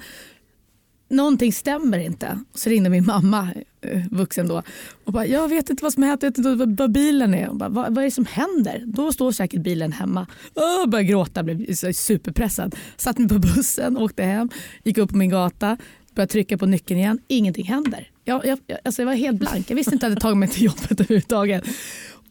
Någonting 1.12 1.54
stämmer 1.54 1.98
inte. 1.98 2.40
Så 2.54 2.70
ringde 2.70 2.90
min 2.90 3.06
mamma, 3.06 3.50
eh, 3.82 4.02
vuxen 4.12 4.48
då, 4.48 4.62
och 5.06 5.14
bara, 5.14 5.26
jag 5.26 5.48
vet 5.48 5.70
inte 5.70 5.84
vad 5.84 5.94
som 5.94 6.04
hänt, 6.04 6.24
jag 6.24 6.30
vet 6.30 6.38
inte 6.38 6.66
vad- 6.76 6.92
bilen 6.92 7.34
är. 7.34 7.50
Och 7.50 7.56
bara, 7.56 7.70
vad, 7.70 7.96
vad 7.96 7.98
är 7.98 8.06
det 8.06 8.12
som 8.12 8.26
händer? 8.26 8.84
Då 8.86 9.12
står 9.14 9.32
säkert 9.32 9.62
bilen 9.62 9.92
hemma. 9.92 10.28
Jag 10.54 10.90
började 10.90 11.08
gråta, 11.10 11.44
blev 11.44 11.74
superpressad. 11.94 12.76
Satt 12.98 13.18
mig 13.18 13.30
på 13.30 13.40
bussen, 13.40 13.98
åkte 13.98 14.24
hem, 14.24 14.50
gick 14.84 14.98
upp 14.98 15.10
på 15.10 15.18
min 15.18 15.30
gata, 15.30 15.78
började 16.16 16.32
trycka 16.32 16.58
på 16.58 16.66
nyckeln 16.66 17.00
igen. 17.00 17.20
Ingenting 17.28 17.66
händer. 17.66 18.08
Jag, 18.26 18.46
jag, 18.46 18.60
alltså 18.86 19.02
jag 19.02 19.08
var 19.08 19.14
helt 19.16 19.40
blank. 19.40 19.70
Jag 19.72 19.76
visste 19.76 19.94
inte 19.94 20.06
att 20.06 20.10
jag 20.10 20.16
hade 20.16 20.22
tagit 20.22 20.38
mig 20.38 20.50
till 20.50 20.64
jobbet 20.64 20.92
överhuvudtaget. 21.02 21.64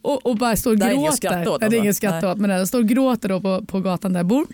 Och, 0.03 0.27
och 0.27 0.37
bara 0.37 0.57
står 0.57 0.71
och 0.71 0.79
Det 0.79 0.85
här 0.85 0.93
är 0.93 0.95
inget 0.97 1.21
gråter. 1.21 1.29
skratt 1.29 1.49
åt, 1.49 1.61
Nej, 1.61 1.71
det 1.71 1.77
är 1.77 1.81
alltså. 1.81 1.97
skratt 1.99 2.25
åt. 2.25 2.39
Men 2.39 2.51
jag 2.51 2.69
står 2.69 2.79
och 2.79 2.89
gråter 2.89 3.29
då 3.29 3.41
på, 3.41 3.65
på 3.67 3.81
gatan 3.81 4.13
där 4.13 4.19
jag 4.21 4.27
bor. 4.27 4.47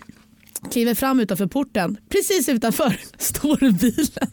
Kliver 0.71 0.93
fram 0.93 1.19
utanför 1.19 1.47
porten. 1.47 1.97
Precis 2.09 2.49
utanför 2.49 2.99
står 3.17 3.71
bilen. 3.71 4.31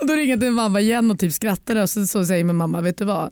Och 0.00 0.06
då 0.06 0.14
ringer 0.14 0.30
jag 0.30 0.40
till 0.40 0.50
mamma 0.50 0.80
igen 0.80 1.10
och 1.10 1.18
typ 1.18 1.32
skrattar 1.32 1.76
och 1.76 1.90
så, 1.90 2.06
så 2.06 2.24
säger 2.24 2.44
min 2.44 2.56
mamma, 2.56 2.80
vet 2.80 2.98
du 2.98 3.04
vad? 3.04 3.30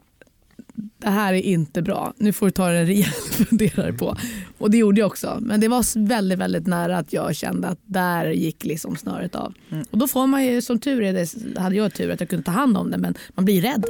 Det 0.98 1.11
här 1.11 1.35
är 1.35 1.40
inte 1.40 1.83
bra. 1.83 2.14
Nu 2.16 2.33
får 2.33 2.46
du 2.46 2.53
ta 2.53 2.70
en 2.70 2.87
rejäl 2.87 3.11
funderare 3.31 3.92
på. 3.92 4.16
Och 4.59 4.70
det 4.70 4.79
gjorde 4.79 5.00
jag 5.00 5.07
också. 5.07 5.38
Men 5.40 5.61
det 5.61 5.68
var 5.68 6.07
väldigt, 6.07 6.38
väldigt 6.38 6.66
nära 6.66 6.98
att 6.98 7.12
jag 7.12 7.37
kände 7.37 7.68
att 7.68 7.79
där 7.85 8.31
gick 8.31 8.64
liksom 8.64 8.96
snöret 8.96 9.35
av. 9.35 9.55
Mm. 9.70 9.85
Och 9.90 9.98
då 9.98 10.09
får 10.09 10.27
man 10.27 10.44
ju, 10.44 10.62
som 10.62 10.79
tur 10.79 11.03
är, 11.03 11.12
det 11.12 11.61
hade 11.61 11.77
jag 11.77 11.94
tur 11.94 12.11
att 12.11 12.20
jag 12.20 12.29
kunde 12.29 12.44
ta 12.44 12.50
hand 12.50 12.77
om 12.77 12.90
det, 12.90 12.98
men 12.98 13.14
man 13.35 13.44
blir 13.44 13.62
rädd. 13.62 13.85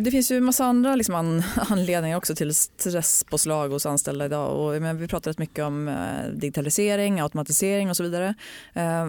Det 0.00 0.10
finns 0.10 0.30
ju 0.30 0.36
en 0.36 0.44
massa 0.44 0.64
andra 0.64 0.96
liksom 0.96 1.14
an, 1.14 1.42
anledningar 1.56 2.16
också 2.16 2.34
till 2.34 2.54
stresspåslag 2.54 3.68
hos 3.68 3.86
anställda 3.86 4.24
idag. 4.24 4.56
Och, 4.56 4.82
men 4.82 4.98
vi 4.98 5.08
pratar 5.08 5.30
rätt 5.30 5.38
mycket 5.38 5.64
om 5.64 5.88
eh, 5.88 6.28
digitalisering, 6.32 7.20
automatisering 7.20 7.90
och 7.90 7.96
så 7.96 8.02
vidare. 8.02 8.34
Eh, 8.74 9.08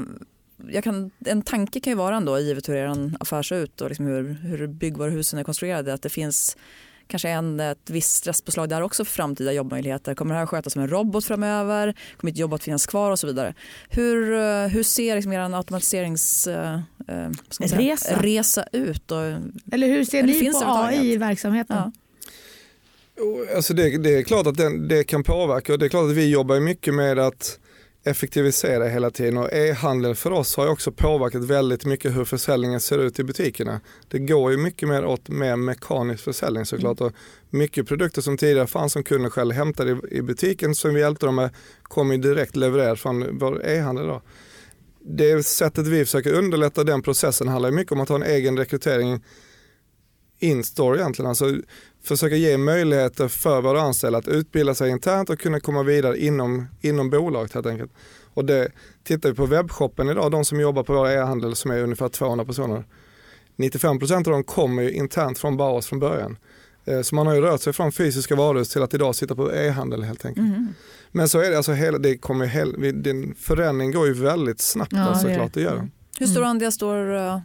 jag 0.71 0.83
kan, 0.83 1.11
en 1.25 1.41
tanke 1.41 1.79
kan 1.79 1.91
ju 1.91 1.97
vara 1.97 2.17
ändå, 2.17 2.39
givet 2.39 2.69
hur 2.69 2.75
er 2.75 3.11
affär 3.19 3.43
ser 3.43 3.55
ut 3.55 3.81
och 3.81 3.89
liksom 3.89 4.05
hur, 4.05 4.33
hur 4.33 4.67
byggvaruhusen 4.67 5.39
är 5.39 5.43
konstruerade, 5.43 5.93
att 5.93 6.01
det 6.01 6.09
finns 6.09 6.57
kanske 7.09 7.29
en, 7.29 7.59
ett 7.59 7.89
visst 7.89 8.15
stresspåslag 8.15 8.69
där 8.69 8.81
också 8.81 9.05
för 9.05 9.13
framtida 9.13 9.53
jobbmöjligheter. 9.53 10.15
Kommer 10.15 10.33
det 10.33 10.39
här 10.39 10.45
skötas 10.45 10.73
som 10.73 10.81
en 10.81 10.87
robot 10.87 11.25
framöver? 11.25 11.95
Kommer 12.17 12.31
ett 12.31 12.37
jobb 12.37 12.53
att 12.53 12.63
finnas 12.63 12.85
kvar 12.85 13.11
och 13.11 13.19
så 13.19 13.27
vidare? 13.27 13.53
Hur, 13.89 14.33
eh, 14.33 14.67
hur 14.67 14.83
ser 14.83 15.15
liksom 15.15 15.33
er 15.33 15.39
automatiserings... 15.39 16.47
eh, 16.47 16.79
eh, 17.07 17.29
Resa. 18.21 18.63
ut? 18.71 19.11
Och, 19.11 19.23
Eller 19.71 19.87
hur 19.87 20.05
ser 20.05 20.17
Eller 20.17 20.33
ni 20.33 20.39
finns 20.39 20.59
på 20.59 20.65
det? 20.65 20.71
AI 20.71 21.13
i 21.13 21.17
verksamheten? 21.17 21.77
Ja. 21.77 21.91
Alltså 23.55 23.73
det, 23.73 23.97
det 23.97 24.17
är 24.17 24.23
klart 24.23 24.47
att 24.47 24.57
den, 24.57 24.87
det 24.87 25.03
kan 25.03 25.23
påverka 25.23 25.73
och 25.73 25.79
det 25.79 25.85
är 25.85 25.89
klart 25.89 26.09
att 26.09 26.15
vi 26.17 26.29
jobbar 26.29 26.59
mycket 26.59 26.93
med 26.93 27.19
att 27.19 27.59
effektivisera 28.03 28.87
hela 28.87 29.11
tiden 29.11 29.37
och 29.37 29.53
e-handeln 29.53 30.15
för 30.15 30.31
oss 30.31 30.57
har 30.57 30.65
ju 30.65 30.71
också 30.71 30.91
påverkat 30.91 31.43
väldigt 31.43 31.85
mycket 31.85 32.15
hur 32.15 32.25
försäljningen 32.25 32.79
ser 32.79 32.97
ut 32.97 33.19
i 33.19 33.23
butikerna. 33.23 33.81
Det 34.07 34.19
går 34.19 34.51
ju 34.51 34.57
mycket 34.57 34.89
mer 34.89 35.05
åt 35.05 35.29
mer 35.29 35.55
mekanisk 35.55 36.23
försäljning 36.23 36.65
såklart 36.65 37.01
och 37.01 37.13
mycket 37.49 37.87
produkter 37.87 38.21
som 38.21 38.37
tidigare 38.37 38.67
fanns 38.67 38.93
som 38.93 39.03
kunden 39.03 39.31
själv 39.31 39.51
hämtade 39.51 39.99
i, 40.11 40.21
butiken 40.21 40.75
som 40.75 40.93
vi 40.93 40.99
hjälpte 40.99 41.25
dem 41.25 41.35
med 41.35 41.49
kommer 41.83 42.17
direkt 42.17 42.55
levererat 42.55 42.99
från 42.99 43.37
vår 43.39 43.65
e-handel 43.65 44.07
då. 44.07 44.21
Det 45.01 45.45
sättet 45.45 45.87
vi 45.87 46.05
försöker 46.05 46.33
underlätta 46.33 46.83
den 46.83 47.01
processen 47.01 47.47
handlar 47.47 47.69
ju 47.69 47.75
mycket 47.75 47.91
om 47.91 48.01
att 48.01 48.09
ha 48.09 48.15
en 48.15 48.23
egen 48.23 48.57
rekrytering 48.57 49.23
in-store 50.39 50.99
egentligen. 50.99 51.29
Alltså 51.29 51.55
försöka 52.03 52.35
ge 52.35 52.57
möjligheter 52.57 53.27
för 53.27 53.61
våra 53.61 53.81
anställda 53.81 54.17
att 54.19 54.27
utbilda 54.27 54.73
sig 54.75 54.89
internt 54.89 55.29
och 55.29 55.39
kunna 55.39 55.59
komma 55.59 55.83
vidare 55.83 56.17
inom, 56.19 56.67
inom 56.81 57.09
bolaget 57.09 57.53
helt 57.53 57.65
enkelt. 57.65 57.91
Och 58.33 58.45
det, 58.45 58.71
tittar 59.03 59.29
vi 59.29 59.35
på 59.35 59.45
webbshoppen 59.45 60.09
idag, 60.09 60.31
de 60.31 60.45
som 60.45 60.59
jobbar 60.59 60.83
på 60.83 60.93
vår 60.93 61.09
e-handel 61.09 61.55
som 61.55 61.71
är 61.71 61.83
ungefär 61.83 62.09
200 62.09 62.45
personer. 62.45 62.83
95% 63.57 64.15
av 64.15 64.23
dem 64.23 64.43
kommer 64.43 64.83
ju 64.83 64.91
internt 64.91 65.39
från 65.39 65.57
Bauhaus 65.57 65.87
från 65.87 65.99
början. 65.99 66.37
Eh, 66.85 67.01
Så 67.01 67.15
man 67.15 67.27
har 67.27 67.35
ju 67.35 67.41
rört 67.41 67.61
sig 67.61 67.73
från 67.73 67.91
fysiska 67.91 68.35
varuhus 68.35 68.69
till 68.69 68.83
att 68.83 68.93
idag 68.93 69.15
sitta 69.15 69.35
på 69.35 69.53
e-handel 69.53 70.03
helt 70.03 70.25
enkelt. 70.25 70.47
Mhm. 70.47 70.73
Men 71.11 71.29
så 71.29 71.39
är 71.39 71.49
det, 71.51 71.57
alltså 71.57 71.71
hela, 71.71 71.97
det 71.97 72.17
kommer 72.17 72.45
ju 72.45 72.51
hel, 72.51 73.01
din 73.03 73.35
förändring 73.35 73.91
går 73.91 74.07
ju 74.07 74.13
väldigt 74.13 74.61
snabbt 74.61 74.91
Ja, 74.93 74.99
alltså, 75.01 75.27
det 75.27 75.33
gör 75.33 75.39
klart 75.39 75.53
det 75.53 75.61
gör 75.61 75.75
den. 75.75 75.91
Hur 76.19 76.27
stor 76.27 76.43
andel 76.43 76.71
står 76.71 77.13
uh, 77.15 77.37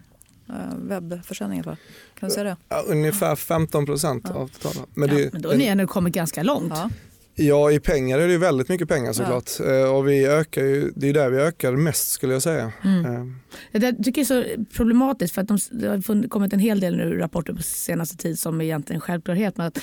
webbförsäljningen 0.76 1.64
för? 1.64 1.76
Kan 2.24 2.28
du 2.28 2.34
säga 2.34 2.44
det? 2.44 2.56
Ja, 2.68 2.84
ungefär 2.86 3.36
15 3.36 3.86
procent 3.86 4.24
Ja. 4.28 4.34
av 4.34 4.48
totala. 4.48 4.86
Men 4.94 5.08
Ja, 5.08 5.14
det, 5.14 5.32
men 5.32 5.42
då 5.42 5.48
har 5.48 5.56
ni 5.56 5.66
ändå 5.66 5.86
kommit 5.86 6.14
ganska 6.14 6.42
långt. 6.42 6.72
Ja. 6.76 6.90
Ja, 7.36 7.70
i 7.72 7.80
pengar 7.80 8.18
är 8.18 8.26
det 8.26 8.32
ju 8.32 8.38
väldigt 8.38 8.68
mycket 8.68 8.88
pengar 8.88 9.12
såklart. 9.12 9.50
Eh, 9.60 9.94
Och 9.94 10.08
vi 10.08 10.26
ökar 10.26 10.62
ju, 10.62 10.92
det 10.96 11.08
är 11.08 11.12
där 11.12 11.30
vi 11.30 11.36
ökar 11.38 11.72
mest 11.72 12.08
skulle 12.10 12.32
jag 12.32 12.42
säga. 12.42 12.72
Mm. 12.84 13.34
Eh, 13.72 13.80
Det 13.80 13.92
tycker 14.04 14.20
jag 14.28 14.38
är 14.38 14.56
så 14.56 14.64
problematiskt 14.76 15.34
för 15.34 15.42
att 15.42 15.48
de, 15.48 15.58
det 15.70 15.88
har 15.88 16.28
kommit 16.28 16.52
en 16.52 16.58
hel 16.58 16.80
del 16.80 16.96
nu 16.96 17.18
rapporter 17.18 17.52
på 17.52 17.62
senaste 17.62 18.16
tid 18.16 18.38
som 18.38 18.60
är 18.60 18.64
egentligen 18.64 19.00
självklarhet. 19.00 19.56
Men 19.56 19.66
att 19.66 19.78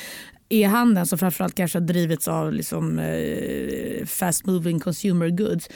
e-handeln 0.49 1.05
som 1.05 1.17
framförallt 1.19 1.55
kanske 1.55 1.79
har 1.79 1.85
drivits 1.85 2.27
av 2.27 2.53
liksom, 2.53 2.99
eh, 2.99 4.05
fast 4.05 4.45
moving 4.45 4.79
consumer 4.79 5.29
goods 5.29 5.69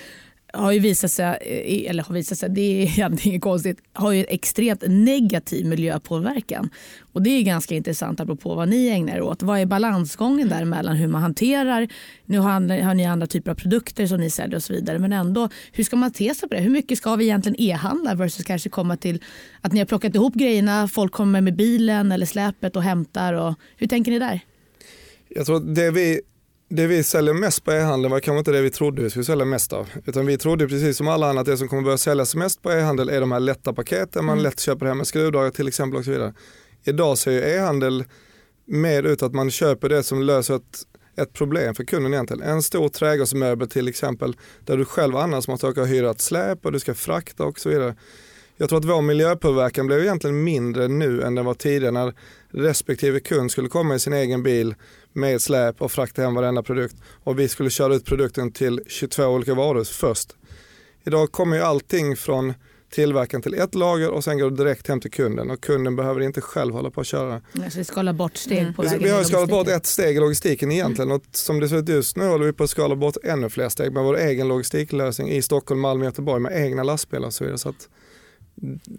har 0.56 0.72
ju 0.72 0.80
visat 0.80 1.12
sig, 1.12 1.26
eh, 1.26 1.90
eller 1.90 2.04
har 2.04 2.14
visat 2.14 2.38
sig, 2.38 2.50
det 2.50 2.62
är 2.62 2.82
egentligen 2.98 3.32
inget 3.32 3.42
konstigt, 3.42 3.78
har 3.94 4.12
ju 4.12 4.26
extremt 4.30 4.84
negativ 4.88 5.66
miljöpåverkan. 5.66 6.70
Och 7.14 7.22
det 7.22 7.30
är 7.30 7.42
ganska 7.42 7.76
intressant 7.76 8.20
apropå 8.20 8.56
vad 8.56 8.70
ni 8.70 8.88
ägnar 8.88 9.16
er 9.16 9.22
åt. 9.22 9.44
Vad 9.44 9.60
är 9.60 9.66
balansgången 9.66 10.50
där 10.50 10.66
mellan 10.66 10.96
hur 10.96 11.08
man 11.08 11.22
hanterar, 11.22 11.88
nu 12.26 12.40
har 12.40 12.94
ni 12.94 13.06
andra 13.06 13.28
typer 13.28 13.52
av 13.52 13.56
produkter 13.56 14.08
som 14.08 14.20
ni 14.20 14.30
säljer 14.30 14.56
och 14.56 14.64
så 14.64 14.74
vidare, 14.74 15.00
men 15.00 15.14
ändå 15.14 15.50
hur 15.72 15.84
ska 15.84 15.96
man 15.96 16.12
te 16.12 16.36
sig 16.36 16.50
på 16.50 16.56
det? 16.56 16.62
Hur 16.62 16.70
mycket 16.70 16.98
ska 16.98 17.16
vi 17.16 17.26
egentligen 17.26 17.62
e-handla 17.62 18.16
versus 18.16 18.46
kanske 18.46 18.70
komma 18.70 18.98
till 18.98 19.24
att 19.62 19.74
ni 19.74 19.80
har 19.80 19.86
plockat 19.86 20.16
ihop 20.16 20.34
grejerna, 20.34 20.88
folk 20.88 21.12
kommer 21.12 21.42
med 21.42 21.56
bilen 21.56 22.12
eller 22.12 22.26
släpet 22.26 22.76
och 22.76 22.84
hämtar 22.84 23.34
och 23.34 23.56
hur 23.78 23.88
tänker 23.88 24.12
ni 24.12 24.20
där? 24.20 24.40
Jag 25.30 25.46
tror 25.46 25.56
att 25.58 25.76
det 25.76 25.92
vi, 25.92 26.22
det 26.70 26.88
vi 26.88 27.04
säljer 27.04 27.34
mest 27.34 27.64
på 27.64 27.72
e-handeln 27.72 28.12
var 28.12 28.20
kanske 28.20 28.40
inte 28.40 28.52
det 28.52 28.62
vi 28.62 28.70
trodde 28.70 29.02
vi 29.02 29.10
skulle 29.10 29.26
sälja 29.26 29.46
mest 29.46 29.74
av. 29.74 29.90
Utan 30.06 30.26
vi 30.26 30.38
trodde 30.38 30.68
precis 30.68 30.98
som 30.98 31.08
alla 31.08 31.30
andra 31.30 31.42
att 31.42 31.48
det 31.48 31.58
som 31.58 31.68
kommer 31.68 31.82
börja 31.84 31.98
säljas 31.98 32.36
mest 32.36 32.62
på 32.62 32.72
e-handel 32.72 33.10
är 33.10 33.20
de 33.20 33.32
här 33.32 33.40
lätta 33.40 33.74
paketen 33.74 34.26
man 34.26 34.34
Mm. 34.34 34.44
lätt 34.44 34.60
köper 34.60 34.86
hem 34.86 34.98
med 34.98 35.08
skruvdragare 35.08 35.52
till 35.52 35.68
exempel 35.68 36.00
och 36.00 36.06
så 36.06 36.12
vidare. 36.12 36.34
Idag 36.84 37.18
ser 37.18 37.32
ju 37.32 37.40
e-handel 37.40 38.04
mer 38.66 39.04
ut 39.04 39.24
att 39.24 39.34
man 39.34 39.52
köper 39.52 39.90
det 39.90 40.04
som 40.04 40.22
löser 40.22 40.56
ett, 40.56 40.78
ett 41.18 41.34
problem 41.34 41.76
för 41.76 41.84
kunden 41.84 42.14
egentligen. 42.14 42.44
En 42.44 42.62
stor 42.62 42.90
trädgårdsmöbel 42.90 43.70
till 43.70 43.88
exempel 43.88 44.36
där 44.66 44.78
du 44.78 44.86
själv 44.86 45.16
annars 45.16 45.48
måste 45.48 45.68
åka 45.68 45.82
och 45.82 45.88
hyra 45.88 46.12
ett 46.12 46.22
släp 46.22 46.66
och 46.66 46.72
du 46.72 46.80
ska 46.80 46.94
frakta 46.94 47.44
och 47.44 47.60
så 47.60 47.70
vidare. 47.70 47.96
Jag 48.58 48.70
tror 48.70 48.80
att 48.80 48.86
vår 48.86 49.02
miljöpåverkan 49.02 49.88
blev 49.88 50.00
egentligen 50.00 50.44
mindre 50.44 50.88
nu 50.88 51.22
än 51.22 51.36
den 51.36 51.46
var 51.46 51.54
tidigare 51.54 51.92
när 51.92 52.14
respektive 52.52 53.20
kund 53.20 53.52
skulle 53.52 53.70
komma 53.70 53.96
i 53.96 54.00
sin 54.00 54.14
egen 54.14 54.44
bil 54.44 54.76
med 55.16 55.42
släp 55.42 55.82
och 55.82 55.92
frakta 55.92 56.22
hem 56.22 56.34
varenda 56.36 56.64
produkt 56.64 56.96
och 57.24 57.40
vi 57.40 57.48
skulle 57.48 57.70
köra 57.70 57.96
ut 57.96 58.06
produkten 58.06 58.52
till 58.52 58.82
22 58.88 59.26
olika 59.26 59.54
varuhus 59.54 59.90
först. 59.90 60.36
Idag 61.06 61.32
kommer 61.32 61.58
ju 61.58 61.64
allting 61.64 62.16
från 62.16 62.54
tillverkaren 62.90 63.42
till 63.42 63.54
ett 63.54 63.76
lager 63.76 64.10
och 64.10 64.24
sen 64.24 64.40
går 64.40 64.50
det 64.50 64.58
direkt 64.58 64.88
hem 64.88 65.02
till 65.02 65.12
kunden 65.12 65.52
och 65.52 65.62
kunden 65.62 65.96
behöver 65.96 66.22
inte 66.22 66.42
själv 66.42 66.74
hålla 66.74 66.92
på 66.92 67.02
att 67.02 67.08
köra. 67.08 67.42
Alltså, 67.64 67.80
vi 67.80 67.84
skalar 67.84 68.14
bort 68.14 68.38
steg 68.38 68.76
på 68.76 68.82
Vi, 68.82 68.88
vägen 68.88 69.04
vi 69.04 69.10
har 69.10 69.24
skalat 69.24 69.50
bort 69.50 69.68
ett 69.68 69.86
steg 69.86 70.18
i 70.18 70.20
logistiken 70.20 70.72
egentligen 70.72 71.12
och 71.12 71.24
som 71.32 71.60
det 71.60 71.70
ser 71.70 71.78
ut 71.78 71.90
just 71.90 72.18
nu 72.18 72.28
håller 72.28 72.46
vi 72.46 72.54
på 72.54 72.64
att 72.64 72.70
skala 72.70 72.96
bort 72.96 73.18
ännu 73.24 73.50
fler 73.50 73.70
steg 73.70 73.94
med 73.94 74.04
vår 74.04 74.18
egen 74.18 74.48
logistiklösning 74.48 75.32
i 75.32 75.42
Stockholm, 75.42 75.82
Malmö, 75.82 76.06
Göteborg 76.06 76.42
med 76.42 76.66
egna 76.66 76.84
lastbilar 76.84 77.28
och 77.28 77.34
så 77.34 77.44
vidare. 77.44 77.58
Så 77.58 77.70
att 77.70 77.90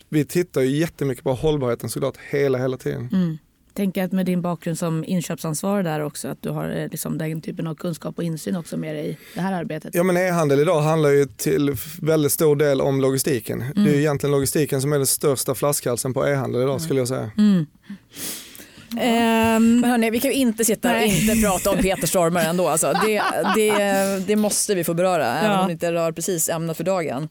vi 0.09 0.25
tittar 0.25 0.61
ju 0.61 0.77
jättemycket 0.77 1.25
på 1.25 1.33
hållbarheten 1.33 1.91
såklart 1.91 2.17
hela, 2.31 2.59
hela 2.59 2.77
tiden. 2.77 3.09
Mm. 3.13 3.39
Tänker 3.77 4.05
att 4.05 4.13
med 4.13 4.27
din 4.27 4.43
bakgrund 4.43 4.79
som 4.79 5.05
inköpsansvarig 5.05 5.85
där 5.85 6.01
också 6.01 6.29
att 6.29 6.43
du 6.43 6.49
har 6.51 6.69
eh, 6.71 6.89
liksom 6.91 7.19
den 7.19 7.41
typen 7.43 7.67
av 7.67 7.75
kunskap 7.75 8.19
och 8.19 8.25
insyn 8.25 8.57
också 8.57 8.77
med 8.77 8.95
dig 8.95 9.09
i 9.11 9.17
det 9.35 9.41
här 9.41 9.53
arbetet. 9.53 9.95
Ja 9.95 10.03
men 10.03 10.17
e-handel 10.17 10.61
idag 10.61 10.81
handlar 10.81 11.11
ju 11.11 11.25
till 11.27 11.77
väldigt 12.03 12.33
stor 12.33 12.57
del 12.57 12.81
om 12.81 13.01
logistiken. 13.01 13.59
Det 13.59 13.65
är 13.65 13.81
Mm. 13.81 13.93
ju 13.93 13.99
egentligen 14.01 14.33
logistiken 14.33 14.81
som 14.83 14.93
är 14.93 14.97
den 14.97 15.07
största 15.07 15.55
flaskhalsen 15.55 16.15
på 16.15 16.27
e-handel 16.29 16.63
idag 16.63 16.81
skulle 16.81 17.01
jag 17.01 17.09
säga. 17.09 17.31
Mm. 17.39 17.67
Men 18.91 19.85
hörni, 19.85 20.11
vi 20.11 20.21
kan 20.21 20.31
ju 20.31 20.37
inte 20.37 20.65
sitta 20.65 20.89
och 20.89 20.95
Nej. 20.95 21.21
inte 21.31 21.43
prata 21.47 21.71
om 21.71 21.77
Peter 21.79 22.07
Stormare 22.07 22.43
ändå. 22.45 22.69
Alltså. 22.69 22.93
Det, 23.07 23.23
det, 23.55 24.19
det 24.27 24.37
måste 24.37 24.75
vi 24.75 24.85
få 24.85 24.95
beröra, 24.95 25.39
även 25.39 25.51
Ja. 25.51 25.61
om 25.61 25.67
det 25.67 25.73
inte 25.73 25.93
rör 25.93 26.13
precis 26.13 26.49
ämnet 26.49 26.77
för 26.77 26.85
dagen. 26.85 27.29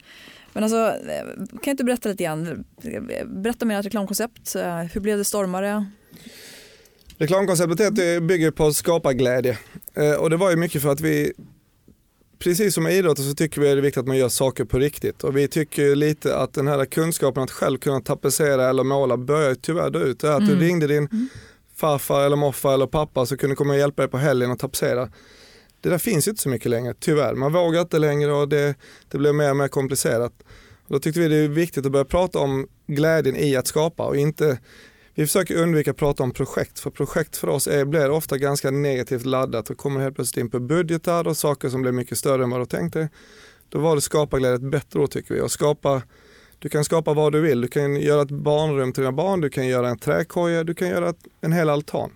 Men 0.53 0.63
alltså, 0.63 0.77
eh, 0.88 1.25
kan 1.47 1.60
du 1.63 1.71
inte 1.71 1.84
berätta 1.84 2.10
lite 2.10 2.23
grann? 2.23 2.63
Berätta 3.25 3.65
mer 3.65 3.75
om 3.75 3.79
ert 3.79 3.86
reklamkoncept. 3.86 4.55
Eh, 4.55 4.77
Hur 4.77 5.01
blev 5.01 5.17
det 5.17 5.23
stormare? 5.25 5.86
Reklamkonceptet 7.17 8.23
bygger 8.23 8.51
på 8.51 8.73
skaparglädje. 8.73 9.58
Eh, 9.93 10.13
och 10.13 10.30
det 10.30 10.38
var 10.38 10.49
ju 10.49 10.56
mycket 10.56 10.82
för 10.82 10.89
att 10.89 11.01
vi, 11.01 11.34
precis 12.39 12.73
som 12.73 12.88
i 12.88 12.91
idrotten 12.91 13.25
så 13.25 13.36
tycker 13.36 13.62
vi 13.62 13.67
att 13.67 13.75
det 13.75 13.80
är 13.80 13.82
viktigt 13.82 13.99
att 13.99 14.08
man 14.08 14.17
gör 14.17 14.30
saker 14.30 14.65
på 14.65 14.80
riktigt. 14.80 15.23
Och 15.23 15.38
vi 15.38 15.47
tycker 15.47 15.95
lite 15.95 16.38
att 16.38 16.54
den 16.54 16.67
här 16.67 16.86
kunskapen 16.86 17.43
att 17.43 17.51
själv 17.51 17.78
kunna 17.78 17.99
tapetsera 18.01 18.69
eller 18.69 18.84
måla 18.84 19.17
börjar 19.17 19.56
tyvärr 19.56 19.89
dö 19.89 19.99
ut. 19.99 20.19
Det 20.19 20.28
är 20.28 20.32
att 20.32 20.45
du 20.45 20.51
Mm. 20.51 20.60
ringde 20.60 20.88
din 20.88 21.30
farfar 21.75 22.25
eller 22.25 22.36
morfar 22.36 22.73
eller 22.73 22.88
pappa 22.88 23.25
så 23.25 23.38
kunde 23.38 23.56
komma 23.56 23.73
och 23.73 23.80
hjälpa 23.80 24.01
dig 24.01 24.12
på 24.12 24.17
helgen 24.17 24.51
och 24.51 24.60
tapetsera. 24.60 25.10
Det 25.82 25.89
där 25.89 25.97
finns 25.97 26.28
ju 26.28 26.30
inte 26.30 26.41
så 26.41 26.49
mycket 26.49 26.71
längre, 26.71 26.93
tyvärr. 26.99 27.36
Man 27.36 27.54
vågar 27.54 27.82
inte 27.82 27.99
längre 27.99 28.34
och 28.34 28.49
det, 28.49 28.75
det 29.12 29.17
blir 29.17 29.34
mer 29.34 29.49
och 29.49 29.58
mer 29.58 29.67
komplicerat. 29.67 30.34
Och 30.88 30.93
då 30.93 30.99
tyckte 30.99 31.19
vi 31.19 31.28
det 31.28 31.36
är 31.36 31.47
viktigt 31.47 31.86
att 31.86 31.91
börja 31.91 32.06
prata 32.06 32.39
om 32.39 32.67
glädjen 32.88 33.36
i 33.36 33.56
att 33.56 33.67
skapa 33.67 34.06
och 34.06 34.17
inte 34.17 34.58
vi 35.15 35.25
försöker 35.25 35.56
undvika 35.56 35.91
att 35.91 35.97
prata 35.97 36.23
om 36.23 36.32
projekt, 36.32 36.80
för 36.80 36.89
projekt 36.89 37.38
för 37.38 37.47
oss 37.47 37.67
är, 37.67 37.86
blir 37.86 38.10
ofta 38.10 38.38
ganska 38.38 38.71
negativt 38.71 39.25
laddat 39.25 39.69
och 39.69 39.78
kommer 39.78 40.01
helt 40.01 40.15
plötsligt 40.15 40.43
in 40.43 40.49
på 40.49 40.60
budgetar 40.60 41.28
och 41.28 41.38
saker 41.38 41.69
som 41.69 41.82
blir 41.82 41.91
mycket 41.91 42.17
större 42.17 42.43
än 42.43 42.49
vad 42.49 42.62
du 42.62 42.65
tänkte. 42.65 43.10
Då 43.69 43.80
var 43.80 43.95
det 43.95 44.01
skaparglädje 44.01 44.56
ett 44.56 44.71
bättre 44.71 44.99
ord 44.99 45.12
tycker 45.12 45.34
vi. 45.34 45.41
Och 45.41 45.51
skapa, 45.51 46.01
du 46.60 46.69
kan 46.69 46.86
skapa 46.86 47.13
vad 47.13 47.32
du 47.32 47.41
vill. 47.41 47.62
Du 47.62 47.67
kan 47.67 47.95
göra 47.95 48.21
ett 48.21 48.32
barnrum 48.32 48.93
till 48.93 49.04
dina 49.04 49.12
barn, 49.12 49.41
du 49.41 49.49
kan 49.49 49.67
göra 49.67 49.89
en 49.89 49.97
träkoja, 49.97 50.63
du 50.63 50.73
kan 50.73 50.88
göra 50.88 51.10
ett, 51.10 51.28
en 51.41 51.54
hel 51.54 51.69
altan. 51.69 52.12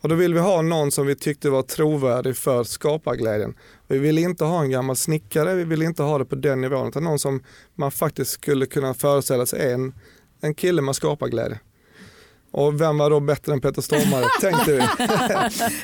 Och 0.00 0.08
då 0.08 0.14
vill 0.14 0.34
vi 0.34 0.40
ha 0.40 0.62
någon 0.62 0.92
som 0.92 1.06
vi 1.06 1.14
tyckte 1.14 1.50
var 1.50 1.62
trovärdig 1.62 2.36
för 2.36 2.64
skaparglädjen. 2.64 3.54
Vi 3.86 3.98
vill 3.98 4.18
inte 4.18 4.44
ha 4.44 4.62
en 4.62 4.70
gammal 4.70 4.96
snickare, 4.96 5.54
vi 5.54 5.64
vill 5.64 5.82
inte 5.82 6.02
ha 6.02 6.18
det 6.18 6.24
på 6.24 6.34
den 6.34 6.60
nivån, 6.60 6.88
utan 6.88 7.04
någon 7.04 7.18
som 7.18 7.42
man 7.74 7.90
faktiskt 7.90 8.30
skulle 8.30 8.66
kunna 8.66 8.94
föreställa 8.94 9.46
sig 9.46 9.60
är 9.60 9.74
en, 9.74 9.94
en 10.40 10.54
kille 10.54 10.82
med 10.82 10.96
skaparglädje. 10.96 11.58
Och 12.56 12.80
vem 12.80 12.98
var 12.98 13.10
då 13.10 13.20
bättre 13.20 13.52
än 13.52 13.60
Peter 13.60 13.82
Stormare, 13.82 14.24
tänkte 14.40 14.72
vi. 14.72 14.82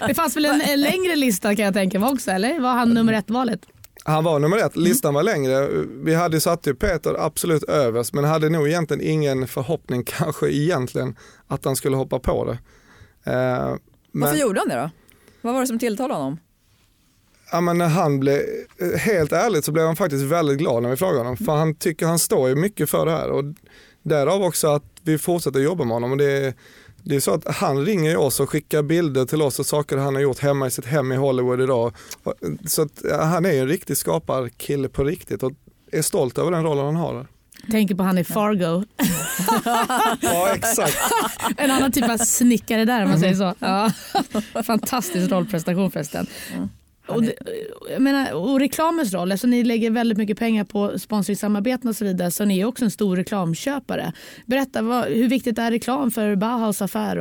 Det 0.07 0.15
fanns 0.15 0.37
väl 0.37 0.45
en, 0.45 0.81
längre 0.81 1.17
lista 1.17 1.57
kan 1.57 1.65
jag 1.65 1.75
tänka 1.75 1.99
mig 1.99 2.09
också, 2.11 2.31
eller 2.31 2.61
var 2.61 2.73
han 2.73 2.95
nummer 2.95 3.13
ett 3.13 3.31
valet? 3.31 3.61
Han 4.05 4.25
var 4.25 4.39
nummer 4.39 4.57
ett, 4.59 4.77
listan 4.77 5.15
var 5.15 5.23
längre. 5.23 5.69
Vi 6.05 6.15
hade 6.15 6.41
satt 6.41 6.67
ju 6.67 6.75
Peter 6.75 7.15
absolut 7.27 7.63
överst, 7.63 8.15
men 8.15 8.25
hade 8.25 8.49
nog 8.49 8.69
egentligen 8.69 9.03
ingen 9.03 9.49
förhoppning 9.49 10.05
kanske 10.07 10.49
egentligen 10.51 11.17
att 11.47 11.65
han 11.65 11.77
skulle 11.77 11.97
hoppa 11.97 12.19
på 12.19 12.45
det. 12.45 12.53
Eh, 13.33 13.59
Varför 14.13 14.33
men- 14.33 14.39
gjorde 14.39 14.61
han 14.61 14.69
det 14.69 14.77
då? 14.77 14.91
Vad 15.41 15.55
var 15.55 15.61
det 15.61 15.67
som 15.67 15.79
tilltalade 15.79 16.15
honom? 16.15 16.39
Ja, 17.53 17.61
men 17.61 17.79
när 17.79 17.89
han 17.89 18.21
blev, 18.21 18.41
helt 18.99 19.33
ärligt 19.33 19.65
så 19.65 19.73
blev 19.73 19.87
han 19.87 19.97
faktiskt 19.97 20.25
väldigt 20.25 20.59
glad 20.59 20.83
när 20.83 20.91
vi 20.91 20.97
frågade 20.97 21.19
honom. 21.19 21.37
För 21.37 21.53
han 21.53 21.75
tycker 21.75 22.07
han 22.07 22.19
står 22.19 22.49
ju 22.49 22.55
mycket 22.55 22.91
för 22.91 23.07
det 23.07 23.13
här. 23.13 23.31
Och 23.31 23.45
därav 24.03 24.43
också 24.43 24.69
att 24.69 24.92
vi 25.05 25.19
fortsätter 25.19 25.61
jobba 25.61 25.85
med 25.85 25.95
honom. 25.95 26.13
Och 26.13 26.19
det, 26.19 26.33
är, 26.33 26.55
det 27.03 27.17
är 27.17 27.21
så 27.21 27.35
att 27.35 27.57
han 27.57 27.85
ringer 27.85 28.17
oss 28.17 28.41
och 28.41 28.51
skickar 28.51 28.83
bilder 28.83 29.25
till 29.25 29.43
oss 29.43 29.59
och 29.59 29.67
saker 29.67 29.97
han 29.97 30.15
har 30.15 30.23
gjort 30.23 30.39
hemma 30.39 30.67
i 30.67 30.71
sitt 30.71 30.87
hem 30.87 31.13
i 31.13 31.17
Hollywood 31.17 31.61
idag. 31.61 31.95
Så 32.67 32.83
att 32.83 33.03
han 33.21 33.45
är 33.45 33.53
ju 33.53 33.59
en 33.59 33.69
riktig 33.69 33.97
skaparkille 33.97 34.89
på 34.89 35.05
riktigt 35.05 35.43
och 35.43 35.53
är 35.93 36.03
stolt 36.03 36.39
över 36.39 36.51
den 36.51 36.63
rollen 36.65 36.85
han 36.85 36.97
har. 36.97 37.27
Tänker 37.71 37.95
på 37.95 38.03
han 38.03 38.19
i 38.19 38.25
Fargo. 38.25 38.85
Ja 40.21 40.55
exakt. 40.55 40.99
En 41.57 41.71
annan 41.71 41.93
typ 41.93 42.11
av 42.11 42.17
snickare 42.17 42.85
där 42.85 43.03
om 43.03 43.09
man 43.11 43.21
säger 43.21 43.35
så. 43.35 43.55
Ja. 43.59 43.93
Fantastisk 44.63 45.31
rollprestation 45.31 45.91
förresten. 45.91 46.27
Och, 47.07 47.23
det, 47.23 47.35
jag 47.91 48.03
menar, 48.03 48.33
och 48.33 48.61
reklamens 48.61 49.13
roll, 49.13 49.33
alltså 49.33 49.47
ni 49.47 49.65
lägger 49.65 49.91
väldigt 49.91 50.19
mycket 50.19 50.39
pengar 50.39 50.65
på 50.65 50.99
sponsringssamarbeten 50.99 51.89
och 51.89 51.97
så 51.97 52.05
vidare 52.05 52.31
så 52.31 52.45
ni 52.45 52.61
är 52.61 52.65
också 52.65 52.85
en 52.85 52.91
stor 52.91 53.17
reklamköpare. 53.17 54.13
Berätta, 54.47 54.83
vad, 54.83 55.05
hur 55.05 55.29
viktigt 55.29 55.59
är 55.59 55.71
reklam 55.71 56.11
för 56.11 56.37
Bauhaus 56.37 56.83
affär? 56.83 57.17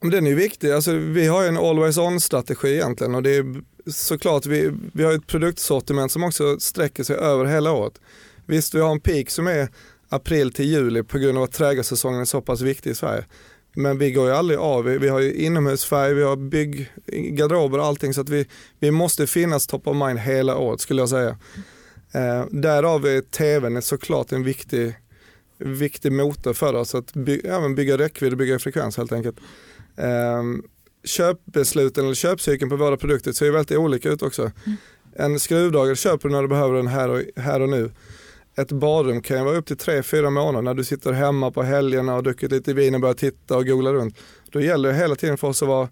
Och, 0.00 0.10
den 0.10 0.26
är 0.26 0.34
viktig. 0.34 0.70
Alltså, 0.70 0.92
vi 0.92 1.26
har 1.26 1.44
en 1.44 1.56
always 1.56 1.98
on-strategi 1.98 2.74
egentligen 2.74 3.14
och 3.14 3.22
det 3.22 3.36
är 3.36 3.62
såklart 3.86 4.46
vi, 4.46 4.70
vi 4.92 5.04
har 5.04 5.12
ett 5.12 5.26
produktsortiment 5.26 6.12
som 6.12 6.24
också 6.24 6.60
sträcker 6.60 7.04
sig 7.04 7.16
över 7.16 7.44
hela 7.44 7.72
året. 7.72 8.00
Visst, 8.46 8.74
vi 8.74 8.80
har 8.80 8.92
en 8.92 9.00
peak 9.00 9.30
som 9.30 9.46
är 9.46 9.68
april 10.08 10.52
till 10.52 10.64
juli 10.64 11.02
på 11.02 11.18
grund 11.18 11.38
av 11.38 11.44
att 11.44 11.52
trädgårdssäsongen 11.52 12.20
är 12.20 12.24
så 12.24 12.40
pass 12.40 12.60
viktig 12.60 12.90
i 12.90 12.94
Sverige. 12.94 13.24
Men 13.78 13.98
vi 13.98 14.12
går 14.12 14.26
ju 14.26 14.32
aldrig 14.32 14.58
av. 14.58 14.84
Vi, 14.84 14.98
vi 14.98 15.08
har 15.08 15.20
ju 15.20 15.32
inomhusfärg, 15.34 16.14
vi 16.14 16.22
har 16.22 16.36
bygg, 16.36 16.92
garderober 17.06 17.78
och 17.78 17.84
allting 17.84 18.14
så 18.14 18.20
att 18.20 18.28
vi, 18.28 18.46
vi 18.78 18.90
måste 18.90 19.26
finnas 19.26 19.66
top 19.66 19.86
of 19.86 19.96
mind 19.96 20.18
hela 20.18 20.56
året 20.56 20.80
skulle 20.80 21.02
jag 21.02 21.08
säga. 21.08 21.36
Eh, 22.12 22.46
därav 22.50 23.06
är 23.06 23.20
tvn 23.20 23.82
såklart 23.82 24.32
en 24.32 24.44
viktig, 24.44 24.94
viktig 25.58 26.12
motor 26.12 26.52
för 26.52 26.74
oss 26.74 26.94
att 26.94 27.12
by, 27.12 27.40
men 27.44 27.74
bygga 27.74 27.98
räckvidd 27.98 28.32
och 28.32 28.38
bygga 28.38 28.58
frekvens 28.58 28.96
helt 28.96 29.12
enkelt. 29.12 29.36
Um, 29.96 30.62
köpbesluten 31.04 32.04
eller 32.04 32.14
köpcykeln 32.14 32.70
på 32.70 32.76
våra 32.76 32.96
produkter 32.96 33.32
ser 33.32 33.46
ju 33.46 33.52
väldigt 33.52 33.78
olika 33.78 34.08
ut 34.08 34.22
också. 34.22 34.50
En 35.16 35.40
skruvdragare 35.40 35.96
köper 35.96 36.28
du 36.28 36.34
när 36.34 36.42
du 36.42 36.48
behöver 36.48 36.76
den 36.76 36.86
här 36.86 37.08
och, 37.08 37.22
här 37.36 37.60
och 37.60 37.68
nu. 37.68 37.90
Ett 38.58 38.72
badrum 38.72 39.22
kan 39.22 39.38
ju 39.38 39.44
vara 39.44 39.56
upp 39.56 39.66
till 39.66 39.76
3-4 39.76 40.30
månader 40.30 40.62
när 40.62 40.74
du 40.74 40.84
sitter 40.84 41.12
hemma 41.12 41.50
på 41.50 41.62
helgerna 41.62 42.14
och 42.14 42.22
druckit 42.22 42.52
lite 42.52 42.74
vin 42.74 42.94
och 42.94 43.00
börjar 43.00 43.14
titta 43.14 43.56
och 43.56 43.66
googla 43.66 43.92
runt. 43.92 44.18
Då 44.50 44.60
gäller 44.60 44.88
det 44.88 44.94
hela 44.94 45.14
tiden 45.14 45.38
för 45.38 45.48
oss 45.48 45.62
att 45.62 45.68
vara 45.68 45.88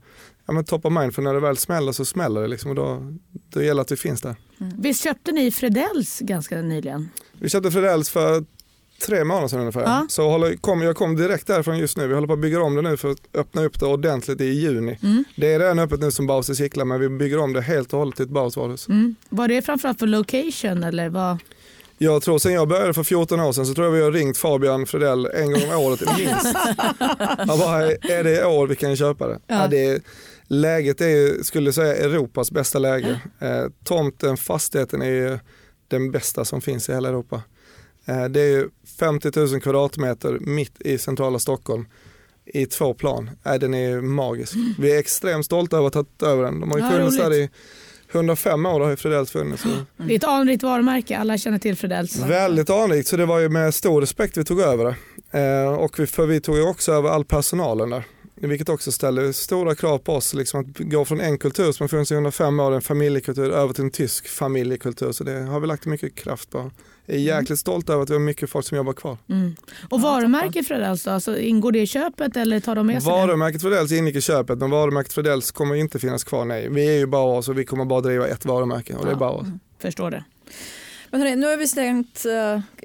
ja, 0.46 0.52
men 0.52 0.64
top 0.64 0.84
of 0.84 0.92
mind 0.92 1.14
för 1.14 1.22
när 1.22 1.34
det 1.34 1.40
väl 1.40 1.56
smäller 1.56 1.92
så 1.92 2.04
smäller 2.04 2.42
det 2.42 2.48
liksom 2.48 2.70
och 2.70 2.76
då, 2.76 3.14
då 3.50 3.62
gäller 3.62 3.74
det 3.74 3.80
att 3.80 3.92
vi 3.92 3.96
finns 3.96 4.20
där. 4.20 4.36
visst 4.78 5.04
köpte 5.04 5.32
ni 5.32 5.50
Fredells 5.50 6.20
ganska 6.20 6.62
nyligen? 6.62 7.08
Vi 7.40 7.48
köpte 7.48 7.70
Fredells 7.70 8.10
för 8.10 8.44
tre 9.06 9.24
månader 9.24 9.48
sedan 9.48 9.60
ungefär. 9.60 9.82
Ja. 9.82 10.06
Så 10.08 10.30
håller, 10.30 10.56
kom, 10.56 10.82
jag 10.82 10.96
kom 10.96 11.16
direkt 11.16 11.46
därifrån 11.46 11.78
just 11.78 11.96
nu. 11.96 12.06
Vi 12.06 12.14
håller 12.14 12.26
på 12.26 12.32
att 12.32 12.38
bygga 12.38 12.62
om 12.62 12.74
det 12.74 12.82
nu 12.82 12.96
för 12.96 13.10
att 13.10 13.20
öppna 13.34 13.64
upp 13.64 13.80
det 13.80 13.86
ordentligt 13.86 14.40
i 14.40 14.44
juni. 14.44 14.98
Mm. 15.02 15.24
Det 15.36 15.54
är 15.54 15.58
redan 15.58 15.78
öppet 15.78 16.00
nu 16.00 16.10
som 16.10 16.26
Bauhaus 16.26 16.50
i 16.50 16.54
Sickla 16.54 16.84
men 16.84 17.00
vi 17.00 17.08
bygger 17.08 17.38
om 17.38 17.52
det 17.52 17.60
helt 17.60 17.92
och 17.92 17.98
hållet 17.98 18.16
till 18.16 18.24
ett 18.24 18.30
Bauhaus. 18.30 18.88
Mm. 18.88 19.14
Var 19.28 19.48
det 19.48 19.62
framförallt 19.62 19.98
för 19.98 20.06
location 20.06 20.84
eller 20.84 21.08
vad? 21.08 21.38
Jag 21.98 22.22
tror 22.22 22.38
sen 22.38 22.52
jag 22.52 22.68
började 22.68 22.94
för 22.94 23.02
14 23.02 23.40
år 23.40 23.52
sedan 23.52 23.66
så 23.66 23.74
tror 23.74 23.86
jag 23.86 23.92
vi 23.92 24.02
har 24.02 24.12
ringt 24.12 24.38
Fabian 24.38 24.86
Fredell 24.86 25.26
en 25.26 25.52
gång 25.52 25.62
om 25.72 25.80
året 25.80 26.00
minst. 26.18 26.56
Jag 27.38 27.58
bara, 27.58 27.82
är 27.92 28.24
det 28.24 28.40
i 28.40 28.44
år 28.44 28.66
vi 28.66 28.76
kan 28.76 28.96
köpa 28.96 29.26
det? 29.28 29.40
Ja. 29.46 29.54
Ja. 29.62 29.68
det 29.68 29.84
är, 29.86 30.00
läget 30.46 31.00
är 31.00 31.08
ju, 31.08 31.44
skulle 31.44 31.66
jag 31.66 31.74
säga, 31.74 31.96
Europas 31.96 32.50
bästa 32.50 32.78
läge. 32.78 33.20
Eh, 33.40 33.64
tomten, 33.84 34.36
fastigheten 34.36 35.02
är 35.02 35.10
ju 35.10 35.38
den 35.88 36.10
bästa 36.10 36.44
som 36.44 36.60
finns 36.60 36.88
i 36.88 36.92
hela 36.92 37.08
Europa. 37.08 37.42
Eh, 38.04 38.24
det 38.24 38.40
är 38.40 38.50
ju 38.50 38.68
50 38.98 39.30
000 39.40 39.60
kvadratmeter 39.60 40.38
mitt 40.40 40.80
i 40.80 40.98
centrala 40.98 41.38
Stockholm 41.38 41.86
i 42.44 42.66
två 42.66 42.94
plan. 42.94 43.30
Eh, 43.44 43.54
den 43.54 43.74
är 43.74 43.88
ju 43.88 44.00
magisk. 44.00 44.54
Vi 44.78 44.92
är 44.94 44.98
extremt 44.98 45.44
stolta 45.44 45.76
över 45.76 45.86
att 45.88 45.94
ha 45.94 46.02
tagit 46.04 46.22
över 46.22 46.44
den. 46.44 46.60
De 46.60 46.70
har 46.70 46.78
ju 46.78 46.84
Ja, 46.84 46.90
funnits 46.90 47.16
där 47.16 47.34
i 47.34 47.50
105 48.12 48.66
år 48.66 48.80
har 48.80 48.90
ju 48.90 48.96
Fredells 48.96 49.30
funnits. 49.30 49.62
Så. 49.62 49.68
Det 49.96 50.12
är 50.12 50.16
ett 50.16 50.24
anrikt 50.24 50.62
varumärke, 50.62 51.18
alla 51.18 51.38
känner 51.38 51.58
till 51.58 51.76
Fredells. 51.76 52.18
Väldigt 52.18 52.70
anrikt, 52.70 53.08
så 53.08 53.16
det 53.16 53.26
var 53.26 53.38
ju 53.38 53.48
med 53.48 53.74
stor 53.74 54.00
respekt 54.00 54.36
vi 54.36 54.44
tog 54.44 54.60
över 54.60 54.84
det. 54.84 54.94
Eh, 55.40 55.72
och 55.72 55.98
vi, 55.98 56.06
för 56.06 56.26
vi 56.26 56.40
tog 56.40 56.56
ju 56.56 56.62
också 56.62 56.92
över 56.92 57.10
all 57.10 57.24
personalen 57.24 57.90
där. 57.90 58.04
Vilket 58.40 58.68
också 58.68 58.92
ställer 58.92 59.32
stora 59.32 59.74
krav 59.74 59.98
på 59.98 60.12
oss, 60.12 60.34
liksom 60.34 60.60
att 60.60 60.66
gå 60.78 61.04
från 61.04 61.20
en 61.20 61.38
kultur 61.38 61.72
som 61.72 61.84
har 61.84 61.88
funnits 61.88 62.10
i 62.12 62.14
105 62.14 62.60
år, 62.60 62.72
en 62.72 62.82
familjekultur, 62.82 63.50
över 63.52 63.74
till 63.74 63.84
en 63.84 63.90
tysk 63.90 64.28
familjekultur. 64.28 65.12
Så 65.12 65.24
det 65.24 65.40
har 65.40 65.60
vi 65.60 65.66
lagt 65.66 65.86
mycket 65.86 66.14
kraft 66.14 66.50
på. 66.50 66.70
Är 67.06 67.18
jäkligt 67.18 67.58
stolt 67.58 67.90
över 67.90 68.02
att 68.02 68.10
vi 68.10 68.14
har 68.14 68.20
mycket 68.20 68.50
folk 68.50 68.66
som 68.66 68.76
jobbar 68.76 68.92
kvar. 68.92 69.18
Mm. 69.28 69.56
Och 69.90 70.00
varumärket 70.00 70.68
Fredells 70.68 71.04
då? 71.04 71.10
Alltså, 71.10 71.38
ingår 71.38 71.72
det 71.72 71.80
i 71.80 71.86
köpet 71.86 72.36
eller 72.36 72.60
tar 72.60 72.74
de 72.74 72.86
med 72.86 73.02
sig? 73.02 73.12
Varumärket 73.12 73.62
Fredells 73.62 73.92
ingick 73.92 74.16
i 74.16 74.20
köpet, 74.20 74.58
men 74.58 74.70
varumärket 74.70 75.12
Fredells 75.12 75.50
kommer 75.50 75.74
inte 75.74 75.98
finnas 75.98 76.24
kvar. 76.24 76.44
Nej, 76.44 76.68
vi 76.70 76.88
är 76.88 76.98
ju 76.98 77.06
Bauhaus 77.06 77.48
och 77.48 77.58
vi 77.58 77.64
kommer 77.64 77.84
bara 77.84 78.00
driva 78.00 78.26
ett 78.28 78.44
varumärke 78.44 78.94
och 78.94 79.04
det 79.04 79.10
är 79.10 79.12
Ja. 79.12 79.18
Bauhaus. 79.18 79.46
Förstår 79.78 80.10
det. 80.10 80.24
Men 81.10 81.20
hörni, 81.20 81.36
nu 81.36 81.46
har 81.46 81.56
vi 81.56 81.68
stängt 81.68 82.24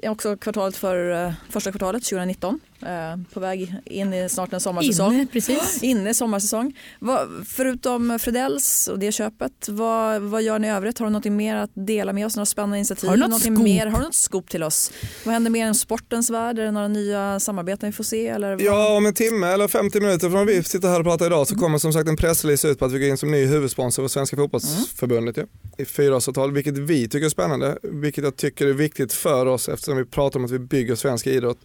eh, 0.02 0.10
också 0.10 0.36
kvartalet 0.36 0.76
för 0.76 1.26
eh, 1.26 1.32
första 1.50 1.70
kvartalet 1.72 2.04
2019. 2.04 2.60
Eh, 2.86 3.16
på 3.32 3.40
väg 3.40 3.74
in 3.84 4.12
i 4.14 4.28
snart 4.28 4.52
en 4.52 4.60
sommarsäsong. 4.60 5.14
Inne, 5.14 5.26
precis. 5.26 5.82
Inne 5.82 6.10
i 6.10 6.14
sommarsäsong. 6.14 6.78
Vad, 6.98 7.28
förutom 7.48 8.18
Fredells 8.18 8.88
och 8.88 8.98
det 8.98 9.12
köpet, 9.12 9.68
vad, 9.68 10.22
vad 10.22 10.42
gör 10.42 10.58
ni 10.58 10.68
i 10.68 10.70
övrigt? 10.70 10.98
Har 10.98 11.06
du 11.06 11.12
något 11.12 11.24
mer 11.24 11.56
att 11.56 11.70
dela 11.74 12.12
med 12.12 12.26
oss? 12.26 12.36
Några 12.36 12.46
spännande 12.46 12.78
initiativ? 12.78 13.08
Har 13.08 13.16
du 13.16 13.26
något 13.26 13.42
scoop? 13.42 13.58
Mer? 13.58 13.86
Har 13.86 13.98
du 13.98 14.04
något 14.04 14.14
scoop 14.14 14.50
till 14.50 14.62
oss? 14.62 14.92
Vad 15.24 15.32
händer 15.32 15.50
mer 15.50 15.66
än 15.66 15.74
sportens 15.74 16.30
värld? 16.30 16.58
Är 16.58 16.64
det 16.64 16.70
några 16.70 16.88
nya 16.88 17.40
samarbeten 17.40 17.88
vi 17.88 17.92
får 17.92 18.04
se? 18.04 18.28
Eller 18.28 18.50
vad? 18.50 18.60
Ja, 18.60 18.96
om 18.96 19.06
en 19.06 19.14
timme 19.14 19.46
eller 19.46 19.68
50 19.68 20.00
minuter 20.00 20.30
från 20.30 20.46
vi 20.46 20.62
sitter 20.62 20.88
här 20.88 20.98
och 20.98 21.06
pratar 21.06 21.26
idag 21.26 21.48
så 21.48 21.54
kommer 21.54 21.78
som 21.78 21.92
sagt 21.92 22.08
en 22.08 22.16
pressrelease 22.16 22.68
ut 22.68 22.78
på 22.78 22.84
att 22.84 22.92
vi 22.92 22.98
går 22.98 23.08
in 23.08 23.16
som 23.16 23.30
ny 23.30 23.44
huvudsponsor 23.44 24.02
för 24.02 24.08
Svenska 24.08 24.36
fotbollsförbundet 24.36 25.36
ja, 25.36 25.44
i 25.78 25.84
fyraårsavtal, 25.84 26.52
vilket 26.52 26.78
vi 26.78 27.08
tycker 27.08 27.26
är 27.26 27.30
spännande, 27.30 27.78
vilket 27.82 28.24
jag 28.24 28.36
tycker 28.36 28.66
är 28.66 28.72
viktigt 28.72 29.12
för 29.12 29.46
oss 29.46 29.68
eftersom 29.68 29.96
vi 29.96 30.04
pratar 30.04 30.38
om 30.38 30.44
att 30.44 30.50
vi 30.50 30.58
bygger 30.58 30.94
svensk 30.94 31.26
idrott. 31.26 31.58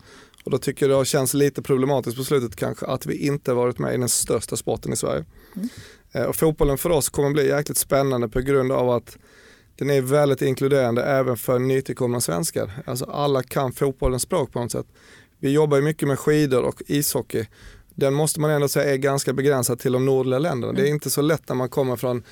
Och 0.48 0.52
då 0.52 0.58
tycker 0.58 0.89
jag 0.89 1.02
det 1.02 1.06
känns 1.06 1.34
lite 1.34 1.62
problematiskt 1.62 2.18
på 2.18 2.24
slutet 2.24 2.56
kanske 2.56 2.86
att 2.86 3.06
vi 3.06 3.28
inte 3.28 3.54
varit 3.54 3.80
med 3.80 3.93
i 3.93 3.98
den 3.98 4.10
största 4.10 4.56
sporten 4.56 4.93
i 4.93 4.95
Sverige. 4.95 5.26
Eh, 6.12 6.24
Och 6.24 6.36
fotbollen 6.36 6.78
för 6.78 6.89
oss 6.89 7.10
kommer 7.10 7.30
bli 7.32 7.48
jäkligt 7.48 7.78
spännande 7.78 8.30
på 8.30 8.39
grund 8.41 8.72
av 8.72 8.89
att 8.89 9.18
den 9.76 9.89
är 9.89 10.02
väldigt 10.02 10.41
inkluderande 10.41 11.04
även 11.04 11.38
för 11.38 11.60
nytillkomna 11.60 12.22
svenskar. 12.22 12.72
Alltså 12.86 13.06
alla 13.06 13.43
kan 13.43 13.74
fotbollens 13.74 14.22
språk 14.24 14.52
på 14.54 14.60
något 14.60 14.72
sätt. 14.72 14.86
Vi 15.39 15.50
jobbar 15.52 15.78
ju 15.78 15.84
mycket 15.84 16.08
med 16.08 16.20
skidor 16.20 16.64
och 16.64 16.82
ishockey. 16.88 17.45
Den 17.95 18.14
måste 18.14 18.39
man 18.39 18.52
ändå 18.52 18.68
säga 18.68 18.93
är 18.93 18.98
ganska 18.98 19.34
begränsad 19.34 19.80
till 19.80 19.91
de 19.91 20.06
nordliga 20.06 20.39
länderna. 20.39 20.74
Det 20.74 20.82
är 20.82 20.89
inte 20.89 21.10
så 21.10 21.22
lätt 21.22 21.50
när 21.50 21.56
man 21.56 21.70
kommer 21.70 21.95
från 21.95 22.24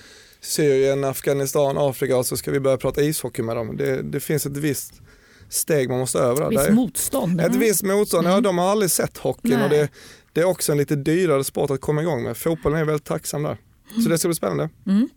Syrien, 0.42 1.04
Afghanistan, 1.04 1.78
Afrika 1.78 2.18
och 2.18 2.26
så 2.26 2.38
ska 2.38 2.52
vi 2.52 2.60
börja 2.60 2.78
prata 2.78 3.02
ishockey 3.02 3.42
med 3.42 3.56
dem. 3.56 3.78
Det, 3.78 4.02
det 4.02 4.20
finns 4.20 4.46
ett 4.46 4.58
visst 4.58 5.02
steg 5.50 5.90
man 5.90 6.00
måste 6.00 6.20
över. 6.20 6.50
Visst 6.50 6.64
Där- 6.66 6.72
motstånd. 6.72 7.42
ett 7.42 7.56
visst 7.56 7.84
motstånd, 7.84 8.28
ja 8.28 8.42
de 8.42 8.58
har 8.58 8.72
aldrig 8.72 8.92
sett 8.92 9.18
hockeyn 9.18 9.54
Nej. 9.54 9.64
och 9.64 9.70
det, 9.70 9.90
det 10.34 10.42
är 10.42 10.46
också 10.46 10.72
en 10.72 10.78
lite 10.78 10.96
dyrare 10.96 11.44
sport 11.44 11.72
att 11.72 11.82
komma 11.82 12.02
igång 12.02 12.24
med. 12.24 12.38
Fotbollen 12.38 12.80
är 12.80 12.84
väldigt 12.86 13.06
tacksam 13.06 13.44
där. 13.44 13.58
Så 14.04 14.10
det 14.10 14.18
ska 14.18 14.28
bli 14.28 14.36
spännande. 14.36 14.70
Mm. 14.88 15.10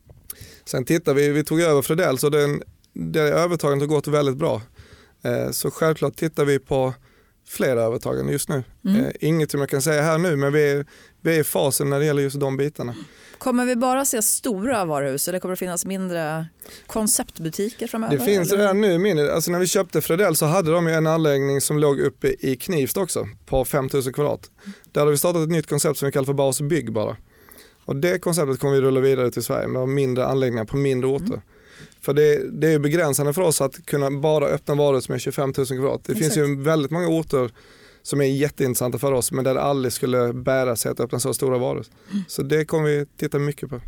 Sen 0.64 0.84
tittar 0.84 1.14
vi, 1.14 1.28
vi 1.28 1.44
tog 1.44 1.60
över 1.60 1.82
Fredells 1.82 2.24
och 2.24 2.30
den, 2.30 2.62
det 2.92 3.20
övertagandet 3.20 3.88
har 3.88 3.94
gått 3.96 4.06
väldigt 4.08 4.36
bra. 4.36 4.62
Eh, 5.22 5.50
så 5.50 5.70
självklart 5.70 6.16
tittar 6.16 6.44
vi 6.44 6.58
på 6.58 6.94
fler 7.48 7.76
övertaganden 7.76 8.32
just 8.32 8.48
nu. 8.48 8.64
Mm. 8.84 9.04
Eh, 9.04 9.10
inget 9.20 9.50
som 9.50 9.60
jag 9.60 9.68
kan 9.68 9.82
säga 9.82 10.02
här 10.02 10.18
nu 10.18 10.36
men 10.36 10.52
vi 10.52 10.70
är, 10.70 10.86
vi 11.20 11.36
är 11.36 11.40
i 11.40 11.44
fasen 11.44 11.90
när 11.90 11.98
det 11.98 12.04
gäller 12.04 12.22
just 12.22 12.40
de 12.40 12.56
bitarna. 12.56 12.94
Kommer 13.38 13.64
vi 13.64 13.76
bara 13.76 14.04
se 14.04 14.22
stora 14.22 14.84
varuhus 14.84 15.28
eller 15.28 15.38
kommer 15.38 15.52
det 15.52 15.56
finnas 15.56 15.84
mindre 15.84 16.46
konceptbutiker 16.86 17.86
framöver? 17.86 18.18
Det 18.18 18.24
finns 18.24 18.52
eller? 18.52 18.62
redan 18.62 18.80
nu 18.80 18.98
mindre, 18.98 19.34
alltså 19.34 19.50
när 19.50 19.58
vi 19.58 19.66
köpte 19.66 20.00
Fredell 20.00 20.36
så 20.36 20.46
hade 20.46 20.72
de 20.72 20.86
en 20.86 21.06
anläggning 21.06 21.60
som 21.60 21.78
låg 21.78 22.00
uppe 22.00 22.34
i 22.40 22.56
Knivsta 22.56 23.00
också 23.00 23.28
på 23.46 23.64
5000 23.64 24.12
kvadrat. 24.12 24.50
Där 24.92 25.00
hade 25.00 25.10
vi 25.10 25.18
startat 25.18 25.42
ett 25.42 25.50
nytt 25.50 25.66
koncept 25.66 25.98
som 25.98 26.06
vi 26.06 26.12
kallar 26.12 26.26
för 26.26 26.32
Bas 26.32 26.60
Bygg 26.60 26.92
bara. 26.92 27.16
Och 27.84 27.96
det 27.96 28.18
konceptet 28.18 28.60
kommer 28.60 28.74
vi 28.74 28.80
rulla 28.80 29.00
vidare 29.00 29.30
till 29.30 29.42
Sverige 29.42 29.68
med 29.68 29.88
mindre 29.88 30.26
anläggningar 30.26 30.64
på 30.64 30.76
mindre 30.76 31.10
orter. 31.10 31.42
För 32.08 32.12
det, 32.12 32.50
det 32.60 32.72
är 32.72 32.78
begränsande 32.78 33.32
för 33.32 33.42
oss 33.42 33.60
att 33.60 33.86
kunna 33.86 34.10
bara 34.10 34.46
öppna 34.46 34.74
varuhus 34.74 35.08
med 35.08 35.20
25 35.20 35.52
000 35.56 35.66
kvadrat. 35.66 36.00
Det 36.04 36.14
finns 36.14 36.36
ju 36.36 36.62
väldigt 36.62 36.90
många 36.90 37.08
orter 37.08 37.50
som 38.08 38.20
är 38.20 38.24
jätteintressanta 38.24 38.98
för 38.98 39.12
oss 39.12 39.32
men 39.32 39.44
där 39.44 39.54
det 39.54 39.60
aldrig 39.60 39.92
skulle 39.92 40.32
bära 40.32 40.76
sig 40.76 40.90
att 40.90 41.00
öppna 41.00 41.20
så 41.20 41.34
stora 41.34 41.58
varuhus. 41.58 41.90
Så 42.28 42.42
det 42.42 42.64
kommer 42.64 42.88
vi 42.88 43.06
titta 43.16 43.38
mycket 43.38 43.70
på. 43.70 43.80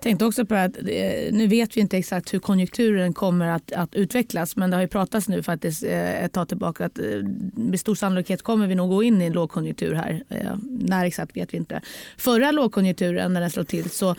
Tänkte 0.00 0.24
också 0.24 0.46
på 0.46 0.54
att 0.54 0.76
eh, 0.76 1.32
nu 1.32 1.46
vet 1.46 1.76
vi 1.76 1.80
inte 1.80 1.96
exakt 1.96 2.34
hur 2.34 2.38
konjunkturen 2.38 3.12
kommer 3.12 3.48
att, 3.48 3.72
att 3.72 3.94
utvecklas 3.94 4.56
men 4.56 4.70
det 4.70 4.76
har 4.76 4.82
ju 4.82 4.88
pratats 4.88 5.28
nu 5.28 5.42
faktiskt 5.42 5.84
eh, 5.84 6.24
ett 6.24 6.32
tag 6.32 6.48
tillbaka 6.48 6.84
att 6.84 6.98
eh, 6.98 7.04
med 7.54 7.80
stor 7.80 7.94
sannolikhet 7.94 8.42
kommer 8.42 8.66
vi 8.66 8.74
nog 8.74 8.90
gå 8.90 9.02
in 9.02 9.22
i 9.22 9.24
en 9.24 9.32
lågkonjunktur 9.32 9.94
här. 9.94 10.22
När 10.62 11.04
exakt 11.04 11.36
vet 11.36 11.54
vi 11.54 11.56
inte. 11.56 11.80
Förra 12.16 12.50
lågkonjunkturen 12.50 13.32
när 13.32 13.40
den 13.40 13.50
slog 13.50 13.68
till 13.68 13.90
så 13.90 14.14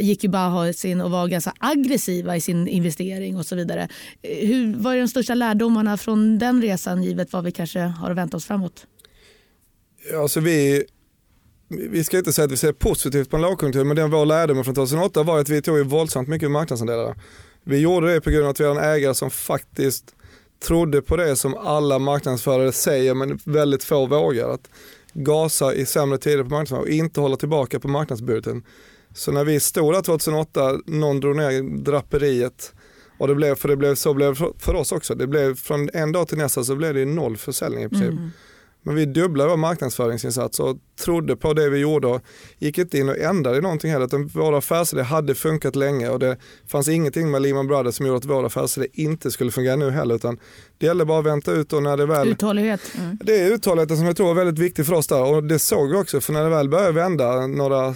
gick 0.00 0.24
ju 0.24 0.30
Bauhaus 0.30 0.84
in 0.84 1.00
och 1.00 1.10
var 1.10 1.28
ganska 1.28 1.52
aggressiva 1.58 2.36
i 2.36 2.40
sin 2.40 2.68
investering 2.68 3.36
och 3.36 3.46
så 3.46 3.56
vidare. 3.56 3.88
Hur, 4.22 4.74
vad 4.74 4.94
är 4.94 5.00
de 5.00 5.08
största 5.08 5.34
lärdomarna 5.34 5.96
från 5.96 6.38
den 6.38 6.62
resan 6.62 7.02
givet 7.02 7.32
vad 7.32 7.44
vi 7.44 7.52
kanske 7.52 7.80
har 7.80 8.10
att 8.10 8.16
vänta 8.16 8.36
oss 8.36 8.44
framåt? 8.44 8.86
Alltså 10.16 10.40
vi, 10.40 10.84
vi 11.68 12.04
ska 12.04 12.18
inte 12.18 12.32
säga 12.32 12.44
att 12.44 12.52
vi 12.52 12.56
ser 12.56 12.72
positivt 12.72 13.30
på 13.30 13.36
en 13.36 13.42
lågkonjunktur 13.42 13.84
men 13.84 13.96
den 13.96 14.10
vår 14.10 14.26
lärdom 14.26 14.64
från 14.64 14.74
2008 14.74 15.22
var 15.22 15.38
att 15.38 15.48
vi 15.48 15.62
tog 15.62 15.78
ju 15.78 15.84
våldsamt 15.84 16.28
mycket 16.28 16.50
marknadsandelar. 16.50 17.16
Vi 17.64 17.78
gjorde 17.78 18.14
det 18.14 18.20
på 18.20 18.30
grund 18.30 18.44
av 18.44 18.50
att 18.50 18.60
vi 18.60 18.64
har 18.64 18.76
en 18.76 18.84
ägare 18.84 19.14
som 19.14 19.30
faktiskt 19.30 20.14
trodde 20.64 21.02
på 21.02 21.16
det 21.16 21.36
som 21.36 21.54
alla 21.54 21.98
marknadsförare 21.98 22.72
säger 22.72 23.14
men 23.14 23.38
väldigt 23.44 23.84
få 23.84 24.06
vågar. 24.06 24.48
Att 24.48 24.70
gasa 25.12 25.74
i 25.74 25.86
sämre 25.86 26.18
tider 26.18 26.42
på 26.44 26.50
marknadsföring 26.50 26.82
och 26.82 26.88
inte 26.88 27.20
hålla 27.20 27.36
tillbaka 27.36 27.80
på 27.80 27.88
marknadsbudgeten. 27.88 28.62
Så 29.14 29.32
när 29.32 29.44
vi 29.44 29.60
stod 29.60 29.94
där 29.94 30.02
2008, 30.02 30.78
någon 30.86 31.20
drog 31.20 31.36
ner 31.36 31.82
draperiet 31.82 32.72
och 33.18 33.28
det 33.28 33.34
blev, 33.34 33.54
för 33.54 33.68
det 33.68 33.76
blev, 33.76 33.94
så 33.94 34.14
blev 34.14 34.34
det 34.34 34.52
för- 34.58 34.74
oss 34.74 34.92
också. 34.92 35.14
Det 35.14 35.26
blev 35.26 35.54
från 35.54 35.90
en 35.92 36.12
dag 36.12 36.28
till 36.28 36.38
nästa 36.38 36.64
så 36.64 36.76
blev 36.76 36.94
det 36.94 37.04
noll 37.04 37.36
försäljning 37.36 37.84
i 37.84 37.88
princip. 37.88 38.10
Mm. 38.10 38.30
Men 38.82 38.94
vi 38.94 39.06
dubblade 39.06 39.50
vår 39.50 39.56
marknadsföringsinsats 39.56 40.60
och 40.60 40.76
trodde 41.00 41.36
på 41.36 41.52
det 41.52 41.68
vi 41.70 41.78
gjorde 41.78 42.06
och 42.06 42.20
gick 42.58 42.78
inte 42.78 42.98
in 42.98 43.08
och 43.08 43.18
ändrade 43.18 43.60
någonting 43.60 43.90
heller. 43.90 44.06
Utan 44.06 44.26
våra 44.26 44.58
affärsidé 44.58 45.02
hade 45.02 45.34
funkat 45.34 45.76
länge 45.76 46.08
och 46.08 46.18
det 46.18 46.36
fanns 46.68 46.88
ingenting 46.88 47.30
med 47.30 47.42
Lehman 47.42 47.66
Brothers 47.66 47.94
som 47.94 48.06
gjorde 48.06 48.18
att 48.18 48.24
våra 48.24 48.46
affärsidé 48.46 48.86
inte 48.92 49.30
skulle 49.30 49.50
fungera 49.50 49.76
nu 49.76 49.90
heller. 49.90 50.14
Utan 50.14 50.38
det 50.78 50.86
gäller 50.86 51.04
bara 51.04 51.18
att 51.18 51.26
vänta 51.26 51.52
ut 51.52 51.72
och 51.72 51.82
när 51.82 51.96
det 51.96 52.06
väl 52.06 52.28
Uthållighet. 52.28 52.80
det 53.24 53.40
är 53.40 53.52
uthålligheten 53.52 53.96
som 53.96 54.06
jag 54.06 54.16
tror 54.16 54.30
är 54.30 54.34
väldigt 54.34 54.58
viktig 54.58 54.86
för 54.86 54.94
oss 54.94 55.06
där 55.06 55.24
och 55.24 55.44
det 55.44 55.58
såg 55.58 55.90
vi 55.90 55.96
också 55.96 56.20
för 56.20 56.32
när 56.32 56.44
det 56.44 56.50
väl 56.50 56.68
började 56.68 56.92
vända, 56.92 57.46
några, 57.46 57.94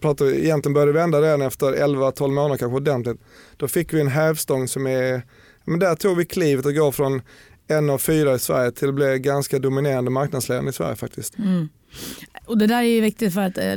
pratar 0.00 0.26
egentligen 0.26 0.74
började 0.74 0.92
vända 0.92 1.22
redan 1.22 1.42
efter 1.42 1.66
11-12 1.66 2.28
månader 2.28 2.56
kanske 2.56 2.76
ordentligt. 2.76 3.20
Då 3.56 3.68
fick 3.68 3.92
vi 3.92 4.00
en 4.00 4.08
hävstång 4.08 4.68
som 4.68 4.86
är, 4.86 5.22
men 5.64 5.78
där 5.78 5.94
tog 5.94 6.16
vi 6.16 6.24
klivet 6.24 6.66
att 6.66 6.76
gå 6.76 6.92
från 6.92 7.22
en 7.68 7.90
av 7.90 7.98
fyra 7.98 8.34
i 8.34 8.38
Sverige 8.38 8.70
till 8.70 8.88
att 8.88 8.94
bli 8.94 9.18
ganska 9.18 9.58
dominerande 9.58 10.10
marknadsledande 10.10 10.70
i 10.70 10.72
Sverige 10.72 10.96
faktiskt. 10.96 11.38
Mm. 11.38 11.68
Och 12.48 12.58
det 12.58 12.66
där 12.66 12.78
är 12.78 12.82
ju 12.82 13.00
viktigt 13.00 13.34
för 13.34 13.40
att 13.40 13.58
eh, 13.58 13.72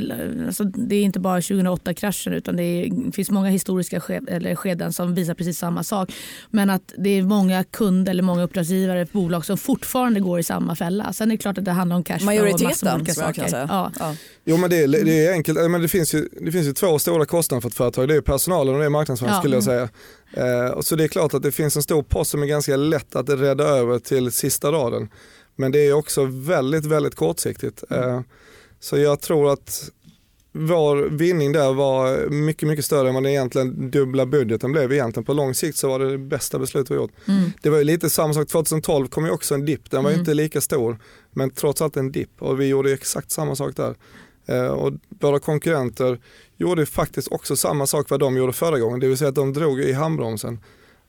alltså, 0.46 0.64
det 0.64 0.96
är 0.96 1.02
inte 1.02 1.20
bara 1.20 1.40
2008-kraschen 1.40 2.32
utan 2.32 2.56
det, 2.56 2.62
är, 2.62 2.90
det 3.06 3.12
finns 3.12 3.30
många 3.30 3.48
historiska 3.48 4.00
sked, 4.00 4.28
eller 4.28 4.54
skeden 4.54 4.92
som 4.92 5.14
visar 5.14 5.34
precis 5.34 5.58
samma 5.58 5.84
sak. 5.84 6.12
Men 6.50 6.70
att 6.70 6.94
det 6.98 7.10
är 7.10 7.22
många 7.22 7.64
kunder 7.64 8.10
eller 8.10 8.22
många 8.22 8.42
uppdragsgivare, 8.42 9.06
bolag 9.12 9.44
som 9.44 9.58
fortfarande 9.58 10.20
går 10.20 10.38
i 10.38 10.42
samma 10.42 10.76
fälla. 10.76 11.12
Sen 11.12 11.30
är 11.30 11.36
det 11.36 11.42
klart 11.42 11.58
att 11.58 11.64
det 11.64 11.70
handlar 11.70 11.96
om 11.96 12.04
cashflow 12.04 12.34
och 12.34 12.44
massor 12.44 12.54
Majoriteten 12.54 12.94
olika 12.94 13.14
saker. 13.14 13.66
Ja. 13.68 13.92
Ja. 13.98 14.16
Jo 14.44 14.56
men 14.56 14.70
det 14.70 14.76
är, 14.76 14.88
det 14.88 15.26
är 15.26 15.32
enkelt, 15.32 15.70
men 15.70 15.82
det 15.82 15.88
finns, 15.88 16.14
ju, 16.14 16.28
det 16.40 16.52
finns 16.52 16.66
ju 16.66 16.72
två 16.72 16.98
stora 16.98 17.26
kostnader 17.26 17.60
för 17.60 17.68
ett 17.68 17.74
företag. 17.74 18.08
Det 18.08 18.14
är 18.14 18.20
personalen 18.20 18.74
och 18.74 18.80
det 18.80 18.86
är 18.86 18.90
marknadsföring 18.90 19.32
Ja. 19.32 19.38
skulle 19.38 19.56
jag 19.56 19.64
säga. 19.64 19.88
Eh, 20.32 20.70
och 20.70 20.84
så 20.84 20.96
det 20.96 21.04
är 21.04 21.08
klart 21.08 21.34
att 21.34 21.42
det 21.42 21.52
finns 21.52 21.76
en 21.76 21.82
stor 21.82 22.02
post 22.02 22.30
som 22.30 22.42
är 22.42 22.46
ganska 22.46 22.76
lätt 22.76 23.16
att 23.16 23.28
rädda 23.28 23.64
över 23.64 23.98
till 23.98 24.32
sista 24.32 24.72
raden. 24.72 25.08
Men 25.56 25.72
det 25.72 25.86
är 25.86 25.92
också 25.92 26.24
väldigt, 26.24 26.84
väldigt 26.86 27.14
kortsiktigt. 27.14 27.84
Eh, 27.90 28.20
Så 28.82 28.98
jag 28.98 29.20
tror 29.20 29.52
att 29.52 29.90
vår 30.52 30.96
vinning 30.96 31.52
där 31.52 31.72
var 31.72 32.28
mycket, 32.30 32.68
mycket 32.68 32.84
större 32.84 33.08
än 33.08 33.14
vad 33.14 33.22
den 33.22 33.32
egentligen 33.32 33.90
dubbla 33.90 34.26
budgeten 34.26 34.72
blev 34.72 34.92
egentligen. 34.92 35.24
På 35.24 35.32
lång 35.32 35.54
sikt 35.54 35.78
så 35.78 35.88
var 35.88 35.98
det 35.98 36.10
det 36.10 36.18
bästa 36.18 36.58
beslutet 36.58 36.90
vi 36.90 36.94
gjort. 36.94 37.12
Mm. 37.28 37.50
Det 37.62 37.70
var 37.70 37.78
ju 37.78 37.84
lite 37.84 38.10
samma 38.10 38.34
sak, 38.34 38.48
2012 38.48 39.08
kom 39.08 39.24
ju 39.24 39.30
också 39.30 39.54
en 39.54 39.64
dipp, 39.64 39.90
den 39.90 40.04
var 40.04 40.10
Mm. 40.10 40.20
inte 40.20 40.34
lika 40.34 40.60
stor 40.60 40.98
men 41.30 41.50
trots 41.50 41.82
allt 41.82 41.96
en 41.96 42.12
dipp 42.12 42.42
och 42.42 42.60
vi 42.60 42.66
gjorde 42.66 42.92
exakt 42.92 43.30
samma 43.30 43.56
sak 43.56 43.76
där. 43.76 43.94
Eh, 44.46 44.66
och 44.66 44.92
våra 45.20 45.38
konkurrenter 45.38 46.18
gjorde 46.56 46.86
faktiskt 46.86 47.28
också 47.32 47.56
samma 47.56 47.86
sak 47.86 48.10
vad 48.10 48.20
de 48.20 48.36
gjorde 48.36 48.52
förra 48.52 48.78
gången, 48.78 49.00
det 49.00 49.08
vill 49.08 49.16
säga 49.18 49.28
att 49.28 49.34
de 49.34 49.52
drog 49.52 49.80
i 49.80 49.92
handbromsen. 49.92 50.58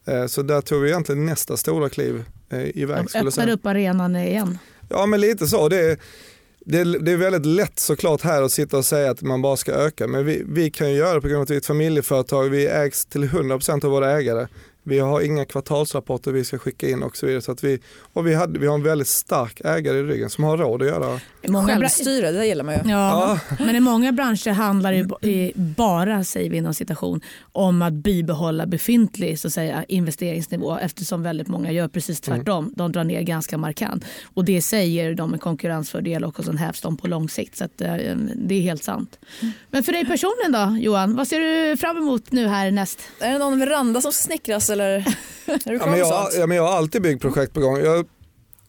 Eh, 0.07 0.25
så 0.25 0.41
där 0.41 0.61
tog 0.61 0.81
vi 0.81 0.89
egentligen 0.89 1.25
nästa 1.25 1.57
stora 1.57 1.89
kliv 1.89 2.23
eh, 2.49 2.77
iväg. 2.77 3.05
De 3.13 3.19
öppnade 3.27 3.51
upp 3.53 3.65
arenan 3.65 4.15
igen. 4.15 4.57
Ja 4.89 5.05
men 5.05 5.21
lite 5.21 5.47
så. 5.47 5.69
Det 5.69 5.79
är, 5.91 5.97
det, 6.65 6.79
är, 6.79 6.99
det 6.99 7.11
är 7.11 7.17
väldigt 7.17 7.45
lätt 7.45 7.79
såklart 7.79 8.21
här 8.21 8.41
att 8.41 8.51
sitta 8.51 8.77
och 8.77 8.85
säga 8.85 9.11
att 9.11 9.21
man 9.21 9.41
bara 9.41 9.57
ska 9.57 9.71
öka. 9.71 10.07
Men 10.07 10.25
vi, 10.25 10.43
vi 10.47 10.69
kan 10.69 10.91
ju 10.91 10.97
göra 10.97 11.13
det 11.13 11.21
på 11.21 11.27
grund 11.27 11.37
av 11.37 11.43
att 11.43 11.49
vi 11.49 11.55
är 11.55 11.57
ett 11.57 11.65
familjeföretag. 11.65 12.49
Vi 12.49 12.67
ägs 12.67 13.05
till 13.05 13.23
100% 13.23 13.85
av 13.85 13.91
våra 13.91 14.11
ägare. 14.11 14.47
Vi 14.83 14.99
har 14.99 15.21
inga 15.21 15.45
kvartalsrapporter 15.45 16.31
vi 16.31 16.43
ska 16.43 16.57
skicka 16.57 16.89
in 16.89 17.03
och 17.03 17.17
så 17.17 17.25
vidare. 17.25 17.41
Så 17.41 17.51
att 17.51 17.63
vi, 17.63 17.79
och 18.13 18.27
vi, 18.27 18.33
hade, 18.33 18.59
vi 18.59 18.67
har 18.67 18.75
en 18.75 18.83
väldigt 18.83 19.07
stark 19.07 19.61
ägare 19.65 19.97
i 19.97 20.03
ryggen 20.03 20.29
som 20.29 20.43
har 20.43 20.57
råd 20.57 20.81
att 20.81 20.87
göra. 20.87 21.19
Många 21.47 21.67
Självstyre, 21.67 22.31
det 22.31 22.45
gillar 22.45 22.63
man 22.63 22.73
ju. 22.75 22.91
Ja, 22.91 23.39
men 23.59 23.75
i 23.75 23.79
många 23.79 24.11
branscher 24.11 24.49
handlar 24.49 24.93
det 24.93 25.51
bara, 25.55 26.23
säger 26.23 26.49
vi 26.49 26.57
inom 26.57 26.73
citation, 26.73 27.21
om 27.51 27.81
att 27.81 27.93
bibehålla 27.93 28.65
befintlig 28.65 29.39
så 29.39 29.47
att 29.47 29.53
säga, 29.53 29.85
investeringsnivå 29.87 30.77
eftersom 30.77 31.23
väldigt 31.23 31.47
många 31.47 31.71
gör 31.71 31.87
precis 31.87 32.21
tvärtom. 32.21 32.73
De 32.75 32.91
drar 32.91 33.03
ner 33.03 33.21
ganska 33.21 33.57
markant 33.57 34.05
och 34.33 34.45
det 34.45 34.61
säger 34.61 35.13
de 35.13 35.31
med 35.31 35.41
konkurrensfördel 35.41 36.23
och 36.23 36.45
sen 36.45 36.57
hävs 36.57 36.81
de 36.81 36.97
på 36.97 37.07
lång 37.07 37.29
sikt. 37.29 37.57
Så 37.57 37.65
att, 37.65 37.81
eh, 37.81 37.95
det 38.35 38.55
är 38.55 38.61
helt 38.61 38.83
sant. 38.83 39.19
Men 39.69 39.83
för 39.83 39.91
dig 39.91 40.05
personligen 40.05 40.51
då 40.51 40.77
Johan, 40.79 41.15
vad 41.15 41.27
ser 41.27 41.39
du 41.39 41.77
fram 41.77 41.97
emot 41.97 42.31
nu 42.31 42.47
här 42.47 42.71
näst? 42.71 42.99
Är 43.19 43.31
det 43.31 43.37
någon 43.39 43.59
veranda 43.59 44.01
som 44.01 44.11
snickras 44.11 44.69
eller 44.73 44.89
är 45.45 45.59
du 45.65 45.75
Ja, 45.75 45.85
men 45.85 45.99
jag, 45.99 46.29
ja, 46.33 46.47
men 46.47 46.57
jag 46.57 46.63
har 46.63 46.77
alltid 46.77 47.01
byggprojekt 47.01 47.53
på 47.53 47.59
gång. 47.59 47.77
Jag, 47.77 48.05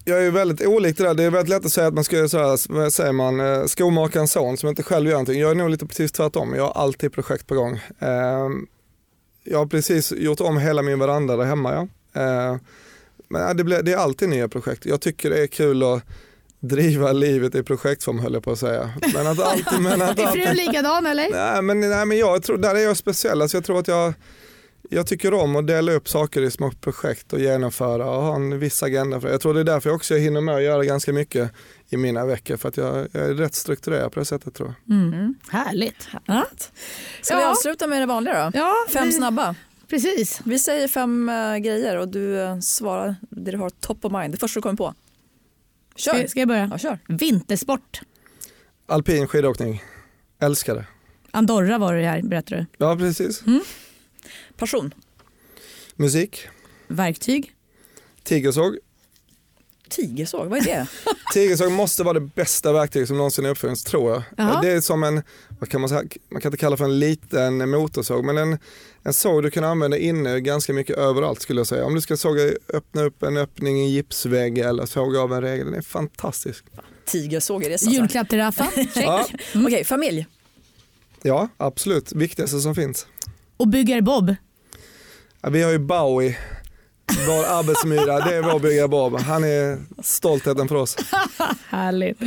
jag 0.04 0.26
är 0.26 0.30
väldigt 0.30 0.66
olik 0.66 0.96
det 0.96 1.04
där. 1.04 1.14
Det 1.14 1.22
är 1.22 1.30
väldigt 1.30 1.48
lätt 1.48 1.64
att 1.64 1.72
säga 1.72 1.86
att 1.86 1.94
man 1.94 2.04
ska 2.04 2.16
göra 2.16 2.28
så 2.28 2.38
här, 2.38 2.72
vad 2.74 2.92
säger 2.92 3.12
man, 3.12 3.40
eh, 3.40 3.64
skomakarens 3.64 4.32
son 4.32 4.56
som 4.56 4.68
inte 4.68 4.82
själv 4.82 5.06
gör 5.06 5.12
någonting. 5.12 5.40
Jag 5.40 5.50
är 5.50 5.54
nog 5.54 5.70
lite 5.70 5.86
precis 5.86 6.12
tvärtom. 6.12 6.54
Jag 6.54 6.64
har 6.64 6.82
alltid 6.82 7.12
projekt 7.12 7.46
på 7.46 7.54
gång. 7.54 7.80
Eh, 7.98 8.48
jag 9.44 9.58
har 9.58 9.66
precis 9.66 10.12
gjort 10.12 10.40
om 10.40 10.58
hela 10.58 10.82
min 10.82 10.98
veranda 10.98 11.36
där 11.36 11.44
hemma. 11.44 11.88
Ja. 12.12 12.20
Eh, 12.22 12.56
men 13.28 13.56
det, 13.56 13.64
blir, 13.64 13.82
det 13.82 13.92
är 13.92 13.96
alltid 13.96 14.28
nya 14.28 14.48
projekt. 14.48 14.86
Jag 14.86 15.00
tycker 15.00 15.30
det 15.30 15.42
är 15.42 15.46
kul 15.46 15.82
att 15.82 16.02
driva 16.60 17.12
livet 17.12 17.54
i 17.54 17.62
projektform 17.62 18.18
höll 18.18 18.34
jag 18.34 18.44
på 18.44 18.52
att 18.52 18.58
säga. 18.58 18.90
Men 19.14 19.26
att 19.26 19.40
alltid, 19.40 19.80
men 19.80 20.02
att 20.02 20.18
Är 20.18 20.26
alltid, 20.26 20.42
frun 20.42 20.56
likadan 20.56 21.06
eller? 21.06 21.30
Nej 21.30 21.62
men, 21.62 21.80
nej, 21.80 22.06
men 22.06 22.18
jag 22.18 22.42
tror, 22.42 22.58
där 22.58 22.74
är 22.74 22.78
jag 22.78 22.96
speciell. 22.96 23.42
Alltså 23.42 23.56
jag 23.56 23.64
tror 23.64 23.78
att 23.78 23.88
jag, 23.88 24.14
jag 24.94 25.06
tycker 25.06 25.34
om 25.34 25.56
att 25.56 25.66
dela 25.66 25.92
upp 25.92 26.08
saker 26.08 26.42
i 26.42 26.50
små 26.50 26.70
projekt 26.70 27.32
och 27.32 27.40
genomföra 27.40 28.10
och 28.10 28.22
ha 28.22 28.34
en 28.34 28.58
viss 28.58 28.82
agenda 28.82 29.20
för 29.20 29.28
det. 29.28 29.34
Jag 29.34 29.40
tror 29.40 29.54
det 29.54 29.60
är 29.60 29.64
därför 29.64 29.90
jag 29.90 29.96
också 29.96 30.14
hinner 30.14 30.40
med 30.40 30.54
att 30.54 30.62
göra 30.62 30.84
ganska 30.84 31.12
mycket 31.12 31.50
i 31.88 31.96
mina 31.96 32.26
veckor 32.26 32.56
för 32.56 32.68
att 32.68 32.76
jag, 32.76 33.08
jag 33.12 33.22
är 33.24 33.34
rätt 33.34 33.54
strukturerad 33.54 34.12
på 34.12 34.20
det 34.20 34.26
sättet 34.26 34.54
tror 34.54 34.74
jag. 34.86 34.96
Mm. 34.96 35.34
Härligt. 35.48 36.08
Ja. 36.26 36.46
Ska 37.22 37.36
vi 37.36 37.42
Ja. 37.42 37.50
avsluta 37.50 37.86
med 37.86 38.02
det 38.02 38.06
vanliga 38.06 38.50
då? 38.50 38.58
Ja, 38.58 38.74
Fem 38.90 39.06
vi- 39.06 39.12
snabba. 39.12 39.54
Precis. 39.88 40.40
Vi 40.44 40.58
säger 40.58 40.88
fem 40.88 41.28
eh, 41.28 41.56
grejer 41.56 41.96
och 41.96 42.08
du 42.08 42.40
eh, 42.42 42.58
svarar 42.60 43.16
det 43.30 43.50
du 43.50 43.56
har 43.58 43.70
top 43.70 44.04
of 44.04 44.12
mind. 44.12 44.34
Det 44.34 44.38
första 44.38 44.58
du 44.58 44.62
kommer 44.62 44.76
på. 44.76 44.94
Kör! 45.96 46.14
Ska, 46.18 46.28
ska 46.28 46.38
jag 46.40 46.48
börja? 46.48 46.68
Ja, 46.72 46.78
kör. 46.78 46.98
Vintersport. 47.08 48.00
Alpin 48.86 49.26
skidåkning, 49.26 49.82
älskar 50.42 50.74
det. 50.74 50.86
Andorra 51.30 51.78
var 51.78 51.94
det 51.94 52.06
här 52.06 52.22
berättar 52.22 52.56
du. 52.56 52.66
Ja 52.78 52.96
precis. 52.96 53.42
Passion. 54.56 54.94
Musik, 55.96 56.48
Verktyg. 56.88 57.52
tigersåg. 58.22 58.78
Tigersåg, 59.88 60.46
vad 60.48 60.58
är 60.58 60.64
det? 60.64 60.86
Tigersåg 61.32 61.72
måste 61.72 62.02
vara 62.02 62.14
det 62.14 62.20
bästa 62.34 62.72
verktyget 62.72 63.08
som 63.08 63.16
någonsin 63.16 63.46
uppfunnits 63.46 63.84
tror 63.84 64.12
jag. 64.12 64.22
Jaha. 64.36 64.60
Det 64.62 64.70
är 64.70 64.80
som 64.80 65.02
en, 65.02 65.22
vad 65.60 65.68
kan 65.68 65.80
man 65.80 65.88
säga, 65.88 66.02
man 66.28 66.40
kan 66.42 66.48
inte 66.48 66.56
kalla 66.60 66.76
för 66.76 66.84
en 66.84 66.98
liten 66.98 67.70
motorsåg 67.70 68.24
men 68.24 68.38
en, 68.38 68.58
en 69.02 69.12
såg 69.12 69.42
du 69.42 69.50
kan 69.50 69.64
använda 69.64 69.98
inne 69.98 70.40
ganska 70.40 70.72
mycket 70.72 70.96
överallt 70.96 71.42
skulle 71.42 71.60
jag 71.60 71.66
säga. 71.66 71.84
Om 71.84 71.94
du 71.94 72.00
ska 72.00 72.16
såga, 72.16 72.42
öppna 72.68 73.02
upp 73.02 73.22
en 73.22 73.36
öppning 73.36 73.78
i 73.78 73.82
en 73.82 73.90
gipsvägg 73.90 74.58
eller 74.58 74.86
såga 74.86 75.20
av 75.20 75.32
en 75.32 75.40
regel, 75.42 75.66
den 75.66 75.74
är 75.74 75.82
fantastisk. 75.82 76.64
Tigersåg 77.04 77.64
är 77.64 77.70
det 77.70 77.78
så? 77.78 77.86
alltså. 77.86 78.00
Julklapp 78.00 78.28
till. 78.28 78.38
Check. 78.94 79.04
Ja, 79.04 79.26
Okej, 79.54 79.84
familj. 79.84 80.26
ja 81.22 81.48
absolut, 81.56 82.12
viktigaste 82.12 82.60
som 82.60 82.74
finns. 82.74 83.06
Och 83.56 83.68
bygger 83.68 84.00
Bob. 84.00 84.34
Ja, 85.42 85.50
vi 85.50 85.62
har 85.62 85.70
ju 85.70 85.78
Bowie, 85.78 86.36
vår 87.26 87.44
arbetsmyra, 87.44 88.20
det 88.20 88.36
är 88.36 88.42
vår 88.52 88.60
byggare 88.60 88.88
Bob. 88.88 89.20
Han 89.20 89.44
är 89.44 89.78
stoltheten 90.02 90.68
för 90.68 90.74
oss. 90.74 90.96
Härligt. 91.68 92.18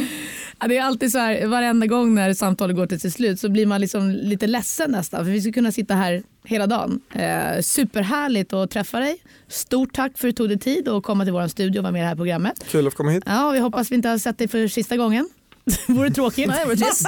Ja, 0.59 0.67
det 0.67 0.77
är 0.77 0.83
alltid 0.83 1.11
så 1.11 1.17
här, 1.17 1.47
varenda 1.47 1.87
gång 1.87 2.15
när 2.15 2.33
samtalet 2.33 2.75
går 2.75 2.87
till 2.87 2.99
sitt 2.99 3.13
slut 3.13 3.39
så 3.39 3.49
blir 3.49 3.65
man 3.65 3.81
liksom 3.81 4.09
lite 4.09 4.47
ledsen 4.47 4.91
nästan 4.91 5.25
för 5.25 5.31
vi 5.31 5.41
skulle 5.41 5.53
kunna 5.53 5.71
sitta 5.71 5.93
här 5.93 6.23
hela 6.43 6.67
dagen. 6.67 6.99
Eh, 7.13 7.61
superhärligt 7.61 8.53
att 8.53 8.71
träffa 8.71 8.99
dig. 8.99 9.17
Stort 9.47 9.93
tack 9.93 10.17
för 10.17 10.27
att 10.27 10.35
du 10.35 10.37
tog 10.37 10.49
dig 10.49 10.59
tid 10.59 10.87
att 10.87 11.03
komma 11.03 11.23
till 11.23 11.33
vår 11.33 11.47
studio 11.47 11.79
och 11.79 11.83
vara 11.83 11.91
med 11.91 11.99
i 11.99 12.01
det 12.01 12.07
här 12.07 12.15
programmet. 12.15 12.65
Kul 12.69 12.87
att 12.87 12.93
få 12.93 12.97
komma 12.97 13.11
hit. 13.11 13.23
Ja, 13.25 13.49
vi 13.51 13.59
hoppas 13.59 13.91
vi 13.91 13.95
inte 13.95 14.09
har 14.09 14.17
sett 14.17 14.37
dig 14.37 14.47
för 14.47 14.67
sista 14.67 14.97
gången. 14.97 15.29
Det 15.87 15.93
vore 15.93 16.09
tråkigt. 16.09 16.47
Nej, 16.47 16.65
var 16.65 16.75
trist. 16.75 17.07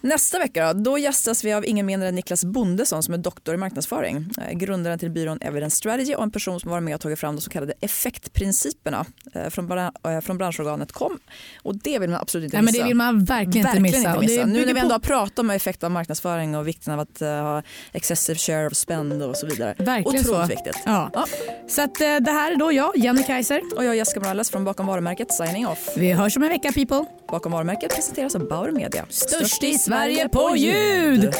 Nästa 0.00 0.38
vecka 0.38 0.72
då, 0.72 0.80
då 0.80 0.98
gästas 0.98 1.44
vi 1.44 1.52
av 1.52 1.66
ingen 1.66 1.86
mindre 1.86 2.08
än 2.08 2.14
Niklas 2.14 2.44
Bondesson 2.44 3.02
som 3.02 3.14
är 3.14 3.18
doktor 3.18 3.54
i 3.54 3.58
marknadsföring. 3.58 4.30
Eh, 4.38 4.58
grundaren 4.58 4.98
till 4.98 5.10
byrån 5.10 5.38
Evidence 5.40 5.76
Strategy 5.76 6.14
och 6.14 6.22
en 6.22 6.30
person 6.30 6.60
som 6.60 6.70
varit 6.70 6.82
med 6.82 6.94
och 6.94 7.00
tagit 7.00 7.18
fram 7.18 7.36
de 7.36 7.40
så 7.42 7.50
kallade 7.50 7.72
effektprinciperna 7.80 9.06
eh, 9.34 9.48
från, 9.48 9.78
eh, 9.78 10.20
från 10.22 10.38
branschorganet 10.38 10.92
KOM. 10.92 11.18
Och 11.62 11.76
det 11.76 11.98
vill 11.98 12.10
man 12.10 12.20
absolut 12.20 12.44
inte 12.44 12.56
Nej, 12.56 12.62
men 12.62 12.72
missa. 12.72 12.82
det 12.82 12.88
vill 12.88 12.96
man 12.96 13.24
verkligen, 13.24 13.66
inte 13.66 13.80
missa. 13.80 14.16
Och 14.16 14.26
det 14.26 14.46
Nu 14.46 14.66
när 14.66 14.74
vi 14.74 14.80
ändå 14.80 14.94
har 14.94 14.98
pratat 14.98 15.38
om 15.38 15.50
effekt 15.50 15.84
av 15.84 15.90
marknadsföring 15.90 16.56
och 16.56 16.68
vikten 16.68 16.92
av 16.92 17.00
att 17.00 17.20
ha 17.20 17.62
excessive 17.92 18.38
share 18.38 18.66
of 18.66 18.74
spend 18.74 19.22
och 19.22 19.36
så 19.36 19.46
vidare. 19.46 19.74
Verkligen 19.78 20.20
Otroligt 20.20 20.26
så. 20.26 20.46
viktigt. 20.46 20.82
Ja. 20.84 21.10
Ja. 21.14 21.26
Så 21.68 21.82
att, 21.82 21.94
det 21.94 22.30
här 22.30 22.52
är 22.52 22.56
då 22.56 22.72
jag, 22.72 22.96
Jenny 22.96 23.22
Kaiser. 23.22 23.60
Och 23.76 23.84
jag 23.84 23.96
Jessica 23.96 24.20
Morales 24.20 24.50
från 24.50 24.64
Bakom 24.64 24.86
varumärket 24.86 25.32
signing 25.32 25.66
off. 25.66 25.88
Vi 25.96 26.12
hörs 26.12 26.36
om 26.36 26.42
en 26.42 26.48
vecka 26.48 26.72
people. 26.72 27.04
Bakom 27.38 27.52
varumärket 27.52 27.90
presenteras 27.94 28.34
av 28.34 28.48
Bauer 28.48 28.72
Media. 28.72 29.06
Störst 29.10 29.62
i 29.62 29.78
Sverige 29.78 30.28
på 30.28 30.56
ljud. 30.56 31.34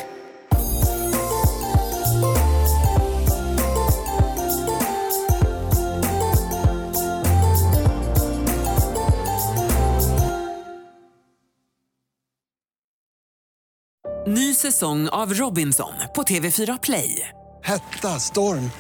Ny 14.26 14.55
säsong 14.55 15.09
av 15.09 15.34
Robinson 15.34 15.92
på 16.14 16.22
TV4 16.22 16.78
Play. 16.82 17.28
Hetta, 17.64 18.09
storm, 18.09 18.70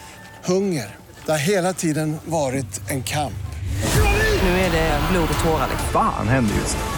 hunger. 0.44 0.96
Det 1.26 1.30
har 1.32 1.38
hela 1.38 1.72
tiden 1.72 2.16
varit 2.24 2.90
en 2.90 3.02
kamp. 3.02 3.32
Nu 4.42 4.48
är 4.48 4.72
det 4.72 5.00
blod 5.12 5.28
och 5.38 5.44
tårar. 5.44 5.68
Fan 5.92 6.28
händer 6.28 6.54
just 6.54 6.76
nu. 6.76 6.97